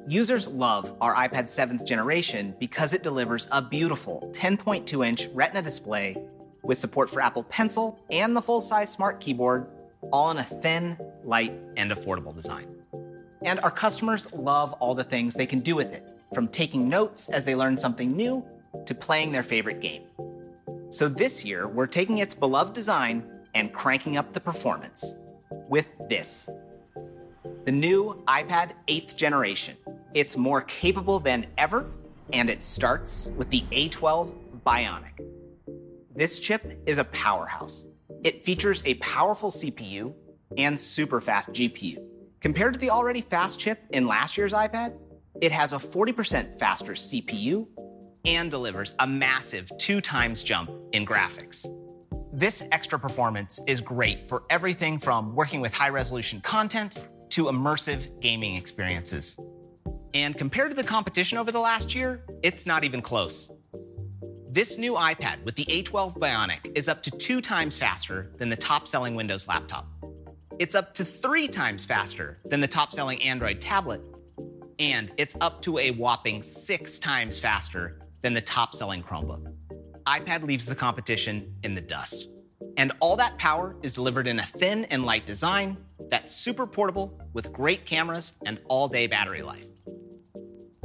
Users 0.07 0.47
love 0.47 0.95
our 1.01 1.15
iPad 1.15 1.45
7th 1.45 1.85
generation 1.85 2.55
because 2.59 2.93
it 2.93 3.01
delivers 3.01 3.47
a 3.51 3.61
beautiful 3.61 4.29
10.2 4.33 5.05
inch 5.07 5.27
Retina 5.33 5.61
display 5.61 6.17
with 6.63 6.77
support 6.77 7.09
for 7.09 7.21
Apple 7.21 7.43
Pencil 7.45 7.99
and 8.11 8.35
the 8.35 8.41
full 8.41 8.61
size 8.61 8.91
Smart 8.91 9.19
Keyboard, 9.19 9.67
all 10.11 10.29
in 10.29 10.37
a 10.37 10.43
thin, 10.43 10.97
light, 11.23 11.53
and 11.77 11.91
affordable 11.91 12.35
design. 12.35 12.67
And 13.43 13.59
our 13.61 13.71
customers 13.71 14.31
love 14.33 14.73
all 14.73 14.93
the 14.93 15.03
things 15.03 15.33
they 15.33 15.47
can 15.47 15.61
do 15.61 15.75
with 15.75 15.93
it, 15.93 16.05
from 16.33 16.47
taking 16.47 16.87
notes 16.87 17.29
as 17.29 17.43
they 17.43 17.55
learn 17.55 17.77
something 17.77 18.15
new 18.15 18.45
to 18.85 18.93
playing 18.93 19.31
their 19.31 19.43
favorite 19.43 19.81
game. 19.81 20.03
So 20.89 21.07
this 21.07 21.43
year, 21.43 21.67
we're 21.67 21.87
taking 21.87 22.19
its 22.19 22.35
beloved 22.35 22.73
design 22.73 23.23
and 23.55 23.73
cranking 23.73 24.17
up 24.17 24.33
the 24.33 24.41
performance 24.41 25.15
with 25.69 25.87
this 26.07 26.49
the 27.65 27.71
new 27.71 28.21
iPad 28.27 28.71
8th 28.87 29.15
generation. 29.15 29.77
It's 30.13 30.37
more 30.37 30.61
capable 30.61 31.19
than 31.19 31.47
ever, 31.57 31.89
and 32.33 32.49
it 32.49 32.61
starts 32.61 33.31
with 33.37 33.49
the 33.49 33.61
A12 33.71 34.35
Bionic. 34.65 35.25
This 36.15 36.39
chip 36.39 36.81
is 36.85 36.97
a 36.97 37.05
powerhouse. 37.05 37.87
It 38.23 38.43
features 38.43 38.83
a 38.85 38.95
powerful 38.95 39.49
CPU 39.49 40.13
and 40.57 40.79
super 40.79 41.21
fast 41.21 41.51
GPU. 41.51 42.03
Compared 42.41 42.73
to 42.73 42.79
the 42.79 42.89
already 42.89 43.21
fast 43.21 43.59
chip 43.59 43.79
in 43.91 44.07
last 44.07 44.37
year's 44.37 44.53
iPad, 44.53 44.97
it 45.41 45.51
has 45.51 45.73
a 45.73 45.77
40% 45.77 46.59
faster 46.59 46.93
CPU 46.93 47.67
and 48.25 48.51
delivers 48.51 48.93
a 48.99 49.07
massive 49.07 49.71
two 49.79 50.01
times 50.01 50.43
jump 50.43 50.69
in 50.91 51.05
graphics. 51.05 51.67
This 52.33 52.63
extra 52.71 52.99
performance 52.99 53.59
is 53.67 53.81
great 53.81 54.29
for 54.29 54.43
everything 54.49 54.99
from 54.99 55.35
working 55.35 55.61
with 55.61 55.73
high 55.73 55.89
resolution 55.89 56.41
content 56.41 56.97
to 57.31 57.45
immersive 57.45 58.19
gaming 58.21 58.55
experiences. 58.55 59.37
And 60.13 60.37
compared 60.37 60.71
to 60.71 60.77
the 60.77 60.83
competition 60.83 61.37
over 61.37 61.51
the 61.51 61.59
last 61.59 61.95
year, 61.95 62.23
it's 62.43 62.65
not 62.65 62.83
even 62.83 63.01
close. 63.01 63.49
This 64.49 64.77
new 64.77 64.95
iPad 64.95 65.43
with 65.45 65.55
the 65.55 65.63
A12 65.65 66.17
Bionic 66.17 66.75
is 66.75 66.89
up 66.89 67.01
to 67.03 67.11
two 67.11 67.39
times 67.39 67.77
faster 67.77 68.33
than 68.37 68.49
the 68.49 68.57
top 68.57 68.85
selling 68.85 69.15
Windows 69.15 69.47
laptop. 69.47 69.87
It's 70.59 70.75
up 70.75 70.93
to 70.95 71.05
three 71.05 71.47
times 71.47 71.85
faster 71.85 72.39
than 72.45 72.59
the 72.59 72.67
top 72.67 72.91
selling 72.91 73.21
Android 73.21 73.61
tablet. 73.61 74.01
And 74.77 75.11
it's 75.17 75.37
up 75.39 75.61
to 75.61 75.77
a 75.77 75.91
whopping 75.91 76.43
six 76.43 76.99
times 76.99 77.39
faster 77.39 78.01
than 78.21 78.33
the 78.33 78.41
top 78.41 78.75
selling 78.75 79.01
Chromebook. 79.01 79.53
iPad 80.05 80.43
leaves 80.43 80.65
the 80.65 80.75
competition 80.75 81.55
in 81.63 81.73
the 81.73 81.81
dust. 81.81 82.29
And 82.77 82.91
all 82.99 83.15
that 83.17 83.37
power 83.37 83.75
is 83.81 83.93
delivered 83.93 84.27
in 84.27 84.39
a 84.39 84.45
thin 84.45 84.85
and 84.85 85.05
light 85.05 85.25
design 85.25 85.77
that's 86.09 86.31
super 86.31 86.65
portable 86.67 87.19
with 87.33 87.51
great 87.53 87.85
cameras 87.85 88.33
and 88.45 88.59
all 88.67 88.87
day 88.87 89.07
battery 89.07 89.41
life. 89.41 89.65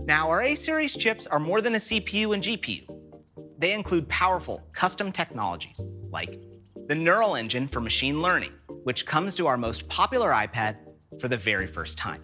Now, 0.07 0.29
our 0.29 0.43
A 0.43 0.55
series 0.55 0.95
chips 0.95 1.27
are 1.27 1.41
more 1.41 1.61
than 1.61 1.74
a 1.74 1.79
CPU 1.79 2.33
and 2.33 2.43
GPU. 2.43 2.87
They 3.59 3.72
include 3.72 4.09
powerful 4.09 4.62
custom 4.72 5.11
technologies 5.11 5.85
like 6.11 6.39
the 6.87 6.95
Neural 6.95 7.35
Engine 7.35 7.66
for 7.66 7.81
machine 7.81 8.22
learning, 8.22 8.53
which 8.85 9.05
comes 9.05 9.35
to 9.35 9.49
our 9.49 9.57
most 9.57 9.89
popular 9.89 10.31
iPad 10.31 10.77
for 11.18 11.27
the 11.27 11.37
very 11.37 11.66
first 11.66 11.99
time. 11.99 12.22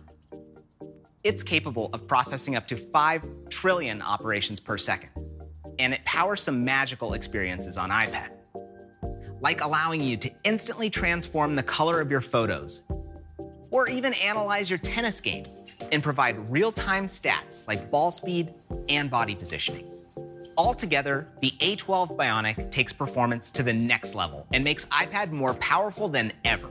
It's 1.25 1.43
capable 1.43 1.91
of 1.93 2.07
processing 2.07 2.55
up 2.55 2.69
to 2.69 2.77
5 2.77 3.49
trillion 3.49 4.03
operations 4.03 4.61
per 4.61 4.79
second, 4.79 5.11
and 5.79 5.93
it 5.93 6.05
powers 6.05 6.41
some 6.41 6.65
magical 6.65 7.15
experiences 7.15 7.77
on 7.77 7.91
iPad, 7.91 8.31
like 9.43 9.62
allowing 9.62 10.01
you 10.01 10.16
to 10.16 10.30
instantly 10.45 10.88
transform 10.88 11.55
the 11.55 11.62
color 11.62 12.01
of 12.01 12.11
your 12.11 12.20
photos, 12.20 12.84
or 13.70 13.88
even 13.88 14.14
analyze 14.14 14.70
your 14.70 14.78
tennis 14.78 15.20
game 15.20 15.45
and 15.90 16.03
provide 16.03 16.38
real 16.51 16.72
time 16.72 17.07
stats 17.07 17.66
like 17.66 17.90
ball 17.90 18.12
speed 18.12 18.55
and 18.88 19.11
body 19.11 19.34
positioning. 19.34 19.86
Altogether, 20.57 21.26
the 21.40 21.51
A12 21.59 22.16
Bionic 22.16 22.70
takes 22.70 22.93
performance 22.93 23.51
to 23.51 23.62
the 23.62 23.72
next 23.72 24.14
level 24.14 24.47
and 24.53 24.62
makes 24.62 24.84
iPad 24.86 25.32
more 25.32 25.55
powerful 25.55 26.09
than 26.09 26.32
ever. 26.45 26.68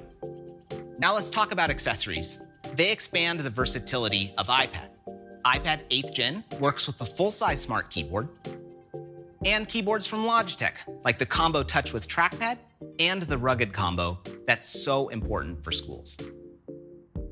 Now 0.97 1.15
let's 1.15 1.29
talk 1.29 1.51
about 1.51 1.69
accessories. 1.69 2.39
They 2.75 2.91
expand 2.91 3.39
the 3.41 3.49
versatility 3.49 4.33
of 4.37 4.47
iPad. 4.47 4.89
iPad 5.43 5.81
8th 5.89 6.13
Gen 6.13 6.43
works 6.59 6.87
with 6.87 6.99
the 6.99 7.05
full 7.05 7.31
size 7.31 7.59
smart 7.59 7.89
keyboard 7.89 8.29
and 9.45 9.67
keyboards 9.67 10.05
from 10.05 10.25
Logitech, 10.25 10.75
like 11.03 11.17
the 11.17 11.25
Combo 11.25 11.63
Touch 11.63 11.93
with 11.93 12.07
trackpad 12.07 12.57
and 12.99 13.23
the 13.23 13.37
rugged 13.37 13.73
combo 13.73 14.19
that's 14.45 14.67
so 14.67 15.09
important 15.09 15.63
for 15.63 15.71
schools. 15.71 16.17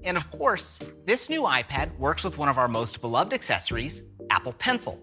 And 0.03 0.18
of 0.18 0.30
course, 0.32 0.82
this 1.05 1.30
new 1.30 1.43
iPad 1.43 1.97
works 1.97 2.24
with 2.24 2.38
one 2.38 2.49
of 2.49 2.57
our 2.57 2.68
most 2.68 3.01
beloved 3.01 3.34
accessories, 3.34 4.03
Apple 4.30 4.53
Pencil. 4.53 4.99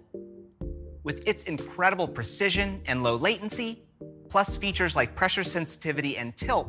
With 1.05 1.27
its 1.29 1.45
incredible 1.45 2.09
precision 2.09 2.81
and 2.87 3.03
low 3.03 3.17
latency, 3.17 3.83
plus 4.29 4.57
features 4.57 4.97
like 4.97 5.15
pressure 5.15 5.45
sensitivity 5.45 6.17
and 6.17 6.37
tilt, 6.37 6.69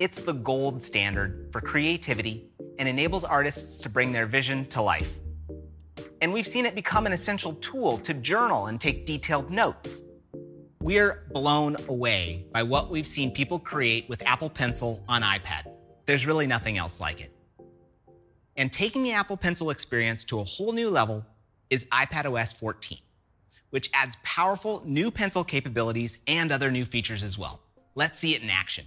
it's 0.00 0.20
the 0.20 0.32
gold 0.32 0.82
standard 0.82 1.48
for 1.52 1.60
creativity 1.60 2.48
and 2.78 2.88
enables 2.88 3.24
artists 3.24 3.82
to 3.82 3.88
bring 3.88 4.12
their 4.12 4.26
vision 4.26 4.66
to 4.66 4.80
life. 4.80 5.20
And 6.24 6.32
we've 6.32 6.46
seen 6.46 6.64
it 6.64 6.74
become 6.74 7.04
an 7.04 7.12
essential 7.12 7.52
tool 7.56 7.98
to 7.98 8.14
journal 8.14 8.68
and 8.68 8.80
take 8.80 9.04
detailed 9.04 9.50
notes. 9.50 10.02
We're 10.80 11.26
blown 11.34 11.76
away 11.86 12.46
by 12.50 12.62
what 12.62 12.90
we've 12.90 13.06
seen 13.06 13.30
people 13.30 13.58
create 13.58 14.08
with 14.08 14.26
Apple 14.26 14.48
Pencil 14.48 15.04
on 15.06 15.20
iPad. 15.20 15.70
There's 16.06 16.26
really 16.26 16.46
nothing 16.46 16.78
else 16.78 16.98
like 16.98 17.20
it. 17.20 17.30
And 18.56 18.72
taking 18.72 19.02
the 19.02 19.12
Apple 19.12 19.36
Pencil 19.36 19.68
experience 19.68 20.24
to 20.24 20.40
a 20.40 20.44
whole 20.44 20.72
new 20.72 20.88
level 20.88 21.26
is 21.68 21.84
iPadOS 21.92 22.56
14, 22.56 23.00
which 23.68 23.90
adds 23.92 24.16
powerful 24.22 24.82
new 24.86 25.10
pencil 25.10 25.44
capabilities 25.44 26.20
and 26.26 26.50
other 26.50 26.70
new 26.70 26.86
features 26.86 27.22
as 27.22 27.36
well. 27.36 27.60
Let's 27.94 28.18
see 28.18 28.34
it 28.34 28.40
in 28.40 28.48
action. 28.48 28.86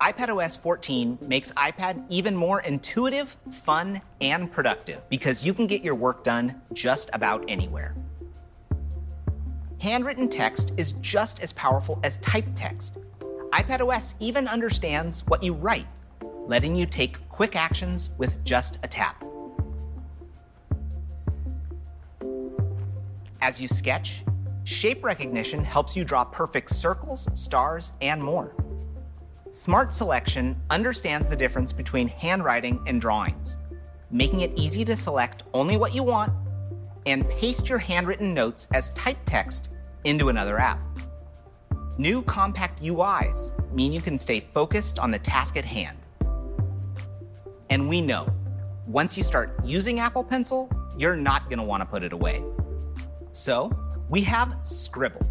iPadOS 0.00 0.60
14 0.60 1.18
makes 1.26 1.50
iPad 1.52 2.04
even 2.08 2.36
more 2.36 2.60
intuitive, 2.60 3.36
fun, 3.50 4.00
and 4.20 4.50
productive 4.50 5.08
because 5.08 5.44
you 5.44 5.52
can 5.52 5.66
get 5.66 5.82
your 5.82 5.96
work 5.96 6.22
done 6.22 6.60
just 6.72 7.10
about 7.14 7.44
anywhere. 7.48 7.96
Handwritten 9.80 10.28
text 10.28 10.72
is 10.76 10.92
just 10.94 11.42
as 11.42 11.52
powerful 11.52 11.98
as 12.04 12.18
typed 12.18 12.54
text. 12.54 12.98
iPadOS 13.52 14.14
even 14.20 14.46
understands 14.46 15.26
what 15.26 15.42
you 15.42 15.52
write, 15.52 15.86
letting 16.46 16.76
you 16.76 16.86
take 16.86 17.28
quick 17.28 17.56
actions 17.56 18.10
with 18.18 18.42
just 18.44 18.78
a 18.84 18.88
tap. 18.88 19.24
As 23.40 23.60
you 23.60 23.66
sketch, 23.66 24.22
shape 24.62 25.02
recognition 25.04 25.64
helps 25.64 25.96
you 25.96 26.04
draw 26.04 26.24
perfect 26.24 26.70
circles, 26.70 27.28
stars, 27.32 27.94
and 28.00 28.22
more. 28.22 28.54
Smart 29.50 29.94
Selection 29.94 30.60
understands 30.68 31.30
the 31.30 31.36
difference 31.36 31.72
between 31.72 32.06
handwriting 32.06 32.82
and 32.86 33.00
drawings, 33.00 33.56
making 34.10 34.42
it 34.42 34.52
easy 34.58 34.84
to 34.84 34.94
select 34.94 35.44
only 35.54 35.78
what 35.78 35.94
you 35.94 36.02
want 36.02 36.30
and 37.06 37.26
paste 37.30 37.66
your 37.66 37.78
handwritten 37.78 38.34
notes 38.34 38.68
as 38.74 38.90
typed 38.90 39.24
text 39.24 39.70
into 40.04 40.28
another 40.28 40.58
app. 40.58 40.82
New 41.96 42.20
compact 42.24 42.82
UIs 42.82 43.54
mean 43.72 43.90
you 43.90 44.02
can 44.02 44.18
stay 44.18 44.38
focused 44.38 44.98
on 44.98 45.10
the 45.10 45.18
task 45.18 45.56
at 45.56 45.64
hand. 45.64 45.96
And 47.70 47.88
we 47.88 48.02
know, 48.02 48.28
once 48.86 49.16
you 49.16 49.24
start 49.24 49.58
using 49.64 49.98
Apple 49.98 50.24
Pencil, 50.24 50.70
you're 50.98 51.16
not 51.16 51.46
going 51.46 51.58
to 51.58 51.64
want 51.64 51.82
to 51.82 51.88
put 51.88 52.02
it 52.02 52.12
away. 52.12 52.44
So, 53.32 53.70
we 54.10 54.20
have 54.22 54.58
Scribble, 54.62 55.26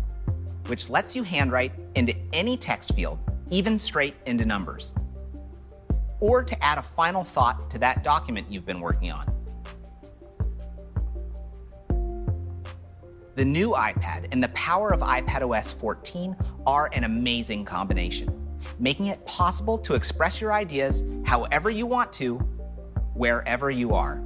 which 0.65 0.89
lets 0.89 1.15
you 1.15 1.21
handwrite 1.21 1.73
into 1.93 2.15
any 2.33 2.57
text 2.57 2.95
field 2.95 3.19
even 3.49 3.77
straight 3.77 4.15
into 4.25 4.45
numbers. 4.45 4.93
Or 6.19 6.43
to 6.43 6.63
add 6.63 6.77
a 6.77 6.83
final 6.83 7.23
thought 7.23 7.69
to 7.71 7.79
that 7.79 8.03
document 8.03 8.47
you've 8.49 8.65
been 8.65 8.81
working 8.81 9.11
on. 9.11 9.33
The 13.35 13.45
new 13.45 13.73
iPad 13.73 14.29
and 14.31 14.43
the 14.43 14.49
power 14.49 14.91
of 14.91 15.01
iPadOS 15.01 15.79
14 15.79 16.35
are 16.65 16.89
an 16.93 17.03
amazing 17.03 17.65
combination, 17.65 18.57
making 18.79 19.07
it 19.07 19.23
possible 19.27 19.77
to 19.77 19.93
express 19.93 20.41
your 20.41 20.53
ideas 20.53 21.03
however 21.23 21.69
you 21.69 21.85
want 21.85 22.11
to, 22.13 22.37
wherever 23.13 23.69
you 23.69 23.93
are. 23.93 24.23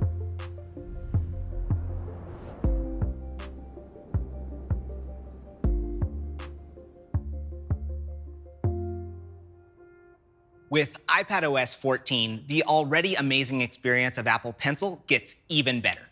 With 10.72 11.06
iPadOS 11.08 11.76
14, 11.76 12.46
the 12.48 12.64
already 12.64 13.16
amazing 13.16 13.60
experience 13.60 14.18
of 14.18 14.26
Apple 14.26 14.54
Pencil 14.54 15.04
gets 15.06 15.36
even 15.50 15.82
better. 15.82 16.08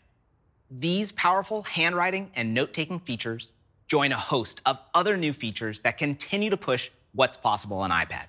These 0.69 1.13
powerful 1.13 1.63
handwriting 1.63 2.29
and 2.35 2.53
note 2.53 2.73
taking 2.73 2.99
features 2.99 3.53
join 3.87 4.11
a 4.11 4.17
host 4.17 4.59
of 4.65 4.77
other 4.93 5.15
new 5.15 5.31
features 5.31 5.79
that 5.83 5.97
continue 5.97 6.49
to 6.49 6.57
push 6.57 6.89
what's 7.13 7.37
possible 7.37 7.77
on 7.77 7.89
iPad. 7.89 8.25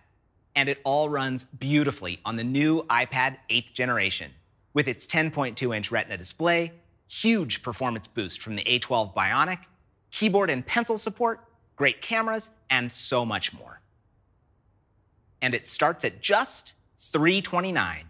And 0.55 0.68
it 0.68 0.78
all 0.85 1.09
runs 1.09 1.43
beautifully 1.43 2.20
on 2.24 2.37
the 2.37 2.45
new 2.45 2.85
iPad 2.85 3.39
8th 3.51 3.72
generation 3.72 4.31
with 4.72 4.87
its 4.87 5.09
10.2 5.09 5.76
inch 5.76 5.91
Retina 5.91 6.16
display, 6.16 6.70
huge 7.09 7.61
performance 7.61 8.07
boost 8.07 8.41
from 8.41 8.55
the 8.55 8.62
A12 8.62 9.16
Bionic, 9.16 9.64
keyboard 10.12 10.49
and 10.49 10.64
pencil 10.64 10.97
support, 10.97 11.41
great 11.74 12.01
cameras, 12.01 12.51
and 12.70 12.93
so 12.93 13.26
much 13.26 13.53
more 13.53 13.81
and 15.43 15.55
it 15.55 15.66
starts 15.66 16.05
at 16.05 16.20
just 16.20 16.74
329. 16.99 18.05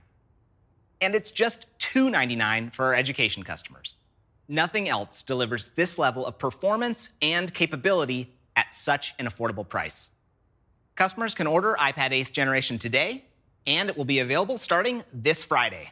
And 1.01 1.15
it's 1.15 1.31
just 1.31 1.67
299 1.79 2.71
for 2.71 2.87
our 2.87 2.95
education 2.95 3.43
customers. 3.43 3.97
Nothing 4.49 4.89
else 4.89 5.23
delivers 5.23 5.69
this 5.69 5.99
level 5.99 6.27
of 6.27 6.37
performance 6.37 7.11
and 7.23 7.53
capability 7.55 8.33
at 8.57 8.73
such 8.73 9.15
an 9.19 9.27
affordable 9.27 9.67
price. 9.67 10.11
Customers 10.97 11.35
can 11.35 11.47
order 11.47 11.77
iPad 11.79 12.11
8th 12.11 12.33
generation 12.33 12.79
today, 12.79 13.25
and 13.67 13.89
it 13.89 13.97
will 13.97 14.05
be 14.05 14.19
available 14.19 14.59
starting 14.59 15.05
this 15.13 15.45
Friday. 15.45 15.91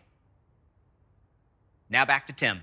Now 1.88 2.04
back 2.04 2.26
to 2.26 2.32
Tim. 2.32 2.62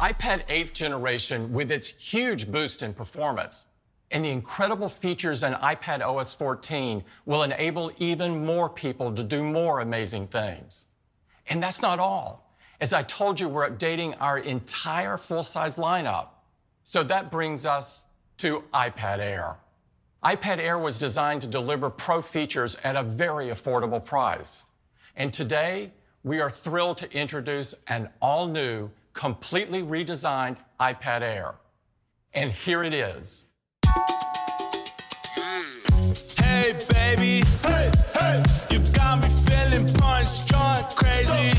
iPad 0.00 0.46
8th 0.48 0.72
generation, 0.72 1.52
with 1.52 1.70
its 1.70 1.86
huge 1.86 2.50
boost 2.50 2.82
in 2.82 2.92
performance 2.92 3.66
and 4.10 4.24
the 4.24 4.30
incredible 4.30 4.88
features 4.88 5.42
in 5.42 5.54
iPadOS 5.54 6.36
14, 6.36 7.04
will 7.24 7.42
enable 7.42 7.90
even 7.98 8.44
more 8.44 8.68
people 8.68 9.12
to 9.12 9.22
do 9.22 9.44
more 9.44 9.80
amazing 9.80 10.28
things. 10.28 10.86
And 11.46 11.62
that's 11.62 11.82
not 11.82 11.98
all. 11.98 12.54
As 12.80 12.92
I 12.92 13.02
told 13.02 13.40
you, 13.40 13.48
we're 13.48 13.68
updating 13.68 14.16
our 14.20 14.38
entire 14.38 15.16
full 15.16 15.42
size 15.42 15.76
lineup. 15.76 16.28
So 16.82 17.02
that 17.04 17.30
brings 17.30 17.64
us 17.64 18.04
to 18.38 18.64
iPad 18.72 19.18
Air. 19.18 19.56
iPad 20.22 20.58
Air 20.58 20.78
was 20.78 20.98
designed 20.98 21.42
to 21.42 21.48
deliver 21.48 21.88
pro 21.88 22.20
features 22.20 22.76
at 22.84 22.96
a 22.96 23.02
very 23.02 23.46
affordable 23.46 24.04
price. 24.04 24.64
And 25.16 25.32
today, 25.32 25.92
we 26.22 26.40
are 26.40 26.50
thrilled 26.50 26.98
to 26.98 27.12
introduce 27.12 27.74
an 27.86 28.10
all 28.20 28.48
new, 28.48 28.90
completely 29.12 29.82
redesigned 29.82 30.56
iPad 30.80 31.22
Air. 31.22 31.54
And 32.32 32.50
here 32.50 32.82
it 32.82 32.92
is. 32.92 33.44
Baby. 36.92 37.42
Hey, 37.62 37.90
hey. 38.14 38.42
You 38.70 38.80
got 38.92 39.22
me 39.22 39.28
feeling 39.46 39.86
punch 39.94 40.46
drunk, 40.46 40.86
crazy. 40.96 41.52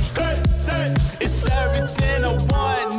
It's 1.21 1.49
everything 1.49 2.23
I 2.23 2.33
want 2.51 2.94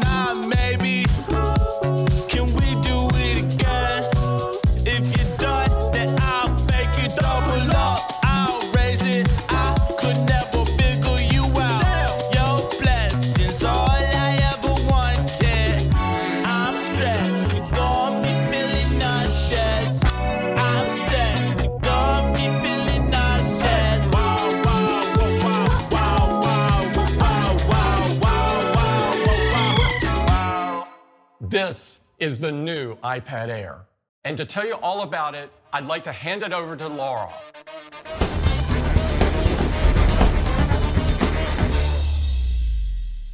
is 32.27 32.41
the 32.41 32.51
new 32.51 32.97
iPad 33.05 33.51
Air. 33.51 33.87
And 34.25 34.37
to 34.37 34.45
tell 34.45 34.67
you 34.67 34.75
all 34.75 35.03
about 35.03 35.37
it, 35.37 35.49
I'd 35.73 35.87
like 35.87 36.03
to 36.05 36.13
hand 36.13 36.43
it 36.43 36.53
over 36.53 36.75
to 36.77 36.89
Laura. 36.89 37.33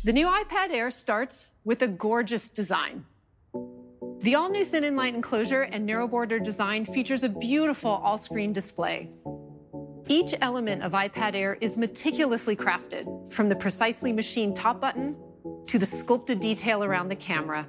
The 0.05 0.13
new 0.13 0.27
iPad 0.27 0.73
Air 0.73 0.91
starts 0.91 1.47
with 1.65 1.81
a 1.81 1.89
gorgeous 1.89 2.51
design. 2.51 3.07
The 4.21 4.35
all 4.35 4.51
new 4.51 4.67
thin 4.67 4.85
and 4.85 4.95
light 4.95 5.15
enclosure 5.15 5.63
and 5.63 5.87
narrow 5.87 6.07
border 6.07 6.39
design 6.39 6.85
features 6.85 7.25
a 7.25 7.31
beautiful 7.31 7.93
all 7.93 8.19
screen 8.19 8.53
display. 8.53 9.09
Each 10.07 10.35
element 10.43 10.83
of 10.83 10.93
iPad 10.93 11.35
Air 11.35 11.57
is 11.63 11.79
meticulously 11.79 12.57
crafted, 12.57 13.33
from 13.33 13.49
the 13.49 13.57
precisely 13.57 14.13
machined 14.13 14.55
top 14.55 14.83
button 14.83 15.17
to 15.69 15.79
the 15.79 15.87
sculpted 15.87 16.41
detail 16.41 16.85
around 16.85 17.09
the 17.09 17.17
camera. 17.17 17.67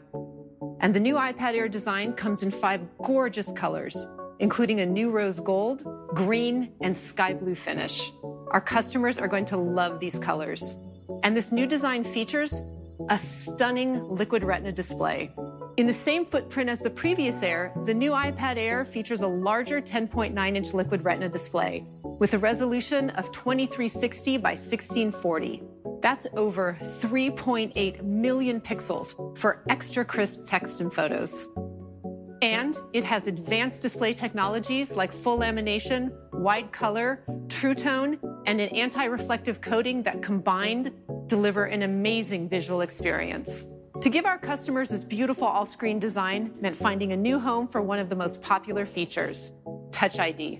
And 0.83 0.93
the 0.93 0.99
new 0.99 1.15
iPad 1.15 1.55
Air 1.55 1.69
design 1.69 2.11
comes 2.11 2.43
in 2.43 2.51
five 2.51 2.81
gorgeous 3.01 3.53
colors, 3.53 4.05
including 4.39 4.81
a 4.81 4.85
new 4.85 5.11
rose 5.11 5.39
gold, 5.39 5.81
green, 6.13 6.73
and 6.81 6.97
sky 6.97 7.33
blue 7.33 7.55
finish. 7.55 8.11
Our 8.51 8.59
customers 8.59 9.17
are 9.17 9.29
going 9.29 9.45
to 9.45 9.55
love 9.55 10.01
these 10.01 10.19
colors. 10.19 10.75
And 11.23 11.37
this 11.37 11.53
new 11.53 11.67
design 11.67 12.03
features 12.03 12.61
a 13.09 13.17
stunning 13.17 14.03
liquid 14.09 14.43
retina 14.43 14.73
display. 14.73 15.33
In 15.77 15.87
the 15.87 15.93
same 15.93 16.25
footprint 16.25 16.69
as 16.69 16.81
the 16.81 16.89
previous 16.89 17.43
Air, 17.43 17.71
the 17.85 17.93
new 17.93 18.11
iPad 18.11 18.57
Air 18.57 18.83
features 18.83 19.21
a 19.21 19.27
larger 19.27 19.79
10.9 19.79 20.55
inch 20.55 20.73
liquid 20.73 21.05
retina 21.05 21.29
display 21.29 21.85
with 22.19 22.33
a 22.33 22.37
resolution 22.37 23.09
of 23.11 23.31
2360 23.31 24.37
by 24.37 24.49
1640. 24.49 25.63
That's 26.03 26.27
over 26.35 26.77
3.8 26.81 28.03
million 28.03 28.59
pixels 28.59 29.15
for 29.39 29.63
extra 29.69 30.03
crisp 30.03 30.41
text 30.45 30.81
and 30.81 30.93
photos. 30.93 31.47
And 32.41 32.75
it 32.91 33.05
has 33.05 33.27
advanced 33.27 33.81
display 33.81 34.11
technologies 34.11 34.97
like 34.97 35.13
full 35.13 35.39
lamination, 35.39 36.11
wide 36.33 36.73
color, 36.73 37.23
true 37.47 37.73
tone, 37.73 38.19
and 38.45 38.59
an 38.59 38.67
anti 38.75 39.05
reflective 39.05 39.61
coating 39.61 40.03
that 40.03 40.21
combined 40.21 40.91
deliver 41.27 41.65
an 41.65 41.83
amazing 41.83 42.49
visual 42.49 42.81
experience. 42.81 43.63
To 44.01 44.09
give 44.09 44.25
our 44.25 44.37
customers 44.37 44.89
this 44.89 45.05
beautiful 45.05 45.47
all 45.47 45.65
screen 45.65 45.99
design 45.99 46.53
meant 46.59 46.75
finding 46.75 47.13
a 47.13 47.17
new 47.17 47.39
home 47.39 47.65
for 47.65 47.81
one 47.81 47.99
of 47.99 48.09
the 48.09 48.15
most 48.17 48.41
popular 48.41 48.85
features 48.85 49.53
Touch 49.91 50.19
ID. 50.19 50.59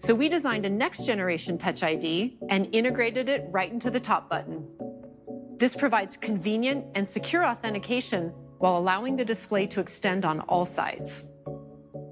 So 0.00 0.14
we 0.14 0.30
designed 0.30 0.64
a 0.64 0.70
next 0.70 1.04
generation 1.04 1.58
Touch 1.58 1.82
ID 1.82 2.38
and 2.48 2.74
integrated 2.74 3.28
it 3.28 3.44
right 3.50 3.70
into 3.70 3.90
the 3.90 4.00
top 4.00 4.30
button. 4.30 4.66
This 5.58 5.76
provides 5.76 6.16
convenient 6.16 6.86
and 6.94 7.06
secure 7.06 7.44
authentication 7.44 8.28
while 8.60 8.78
allowing 8.78 9.16
the 9.16 9.26
display 9.26 9.66
to 9.66 9.80
extend 9.80 10.24
on 10.24 10.40
all 10.40 10.64
sides. 10.64 11.24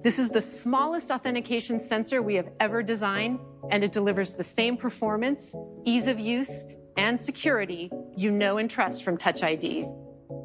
This 0.05 0.19
is 0.19 0.29
the 0.29 0.43
smallest 0.43 1.11
authentication 1.11 1.81
sensor 1.81 2.21
we 2.21 2.35
have 2.35 2.51
ever 2.61 2.83
designed, 2.83 3.41
and 3.71 3.83
it 3.83 3.91
delivers 3.91 4.35
the 4.35 4.45
same 4.45 4.77
performance, 4.77 5.55
ease 5.85 6.09
of 6.09 6.21
use, 6.21 6.65
and 6.99 7.19
security 7.19 7.91
you 8.15 8.31
know 8.31 8.59
and 8.59 8.71
trust 8.71 9.03
from 9.03 9.17
Touch 9.17 9.43
ID. 9.43 9.89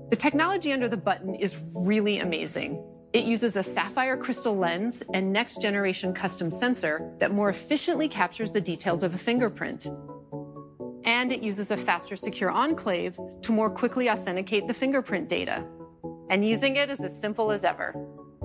The 0.10 0.16
technology 0.16 0.72
under 0.72 0.88
the 0.88 0.96
button 0.96 1.36
is 1.36 1.60
really 1.76 2.20
amazing. 2.20 2.82
It 3.14 3.26
uses 3.26 3.56
a 3.56 3.62
sapphire 3.62 4.18
crystal 4.18 4.58
lens 4.58 5.04
and 5.14 5.32
next 5.32 5.62
generation 5.62 6.16
custom 6.16 6.50
sensor 6.50 7.14
that 7.20 7.32
more 7.32 7.50
efficiently 7.50 8.08
captures 8.08 8.52
the 8.52 8.60
details 8.60 9.04
of 9.04 9.14
a 9.14 9.20
fingerprint. 9.20 9.88
And 11.06 11.32
it 11.32 11.44
uses 11.44 11.70
a 11.70 11.78
faster 11.78 12.16
secure 12.16 12.50
enclave 12.50 13.20
to 13.44 13.52
more 13.52 13.70
quickly 13.70 14.10
authenticate 14.10 14.68
the 14.68 14.74
fingerprint 14.74 15.30
data. 15.30 15.64
And 16.32 16.44
using 16.44 16.78
it 16.78 16.90
is 16.90 17.04
as 17.04 17.16
simple 17.22 17.52
as 17.52 17.64
ever. 17.64 17.94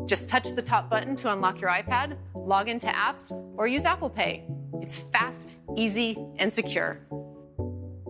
Just 0.04 0.28
touch 0.28 0.50
the 0.50 0.60
top 0.60 0.90
button 0.90 1.16
to 1.16 1.32
unlock 1.32 1.62
your 1.62 1.70
iPad, 1.70 2.18
log 2.34 2.68
into 2.68 2.88
apps, 2.88 3.32
or 3.56 3.66
use 3.66 3.86
Apple 3.86 4.10
Pay. 4.10 4.46
It's 4.82 5.02
fast, 5.02 5.56
easy, 5.76 6.18
and 6.36 6.52
secure. 6.52 7.00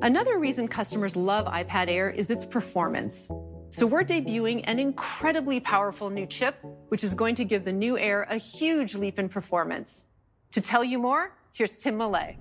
Another 0.02 0.40
reason 0.40 0.66
customers 0.66 1.14
love 1.14 1.46
iPad 1.46 1.88
Air 1.88 2.11
is 2.11 2.30
its 2.30 2.44
performance. 2.44 3.28
So 3.70 3.86
we're 3.86 4.04
debuting 4.04 4.62
an 4.64 4.78
incredibly 4.78 5.60
powerful 5.60 6.08
new 6.08 6.24
chip, 6.26 6.56
which 6.88 7.04
is 7.04 7.12
going 7.14 7.34
to 7.34 7.44
give 7.44 7.64
the 7.64 7.72
new 7.72 7.98
Air 7.98 8.26
a 8.30 8.36
huge 8.36 8.94
leap 8.94 9.18
in 9.18 9.28
performance. 9.28 10.06
To 10.52 10.62
tell 10.62 10.82
you 10.82 10.98
more, 10.98 11.36
here's 11.52 11.76
Tim 11.76 11.98
Millet. 11.98 12.36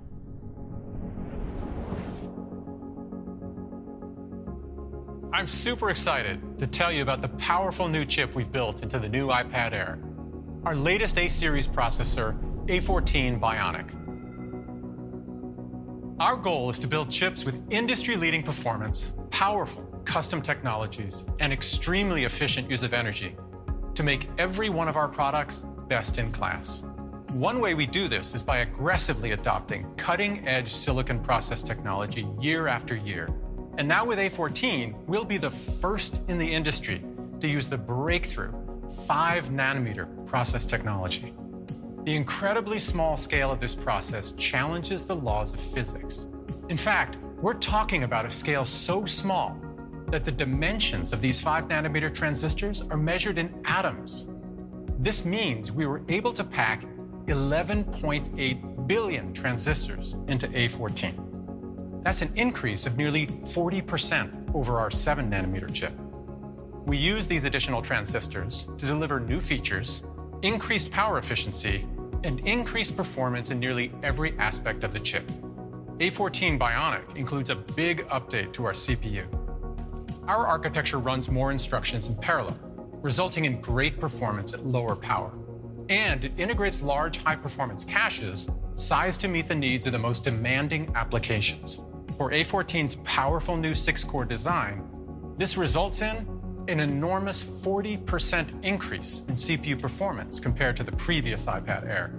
I'm 5.34 5.48
super 5.48 5.90
excited 5.90 6.58
to 6.60 6.66
tell 6.66 6.92
you 6.92 7.02
about 7.02 7.22
the 7.22 7.28
powerful 7.30 7.90
new 7.90 8.06
chip 8.06 8.34
we've 8.34 8.52
built 8.52 8.82
into 8.82 8.98
the 8.98 9.10
new 9.10 9.28
iPad 9.28 9.74
Air. 9.74 10.00
Our 10.64 10.76
latest 10.76 11.18
A 11.18 11.28
series 11.28 11.68
processor, 11.68 12.40
A14 12.68 13.38
Bionic. 13.40 13.97
Our 16.20 16.36
goal 16.36 16.72
is 16.72 16.80
to 16.80 16.88
build 16.88 17.12
chips 17.12 17.46
with 17.46 17.62
industry 17.72 18.16
leading 18.16 18.42
performance, 18.42 19.12
powerful 19.30 19.84
custom 20.04 20.42
technologies, 20.42 21.24
and 21.40 21.54
extremely 21.54 22.24
efficient 22.24 22.72
use 22.72 22.82
of 22.82 22.92
energy 22.92 23.36
to 23.94 24.02
make 24.02 24.28
every 24.40 24.70
one 24.70 24.88
of 24.88 24.98
our 24.98 25.08
products 25.08 25.62
best 25.88 26.18
in 26.18 26.32
class. 26.32 26.82
One 27.34 27.60
way 27.60 27.76
we 27.76 27.86
do 27.86 28.08
this 28.08 28.34
is 28.34 28.42
by 28.42 28.60
aggressively 28.60 29.34
adopting 29.34 29.86
cutting 29.96 30.48
edge 30.48 30.74
silicon 30.74 31.20
process 31.20 31.62
technology 31.62 32.28
year 32.40 32.68
after 32.68 32.96
year. 32.96 33.30
And 33.78 33.88
now 33.88 34.04
with 34.04 34.18
A14, 34.18 34.96
we'll 35.06 35.24
be 35.24 35.38
the 35.38 35.52
first 35.52 36.24
in 36.30 36.40
the 36.40 36.52
industry 36.52 37.04
to 37.42 37.48
use 37.48 37.70
the 37.70 37.78
breakthrough 37.78 38.54
5 39.06 39.50
nanometer 39.50 40.26
process 40.26 40.66
technology. 40.66 41.36
The 42.08 42.16
incredibly 42.16 42.80
small 42.80 43.18
scale 43.18 43.52
of 43.52 43.60
this 43.60 43.76
process 43.76 44.32
challenges 44.32 45.04
the 45.04 45.14
laws 45.18 45.54
of 45.54 45.60
physics. 45.60 46.30
In 46.70 46.78
fact, 46.78 47.18
we're 47.42 47.56
talking 47.56 48.04
about 48.04 48.26
a 48.26 48.32
scale 48.32 48.64
so 48.64 49.04
small 49.04 49.60
that 50.08 50.24
the 50.24 50.32
dimensions 50.32 51.12
of 51.12 51.20
these 51.20 51.42
5 51.42 51.66
nanometer 51.66 52.14
transistors 52.16 52.82
are 52.82 52.96
measured 52.96 53.38
in 53.38 53.62
atoms. 53.66 54.30
This 54.98 55.26
means 55.26 55.74
we 55.74 55.86
were 55.86 56.02
able 56.08 56.32
to 56.32 56.46
pack 56.46 56.86
11.8 57.26 58.88
billion 58.88 59.34
transistors 59.34 60.16
into 60.30 60.48
A14. 60.48 62.04
That's 62.06 62.22
an 62.22 62.32
increase 62.36 62.86
of 62.86 62.96
nearly 62.96 63.28
40% 63.28 64.56
over 64.56 64.80
our 64.80 64.90
7 64.92 65.30
nanometer 65.30 65.74
chip. 65.74 65.92
We 66.86 66.96
use 66.96 67.28
these 67.28 67.44
additional 67.44 67.82
transistors 67.82 68.66
to 68.78 68.86
deliver 68.86 69.20
new 69.20 69.42
features, 69.42 70.04
increased 70.42 70.90
power 70.90 71.18
efficiency, 71.18 71.86
and 72.24 72.40
increased 72.48 72.96
performance 72.96 73.52
in 73.52 73.60
nearly 73.60 73.92
every 74.04 74.38
aspect 74.38 74.84
of 74.84 74.94
the 74.94 75.00
chip. 75.00 75.28
A14 76.00 76.60
Bionic 76.60 77.16
includes 77.16 77.50
a 77.50 77.56
big 77.56 78.08
update 78.10 78.54
to 78.54 78.66
our 78.66 78.74
CPU. 78.74 79.26
Our 80.28 80.46
architecture 80.46 81.00
runs 81.00 81.30
more 81.30 81.52
instructions 81.52 82.08
in 82.08 82.16
parallel, 82.16 82.60
resulting 83.02 83.46
in 83.46 83.62
great 83.62 84.00
performance 84.00 84.54
at 84.54 84.66
lower 84.66 84.96
power. 84.96 85.32
And 85.90 86.26
it 86.26 86.34
integrates 86.38 86.82
large 86.82 87.18
high-performance 87.18 87.86
caches 87.86 88.48
sized 88.76 89.22
to 89.22 89.28
meet 89.28 89.48
the 89.48 89.56
needs 89.56 89.88
of 89.88 89.94
the 89.94 90.00
most 90.00 90.24
demanding 90.24 90.92
applications. 90.96 91.80
For 92.18 92.32
A14's 92.32 92.96
powerful 92.98 93.58
new 93.58 93.74
six-core 93.74 94.26
design, 94.26 94.84
this 95.38 95.58
results 95.58 96.02
in 96.02 96.28
an 96.68 96.80
enormous 96.80 97.44
40% 97.44 98.64
increase 98.64 99.22
in 99.28 99.36
CPU 99.36 99.82
performance 99.82 100.40
compared 100.40 100.76
to 100.78 100.84
the 100.84 100.92
previous 100.92 101.46
iPad 101.46 101.88
Air. 101.88 102.14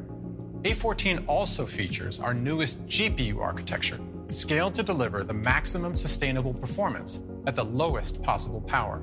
A14 0.63 1.25
also 1.29 1.67
features 1.67 2.19
our 2.19 2.35
newest 2.35 2.85
GPU 2.87 3.41
architecture, 3.41 4.01
scaled 4.29 4.75
to 4.75 4.83
deliver 4.83 5.23
the 5.23 5.33
maximum 5.33 5.95
sustainable 5.95 6.55
performance 6.55 7.21
at 7.47 7.55
the 7.55 7.65
lowest 7.65 8.23
possible 8.23 8.61
power. 8.63 9.03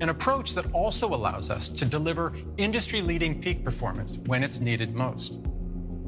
An 0.00 0.08
approach 0.08 0.54
that 0.54 0.72
also 0.72 1.14
allows 1.14 1.50
us 1.50 1.68
to 1.70 1.84
deliver 1.84 2.32
industry-leading 2.58 3.40
peak 3.40 3.64
performance 3.64 4.18
when 4.26 4.44
it's 4.44 4.60
needed 4.60 4.94
most. 4.94 5.34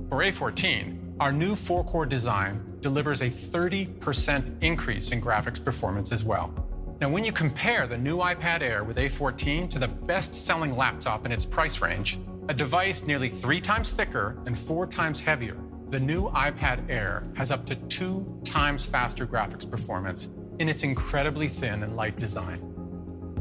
For 0.08 0.18
A14, 0.18 1.16
our 1.18 1.32
new 1.32 1.54
four-core 1.54 2.06
design 2.06 2.78
delivers 2.80 3.22
a 3.22 3.30
30% 3.30 4.62
increase 4.62 5.12
in 5.12 5.20
graphics 5.20 5.64
performance 5.64 6.12
as 6.12 6.22
well. 6.24 6.54
Now, 6.98 7.10
when 7.10 7.26
you 7.26 7.32
compare 7.32 7.86
the 7.86 7.98
new 7.98 8.18
iPad 8.18 8.62
Air 8.62 8.82
with 8.82 8.96
A14 8.96 9.68
to 9.68 9.78
the 9.78 9.86
best-selling 9.88 10.74
laptop 10.74 11.26
in 11.26 11.32
its 11.32 11.44
price 11.44 11.82
range, 11.82 12.18
a 12.48 12.54
device 12.54 13.02
nearly 13.04 13.28
three 13.28 13.60
times 13.60 13.90
thicker 13.90 14.42
and 14.46 14.58
four 14.58 14.86
times 14.86 15.20
heavier, 15.20 15.58
the 15.90 16.00
new 16.00 16.30
iPad 16.30 16.88
Air 16.88 17.24
has 17.36 17.52
up 17.52 17.66
to 17.66 17.74
two 17.74 18.40
times 18.44 18.86
faster 18.86 19.26
graphics 19.26 19.70
performance 19.70 20.28
in 20.58 20.70
its 20.70 20.84
incredibly 20.84 21.48
thin 21.48 21.82
and 21.82 21.96
light 21.96 22.16
design. 22.16 22.62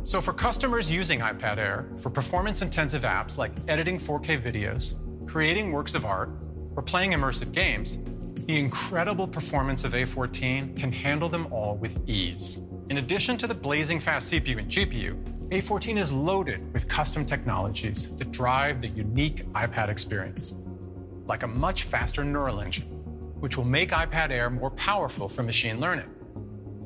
So 0.04 0.20
for 0.20 0.34
customers 0.34 0.92
using 0.92 1.22
iPad 1.22 1.58
Air 1.58 1.88
for 1.98 2.10
performance-intensive 2.10 3.04
apps 3.04 3.38
like 3.38 3.54
editing 3.70 3.98
4K 3.98 4.44
videos, 4.44 4.96
creating 5.28 5.72
works 5.72 5.96
of 5.96 6.04
art, 6.04 6.30
or 6.76 6.84
playing 6.84 7.14
immersive 7.14 7.54
games, 7.54 8.00
the 8.48 8.60
incredible 8.60 9.30
performance 9.30 9.86
of 9.86 9.94
A14 9.94 10.78
can 10.78 10.92
handle 10.92 11.30
them 11.30 11.48
all 11.52 11.78
with 11.78 11.98
ease. 12.06 12.60
In 12.88 13.00
addition 13.00 13.36
to 13.38 13.48
the 13.48 13.56
blazing 13.56 14.00
fast 14.00 14.32
CPU 14.32 14.60
and 14.60 14.70
GPU, 14.70 15.16
A14 15.50 15.98
is 15.98 16.12
loaded 16.12 16.72
with 16.72 16.88
custom 16.88 17.26
technologies 17.26 18.10
that 18.18 18.32
drive 18.32 18.80
the 18.80 18.90
unique 18.90 19.44
iPad 19.54 19.90
experience, 19.90 20.54
like 21.26 21.42
a 21.42 21.48
much 21.48 21.84
faster 21.84 22.24
neural 22.24 22.62
engine, 22.62 22.86
which 23.40 23.58
will 23.58 23.66
make 23.66 23.90
iPad 23.90 24.30
Air 24.30 24.52
more 24.52 24.70
powerful 24.70 25.28
for 25.28 25.42
machine 25.42 25.80
learning. 25.80 26.06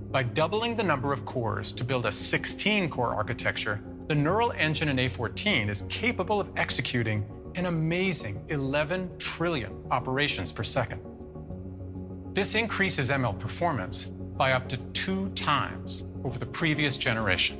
By 0.09 0.23
doubling 0.23 0.77
the 0.77 0.83
number 0.83 1.11
of 1.11 1.25
cores 1.25 1.73
to 1.73 1.83
build 1.83 2.05
a 2.05 2.11
16-core 2.11 3.13
architecture, 3.13 3.81
the 4.07 4.15
neural 4.15 4.53
engine 4.53 4.87
in 4.87 4.95
A14 4.95 5.67
is 5.67 5.83
capable 5.89 6.39
of 6.39 6.49
executing 6.55 7.25
an 7.55 7.65
amazing 7.65 8.41
11 8.47 9.17
trillion 9.17 9.83
operations 9.91 10.53
per 10.53 10.63
second. 10.63 11.01
This 12.33 12.55
increases 12.55 13.09
ML 13.09 13.37
performance 13.37 14.07
by 14.39 14.53
up 14.53 14.69
to 14.69 14.77
two 14.93 15.27
times 15.31 16.05
over 16.23 16.39
the 16.39 16.45
previous 16.45 16.95
generation. 16.95 17.57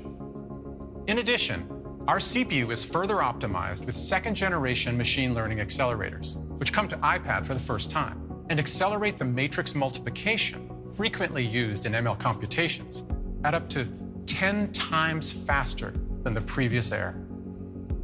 In 1.08 1.20
addition, 1.20 1.68
our 2.08 2.20
CPU 2.20 2.72
is 2.72 2.86
further 2.86 3.16
optimized 3.16 3.86
with 3.86 3.98
second-generation 3.98 4.98
machine 4.98 5.34
learning 5.34 5.58
accelerators, 5.58 6.38
which 6.58 6.72
come 6.72 6.88
to 6.88 6.96
iPad 7.00 7.46
for 7.46 7.54
the 7.54 7.60
first 7.60 7.92
time 7.92 8.46
and 8.50 8.62
accelerate 8.62 9.18
the 9.18 9.26
matrix 9.26 9.76
multiplication 9.76 10.72
frequently 10.96 11.46
used 11.46 11.86
in 11.86 11.92
ML 11.92 12.18
computations 12.18 13.04
at 13.44 13.54
up 13.54 13.68
to 13.70 13.86
10 14.26 14.72
times 14.72 15.30
faster 15.30 15.94
than 16.24 16.34
the 16.34 16.42
previous 16.42 16.94
Air. 16.94 17.14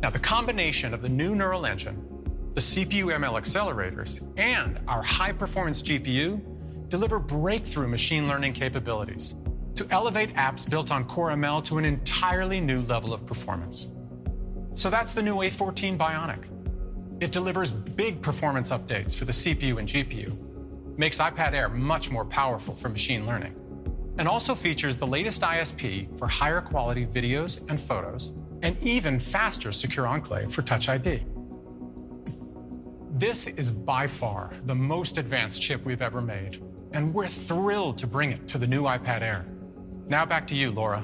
Now, 0.02 0.10
the 0.10 0.20
combination 0.20 0.94
of 0.94 1.02
the 1.02 1.10
new 1.10 1.34
neural 1.34 1.66
engine, 1.66 1.96
the 2.54 2.62
CPU 2.62 3.06
ML 3.06 3.42
accelerators, 3.42 4.22
and 4.38 4.82
our 4.86 5.02
high-performance 5.02 5.82
GPU 5.82 6.55
deliver 6.96 7.20
breakthrough 7.20 7.90
machine 7.90 8.26
learning 8.26 8.54
capabilities 8.54 9.36
to 9.76 9.86
elevate 9.92 10.34
apps 10.36 10.70
built 10.70 10.92
on 10.92 11.04
Core 11.04 11.32
ML 11.32 11.62
to 11.66 11.78
an 11.78 11.84
entirely 11.84 12.62
new 12.62 12.84
level 12.84 13.14
of 13.14 13.26
performance. 13.26 13.88
So 14.76 14.90
that's 14.90 15.14
the 15.14 15.22
new 15.22 15.36
A14 15.36 15.98
Bionic. 15.98 16.46
It 17.22 17.34
delivers 17.34 17.72
big 17.72 18.22
performance 18.22 18.72
updates 18.72 19.14
for 19.14 19.26
the 19.26 19.34
CPU 19.34 19.78
and 19.78 19.90
GPU, 19.90 20.98
makes 20.98 21.18
iPad 21.18 21.52
Air 21.52 21.68
much 21.68 22.12
more 22.12 22.24
powerful 22.24 22.74
for 22.74 22.88
machine 22.88 23.26
learning, 23.26 23.54
and 24.18 24.26
also 24.26 24.56
features 24.56 24.96
the 24.96 25.06
latest 25.06 25.42
ISP 25.42 26.18
for 26.18 26.30
higher 26.30 26.62
quality 26.62 27.06
videos 27.06 27.60
and 27.70 27.78
photos, 27.78 28.32
and 28.62 28.82
even 28.82 29.20
faster 29.20 29.74
Secure 29.74 30.08
Enclave 30.08 30.50
for 30.50 30.62
Touch 30.62 30.88
ID. 30.88 31.26
This 33.18 33.48
is 33.48 33.70
by 33.70 34.08
far 34.08 34.54
the 34.64 34.76
most 34.76 35.18
advanced 35.18 35.62
chip 35.62 35.84
we've 35.84 36.02
ever 36.02 36.22
made, 36.22 36.62
and 36.96 37.14
we're 37.14 37.28
thrilled 37.28 37.98
to 37.98 38.08
bring 38.08 38.32
it 38.32 38.48
to 38.48 38.58
the 38.58 38.66
new 38.66 38.84
iPad 38.84 39.22
Air. 39.22 39.46
Now 40.08 40.26
back 40.26 40.48
to 40.48 40.56
you, 40.56 40.72
Laura. 40.72 41.04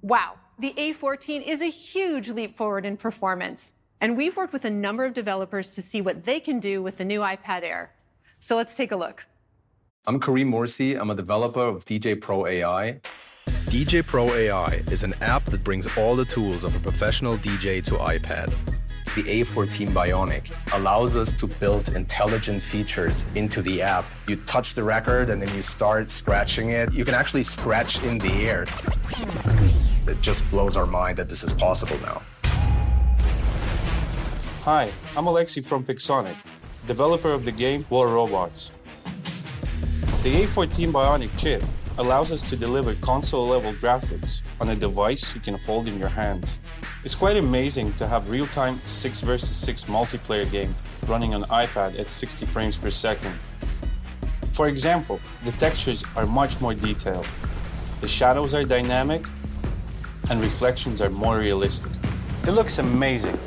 Wow, 0.00 0.36
the 0.58 0.72
A14 0.76 1.46
is 1.46 1.60
a 1.60 1.66
huge 1.66 2.30
leap 2.30 2.50
forward 2.50 2.86
in 2.86 2.96
performance. 2.96 3.72
And 4.00 4.16
we've 4.16 4.36
worked 4.36 4.52
with 4.52 4.64
a 4.64 4.70
number 4.70 5.04
of 5.04 5.12
developers 5.12 5.70
to 5.72 5.82
see 5.82 6.00
what 6.00 6.24
they 6.24 6.40
can 6.40 6.60
do 6.60 6.82
with 6.82 6.96
the 6.96 7.04
new 7.04 7.20
iPad 7.20 7.62
Air. 7.62 7.92
So 8.40 8.56
let's 8.56 8.76
take 8.76 8.92
a 8.92 8.96
look. 8.96 9.26
I'm 10.06 10.20
Karim 10.20 10.50
Morsy. 10.50 10.98
I'm 10.98 11.10
a 11.10 11.14
developer 11.14 11.60
of 11.60 11.84
djay 11.84 12.20
Pro 12.20 12.46
AI. 12.46 13.00
djay 13.46 14.06
Pro 14.06 14.26
AI 14.32 14.82
is 14.90 15.02
an 15.02 15.14
app 15.20 15.44
that 15.46 15.64
brings 15.64 15.96
all 15.96 16.16
the 16.16 16.24
tools 16.24 16.64
of 16.64 16.74
a 16.76 16.80
professional 16.80 17.38
DJ 17.38 17.82
to 17.84 17.94
iPad. 17.94 18.54
The 19.14 19.22
A14 19.22 19.90
Bionic 19.90 20.50
allows 20.76 21.14
us 21.14 21.34
to 21.34 21.46
build 21.46 21.90
intelligent 21.90 22.60
features 22.60 23.26
into 23.36 23.62
the 23.62 23.80
app. 23.80 24.04
You 24.26 24.34
touch 24.34 24.74
the 24.74 24.82
record 24.82 25.30
and 25.30 25.40
then 25.40 25.54
you 25.54 25.62
start 25.62 26.10
scratching 26.10 26.70
it. 26.70 26.92
You 26.92 27.04
can 27.04 27.14
actually 27.14 27.44
scratch 27.44 28.02
in 28.02 28.18
the 28.18 28.32
air. 28.42 28.66
It 30.08 30.20
just 30.20 30.42
blows 30.50 30.76
our 30.76 30.86
mind 30.86 31.16
that 31.18 31.28
this 31.28 31.44
is 31.44 31.52
possible 31.52 31.96
now. 32.00 32.22
Hi, 34.62 34.90
I'm 35.16 35.26
Alexi 35.26 35.64
from 35.64 35.84
Pixonic, 35.84 36.34
developer 36.88 37.30
of 37.30 37.44
the 37.44 37.52
game 37.52 37.86
War 37.90 38.08
Robots. 38.08 38.72
The 40.24 40.42
A14 40.42 40.90
Bionic 40.90 41.30
chip 41.38 41.62
allows 41.98 42.32
us 42.32 42.42
to 42.42 42.56
deliver 42.56 42.94
console-level 42.96 43.72
graphics 43.74 44.42
on 44.60 44.70
a 44.70 44.76
device 44.76 45.34
you 45.34 45.40
can 45.40 45.54
hold 45.54 45.86
in 45.86 45.98
your 45.98 46.08
hands. 46.08 46.58
It's 47.04 47.14
quite 47.14 47.36
amazing 47.36 47.92
to 47.94 48.06
have 48.06 48.28
real-time 48.28 48.80
6 48.84 49.20
versus 49.20 49.56
6 49.56 49.84
multiplayer 49.84 50.50
game 50.50 50.74
running 51.06 51.34
on 51.34 51.44
iPad 51.44 51.98
at 51.98 52.10
60 52.10 52.46
frames 52.46 52.76
per 52.76 52.90
second. 52.90 53.34
For 54.52 54.68
example, 54.68 55.20
the 55.42 55.52
textures 55.52 56.04
are 56.16 56.26
much 56.26 56.60
more 56.60 56.74
detailed, 56.74 57.28
the 58.00 58.08
shadows 58.08 58.54
are 58.54 58.64
dynamic, 58.64 59.24
and 60.30 60.40
reflections 60.40 61.00
are 61.00 61.10
more 61.10 61.38
realistic. 61.38 61.92
It 62.46 62.52
looks 62.52 62.78
amazing. 62.78 63.38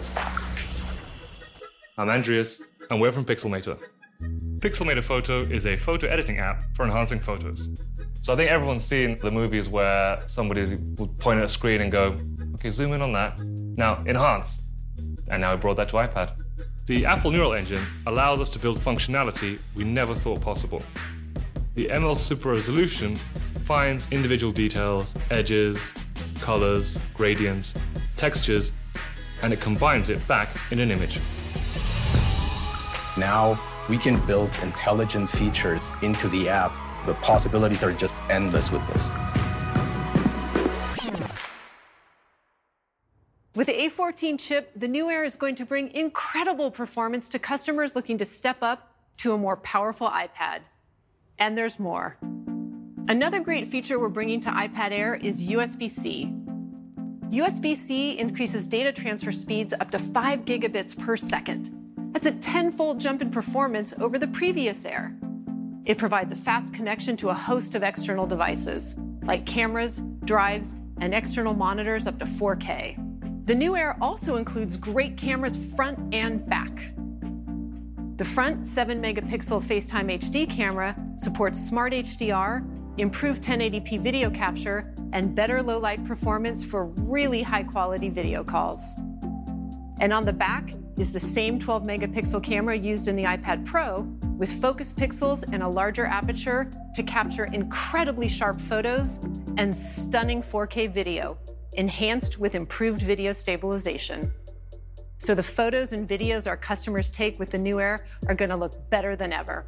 I'm 1.98 2.10
Andreas, 2.10 2.62
and 2.90 3.02
we're 3.02 3.12
from 3.12 3.26
Pixelmator. 3.26 3.80
Pixelmator 4.22 5.04
Photo 5.04 5.44
is 5.44 5.66
a 5.66 5.78
photo 5.78 6.08
editing 6.08 6.40
app 6.40 6.64
for 6.76 6.86
enhancing 6.86 7.20
photos. 7.20 7.68
So 8.24 8.34
I 8.34 8.36
think 8.36 8.50
everyone's 8.50 8.84
seen 8.84 9.18
the 9.20 9.32
movies 9.32 9.70
where 9.70 10.22
somebody 10.28 10.76
would 10.98 11.18
point 11.20 11.40
at 11.40 11.46
a 11.46 11.50
screen 11.50 11.82
and 11.82 11.92
go, 11.92 12.16
okay, 12.56 12.70
zoom 12.70 12.94
in 12.94 13.02
on 13.02 13.14
that. 13.14 13.40
Now 13.40 14.04
enhance. 14.06 14.62
And 15.30 15.42
now 15.42 15.56
we 15.56 15.62
brought 15.62 15.78
that 15.78 15.90
to 15.90 15.98
iPad. 15.98 16.38
The 16.88 17.06
Apple 17.06 17.32
Neural 17.32 17.54
Engine 17.54 17.84
allows 18.06 18.42
us 18.42 18.50
to 18.52 18.60
build 18.60 18.80
functionality 18.80 19.62
we 19.76 19.84
never 19.84 20.16
thought 20.16 20.42
possible. 20.42 20.82
The 21.76 21.88
ML 21.90 22.18
Super 22.18 22.50
Resolution 22.50 23.16
finds 23.64 24.08
individual 24.12 24.52
details, 24.52 25.14
edges, 25.30 25.94
colors, 26.42 26.98
gradients, 27.14 27.76
textures, 28.16 28.72
and 29.44 29.54
it 29.54 29.62
combines 29.62 30.10
it 30.10 30.26
back 30.28 30.50
in 30.72 30.80
an 30.80 30.90
image. 30.90 31.20
Now 33.18 33.60
we 33.90 33.98
can 33.98 34.24
build 34.26 34.58
intelligent 34.62 35.30
features 35.30 35.92
into 36.02 36.28
the 36.28 36.50
app. 36.50 36.76
The 37.06 37.14
possibilities 37.16 37.84
are 37.84 37.94
just 37.94 38.16
endless 38.30 38.72
with 38.72 38.86
this. 38.88 39.10
With 43.56 43.68
the 43.68 43.74
A14 43.74 44.38
chip, 44.38 44.72
the 44.76 44.88
new 44.88 45.10
Air 45.10 45.24
is 45.24 45.36
going 45.36 45.56
to 45.56 45.66
bring 45.66 45.92
incredible 45.92 46.70
performance 46.70 47.28
to 47.30 47.40
customers 47.40 47.96
looking 47.96 48.18
to 48.20 48.26
step 48.26 48.58
up 48.62 48.94
to 49.18 49.34
a 49.34 49.38
more 49.38 49.58
powerful 49.58 50.08
iPad. 50.08 50.60
And 51.40 51.58
there's 51.58 51.80
more. 51.80 52.18
Another 53.08 53.40
great 53.40 53.68
feature 53.68 54.00
we're 54.00 54.10
bringing 54.10 54.42
to 54.42 54.50
iPad 54.50 54.92
Air 54.92 55.16
is 55.16 55.48
USB 55.48 55.90
C. 55.90 56.32
USB 57.30 57.76
C 57.76 58.20
increases 58.20 58.68
data 58.68 58.92
transfer 58.92 59.32
speeds 59.32 59.74
up 59.80 59.90
to 59.92 59.98
5 59.98 60.46
gigabits 60.46 60.98
per 60.98 61.18
second. 61.18 61.87
That's 62.18 62.36
a 62.36 62.40
tenfold 62.40 63.00
jump 63.00 63.22
in 63.22 63.30
performance 63.30 63.94
over 64.00 64.18
the 64.18 64.26
previous 64.30 64.86
Air. 64.86 65.16
It 65.86 66.00
provides 66.00 66.32
a 66.32 66.36
fast 66.36 66.74
connection 66.74 67.16
to 67.18 67.30
a 67.30 67.34
host 67.36 67.76
of 67.76 67.84
external 67.84 68.26
devices, 68.26 68.96
like 69.22 69.46
cameras, 69.46 70.02
drives, 70.26 70.76
and 71.00 71.14
external 71.14 71.54
monitors 71.54 72.08
up 72.08 72.18
to 72.18 72.26
4K. 72.26 73.46
The 73.46 73.54
new 73.54 73.76
Air 73.76 73.96
also 74.02 74.38
includes 74.38 74.78
great 74.78 75.16
cameras 75.16 75.72
front 75.76 76.12
and 76.12 76.44
back. 76.50 76.92
The 78.18 78.26
front 78.26 78.66
7 78.66 79.00
megapixel 79.00 79.62
FaceTime 79.62 80.18
HD 80.18 80.50
camera 80.50 80.96
supports 81.18 81.60
Smart 81.60 81.94
HDR, 81.94 82.68
improved 82.98 83.44
1080p 83.44 84.02
video 84.02 84.32
capture, 84.32 84.92
and 85.14 85.36
better 85.36 85.62
low 85.62 85.78
light 85.78 86.04
performance 86.04 86.66
for 86.66 86.86
really 86.86 87.44
high 87.44 87.62
quality 87.62 88.10
video 88.10 88.44
calls. 88.44 88.96
And 90.00 90.12
on 90.12 90.26
the 90.26 90.34
back 90.34 90.74
is 90.98 91.14
the 91.14 91.20
same 91.20 91.60
12 91.60 91.84
megapixel 91.84 92.44
camera 92.44 92.76
used 92.76 93.08
in 93.08 93.16
the 93.16 93.24
iPad 93.24 93.66
Pro 93.66 94.02
with 94.38 94.52
focus 94.62 94.92
pixels 94.92 95.44
and 95.52 95.62
a 95.62 95.68
larger 95.68 96.06
aperture 96.06 96.72
to 96.96 97.04
capture 97.04 97.46
incredibly 97.46 98.28
sharp 98.28 98.60
photos 98.60 99.20
and 99.58 99.76
stunning 99.76 100.42
4K 100.42 100.92
video, 100.92 101.38
enhanced 101.74 102.40
with 102.40 102.56
improved 102.56 103.02
video 103.02 103.32
stabilization. 103.34 104.32
So 105.20 105.34
the 105.36 105.44
photos 105.44 105.94
and 105.94 106.08
videos 106.08 106.48
our 106.48 106.58
customers 106.58 107.12
take 107.12 107.40
with 107.40 107.52
the 107.52 107.58
new 107.58 107.80
Air 107.80 108.06
are 108.28 108.36
going 108.36 108.50
to 108.50 108.56
look 108.56 108.90
better 108.90 109.16
than 109.16 109.34
ever. 109.34 109.66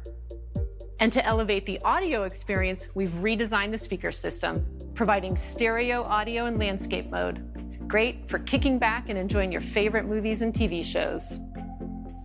And 1.00 1.12
to 1.12 1.24
elevate 1.24 1.64
the 1.64 1.80
audio 1.82 2.24
experience, 2.24 2.88
we've 2.94 3.08
redesigned 3.08 3.72
the 3.72 3.78
speaker 3.78 4.12
system, 4.12 4.66
providing 4.94 5.36
stereo 5.36 6.02
audio 6.02 6.46
and 6.46 6.58
landscape 6.58 7.08
mode. 7.10 7.59
Great 7.90 8.30
for 8.30 8.38
kicking 8.38 8.78
back 8.78 9.08
and 9.08 9.18
enjoying 9.18 9.50
your 9.50 9.60
favorite 9.60 10.04
movies 10.04 10.42
and 10.42 10.54
TV 10.54 10.84
shows. 10.84 11.40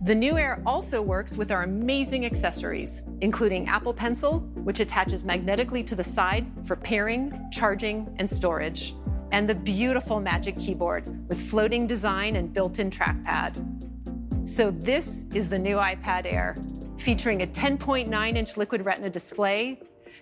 The 0.04 0.14
new 0.14 0.38
Air 0.38 0.62
also 0.64 1.02
works 1.02 1.36
with 1.36 1.50
our 1.50 1.64
amazing 1.64 2.24
accessories, 2.24 3.02
including 3.20 3.66
Apple 3.66 3.92
Pencil, 3.92 4.38
which 4.62 4.78
attaches 4.78 5.24
magnetically 5.24 5.82
to 5.82 5.96
the 5.96 6.04
side 6.04 6.46
for 6.64 6.76
pairing, 6.76 7.48
charging, 7.50 8.14
and 8.20 8.30
storage, 8.30 8.94
and 9.32 9.50
the 9.50 9.56
beautiful 9.56 10.20
Magic 10.20 10.56
Keyboard 10.56 11.28
with 11.28 11.40
floating 11.40 11.84
design 11.84 12.36
and 12.36 12.52
built 12.52 12.78
in 12.78 12.88
trackpad. 12.88 14.48
So, 14.48 14.70
this 14.70 15.24
is 15.34 15.48
the 15.48 15.58
new 15.58 15.78
iPad 15.78 16.32
Air, 16.32 16.54
featuring 16.96 17.42
a 17.42 17.46
10.9 17.48 18.36
inch 18.36 18.56
Liquid 18.56 18.84
Retina 18.84 19.10
display, 19.10 19.80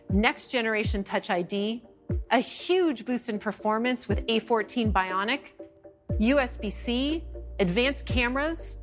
next 0.08 0.48
generation 0.48 1.04
Touch 1.04 1.28
ID, 1.28 1.82
a 2.30 2.38
huge 2.38 3.04
boost 3.04 3.28
in 3.28 3.38
performance 3.38 4.08
with 4.08 4.26
A14 4.26 4.92
Bionic, 4.92 5.52
USB 6.20 6.70
C, 6.70 7.24
advanced 7.60 8.06
cameras, 8.06 8.78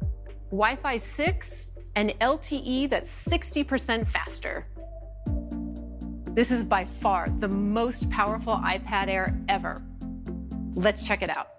Wi 0.50 0.76
Fi 0.76 0.98
6, 0.98 1.68
and 1.96 2.12
LTE 2.20 2.90
that's 2.90 3.28
60% 3.28 4.08
faster. 4.08 4.68
This 6.34 6.50
is 6.52 6.64
by 6.64 6.86
far 6.86 7.28
the 7.40 7.50
most 7.50 8.10
powerful 8.10 8.56
iPad 8.56 9.10
Air 9.10 9.38
ever. 9.50 9.84
Let's 10.76 11.06
check 11.06 11.22
it 11.22 11.30
out. 11.30 11.50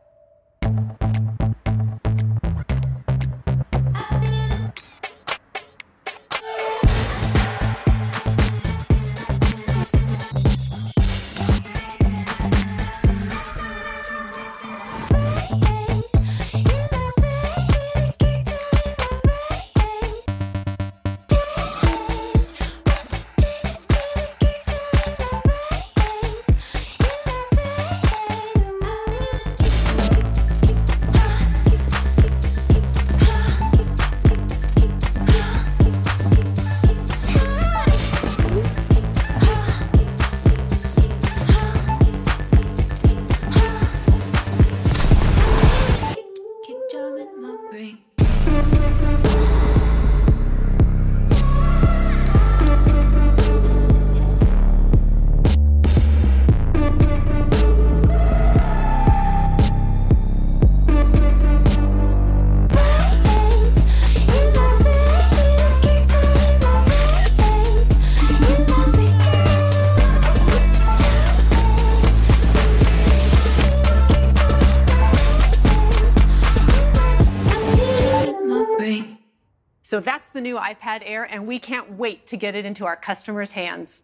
So 79.93 80.01
that's 80.01 80.31
the 80.31 80.41
new 80.41 80.57
iPad 80.57 81.03
Air, 81.05 81.25
and 81.25 81.47
we 81.47 81.59
can't 81.59 81.99
wait 81.99 82.27
to 82.29 82.39
get 82.39 82.55
it 82.55 82.65
into 82.65 82.87
our 82.87 82.97
customers' 82.97 83.51
hands. 83.51 84.03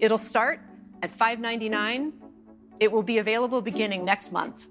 It'll 0.00 0.18
start 0.18 0.58
at 1.00 1.12
599. 1.12 2.12
It 2.80 2.90
will 2.90 3.04
be 3.04 3.18
available 3.18 3.62
beginning 3.62 4.04
next 4.04 4.32
month. 4.32 4.66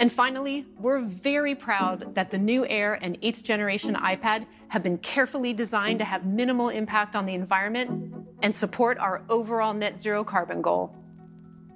And 0.00 0.10
finally, 0.10 0.64
we're 0.80 1.00
very 1.00 1.54
proud 1.54 2.14
that 2.14 2.30
the 2.30 2.38
new 2.38 2.66
Air 2.66 2.94
and 2.94 3.20
8th 3.20 3.42
generation 3.42 3.94
iPad 3.94 4.46
have 4.68 4.82
been 4.82 4.96
carefully 4.96 5.52
designed 5.52 5.98
to 5.98 6.06
have 6.06 6.24
minimal 6.24 6.70
impact 6.70 7.14
on 7.14 7.26
the 7.26 7.34
environment 7.34 8.14
and 8.40 8.54
support 8.54 8.96
our 8.96 9.22
overall 9.28 9.74
net 9.74 10.00
zero 10.00 10.24
carbon 10.24 10.62
goal. 10.62 10.96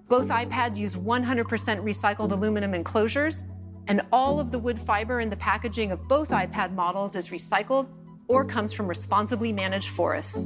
Both 0.09 0.29
iPads 0.29 0.79
use 0.79 0.97
100% 0.97 1.45
recycled 1.45 2.33
aluminum 2.33 2.73
enclosures 2.73 3.45
and 3.87 4.03
all 4.13 4.41
of 4.41 4.51
the 4.51 4.59
wood 4.59 4.79
fiber 4.79 5.21
in 5.21 5.31
the 5.31 5.37
packaging 5.37 5.93
of 5.93 6.07
both 6.09 6.31
iPad 6.31 6.73
models 6.73 7.17
is 7.17 7.31
recycled 7.31 7.89
or 8.29 8.45
comes 8.45 8.73
from 8.73 8.87
responsibly 8.87 9.53
managed 9.53 9.89
forests. 9.89 10.45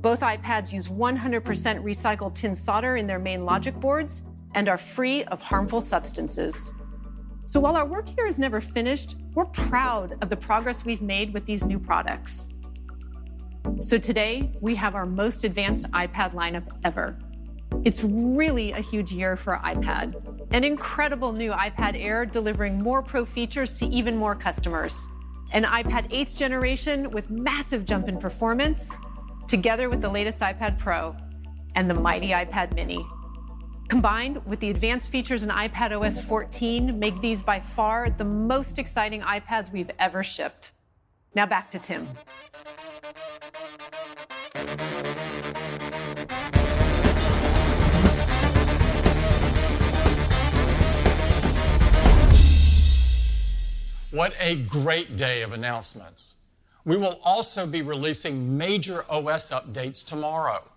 Both 0.00 0.20
iPads 0.20 0.72
use 0.72 0.88
100% 0.88 1.42
recycled 1.82 2.34
tin 2.34 2.54
solder 2.54 2.96
in 2.96 3.06
their 3.06 3.18
main 3.18 3.44
logic 3.44 3.74
boards 3.80 4.22
and 4.54 4.68
are 4.68 4.78
free 4.78 5.24
of 5.24 5.42
harmful 5.42 5.80
substances. 5.80 6.72
So 7.46 7.60
while 7.60 7.76
our 7.76 7.86
work 7.86 8.08
here 8.08 8.26
is 8.26 8.38
never 8.38 8.60
finished, 8.60 9.16
we're 9.34 9.46
proud 9.46 10.16
of 10.22 10.30
the 10.30 10.36
progress 10.36 10.84
we've 10.84 11.02
made 11.02 11.32
with 11.34 11.44
these 11.46 11.64
new 11.64 11.78
products. 11.78 12.48
So 13.80 13.98
today, 13.98 14.52
we 14.60 14.74
have 14.76 14.94
our 14.94 15.06
most 15.06 15.44
advanced 15.44 15.90
iPad 15.90 16.32
lineup 16.32 16.68
ever. 16.84 17.18
It's 17.84 18.02
really 18.02 18.72
a 18.72 18.80
huge 18.80 19.12
year 19.12 19.36
for 19.36 19.60
iPad. 19.64 20.35
An 20.52 20.64
incredible 20.64 21.32
new 21.32 21.50
iPad 21.50 22.00
Air 22.00 22.24
delivering 22.24 22.78
more 22.78 23.02
pro 23.02 23.24
features 23.24 23.74
to 23.74 23.86
even 23.86 24.16
more 24.16 24.34
customers. 24.34 25.06
An 25.52 25.64
iPad 25.64 26.10
8th 26.10 26.36
generation 26.36 27.10
with 27.10 27.30
massive 27.30 27.84
jump 27.84 28.08
in 28.08 28.18
performance, 28.18 28.94
together 29.48 29.90
with 29.90 30.00
the 30.00 30.08
latest 30.08 30.40
iPad 30.40 30.78
Pro 30.78 31.16
and 31.74 31.90
the 31.90 31.94
mighty 31.94 32.28
iPad 32.28 32.74
mini. 32.74 33.04
Combined 33.88 34.44
with 34.46 34.60
the 34.60 34.70
advanced 34.70 35.10
features 35.10 35.42
in 35.42 35.50
iPadOS 35.50 36.22
14, 36.22 36.98
make 36.98 37.20
these 37.20 37.42
by 37.42 37.60
far 37.60 38.10
the 38.10 38.24
most 38.24 38.78
exciting 38.78 39.20
iPads 39.20 39.72
we've 39.72 39.90
ever 39.98 40.24
shipped. 40.24 40.72
Now 41.34 41.46
back 41.46 41.70
to 41.70 41.78
Tim. 41.78 42.08
What 54.16 54.32
a 54.40 54.56
great 54.56 55.14
day 55.14 55.42
of 55.42 55.52
announcements. 55.52 56.36
We 56.86 56.96
will 56.96 57.20
also 57.22 57.66
be 57.66 57.82
releasing 57.82 58.56
major 58.56 59.04
OS 59.10 59.50
updates 59.50 60.02
tomorrow. 60.02 60.70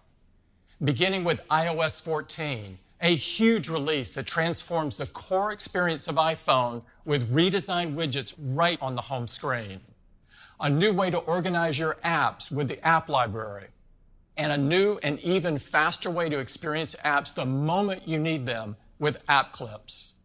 Beginning 0.84 1.24
with 1.24 1.48
iOS 1.48 2.04
14, 2.04 2.80
a 3.00 3.16
huge 3.16 3.70
release 3.70 4.14
that 4.16 4.26
transforms 4.26 4.98
the 4.98 5.06
core 5.06 5.54
experience 5.54 6.10
of 6.10 6.16
iPhone 6.16 6.82
with 7.06 7.34
redesigned 7.34 7.96
widgets 7.96 8.34
right 8.38 8.78
on 8.82 8.96
the 8.96 9.04
home 9.04 9.26
screen, 9.26 9.80
a 10.60 10.70
new 10.70 10.92
way 10.92 11.10
to 11.10 11.20
organize 11.20 11.80
your 11.80 11.96
apps 12.04 12.52
with 12.52 12.68
the 12.68 12.86
app 12.86 13.08
library, 13.08 13.68
and 14.36 14.52
a 14.52 14.58
new 14.58 15.00
and 15.02 15.18
even 15.22 15.58
faster 15.58 16.10
way 16.10 16.28
to 16.28 16.40
experience 16.40 16.94
apps 17.06 17.34
the 17.34 17.46
moment 17.46 18.06
you 18.06 18.20
need 18.20 18.46
them 18.46 18.76
with 19.00 19.24
App 19.30 19.54
Clips. 19.54 20.16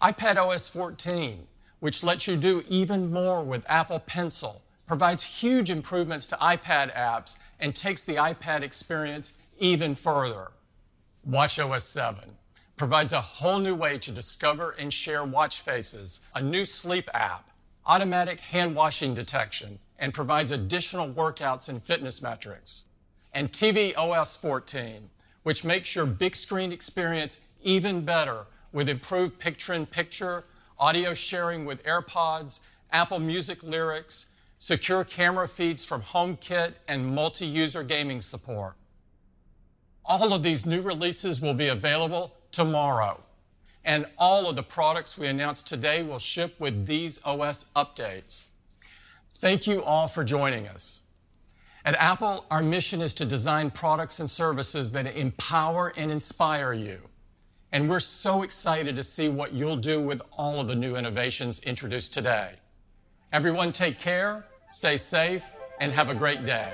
iPadOS 0.00 0.70
14, 0.70 1.48
which 1.82 2.04
lets 2.04 2.28
you 2.28 2.36
do 2.36 2.62
even 2.68 3.12
more 3.12 3.42
with 3.42 3.66
Apple 3.68 3.98
Pencil, 3.98 4.62
provides 4.86 5.24
huge 5.24 5.68
improvements 5.68 6.28
to 6.28 6.36
iPad 6.36 6.94
apps 6.94 7.36
and 7.58 7.74
takes 7.74 8.04
the 8.04 8.14
iPad 8.14 8.62
experience 8.62 9.36
even 9.58 9.96
further. 9.96 10.52
WatchOS 11.28 11.80
7 11.80 12.36
provides 12.76 13.12
a 13.12 13.20
whole 13.20 13.58
new 13.58 13.74
way 13.74 13.98
to 13.98 14.12
discover 14.12 14.76
and 14.78 14.92
share 14.94 15.24
watch 15.24 15.60
faces, 15.60 16.20
a 16.36 16.40
new 16.40 16.64
sleep 16.64 17.10
app, 17.12 17.50
automatic 17.84 18.38
hand 18.38 18.76
washing 18.76 19.12
detection, 19.12 19.80
and 19.98 20.14
provides 20.14 20.52
additional 20.52 21.08
workouts 21.08 21.68
and 21.68 21.82
fitness 21.82 22.22
metrics. 22.22 22.84
And 23.34 23.50
tvOS 23.50 24.38
14, 24.40 25.10
which 25.42 25.64
makes 25.64 25.96
your 25.96 26.06
big 26.06 26.36
screen 26.36 26.70
experience 26.70 27.40
even 27.60 28.04
better 28.04 28.46
with 28.72 28.88
improved 28.88 29.40
picture 29.40 29.72
in 29.72 29.86
picture, 29.86 30.44
audio 30.82 31.14
sharing 31.14 31.64
with 31.64 31.80
AirPods, 31.84 32.58
Apple 32.90 33.20
Music 33.20 33.62
lyrics, 33.62 34.26
secure 34.58 35.04
camera 35.04 35.46
feeds 35.46 35.84
from 35.84 36.02
HomeKit, 36.02 36.72
and 36.88 37.14
multi 37.14 37.46
user 37.46 37.84
gaming 37.84 38.20
support. 38.20 38.74
All 40.04 40.32
of 40.32 40.42
these 40.42 40.66
new 40.66 40.82
releases 40.82 41.40
will 41.40 41.54
be 41.54 41.68
available 41.68 42.34
tomorrow. 42.50 43.20
And 43.84 44.06
all 44.18 44.50
of 44.50 44.56
the 44.56 44.64
products 44.64 45.16
we 45.16 45.28
announced 45.28 45.68
today 45.68 46.02
will 46.02 46.18
ship 46.18 46.58
with 46.58 46.86
these 46.86 47.20
OS 47.24 47.66
updates. 47.76 48.48
Thank 49.38 49.68
you 49.68 49.84
all 49.84 50.08
for 50.08 50.24
joining 50.24 50.66
us. 50.66 51.02
At 51.84 51.94
Apple, 51.94 52.44
our 52.50 52.62
mission 52.62 53.00
is 53.00 53.14
to 53.14 53.24
design 53.24 53.70
products 53.70 54.18
and 54.18 54.28
services 54.28 54.90
that 54.92 55.16
empower 55.16 55.92
and 55.96 56.10
inspire 56.10 56.72
you. 56.72 57.08
And 57.72 57.88
we're 57.88 58.00
so 58.00 58.42
excited 58.42 58.96
to 58.96 59.02
see 59.02 59.30
what 59.30 59.54
you'll 59.54 59.76
do 59.76 60.02
with 60.02 60.20
all 60.32 60.60
of 60.60 60.68
the 60.68 60.74
new 60.74 60.94
innovations 60.94 61.58
introduced 61.60 62.12
today. 62.12 62.52
Everyone, 63.32 63.72
take 63.72 63.98
care, 63.98 64.44
stay 64.68 64.98
safe, 64.98 65.54
and 65.80 65.90
have 65.90 66.10
a 66.10 66.14
great 66.14 66.44
day. 66.44 66.70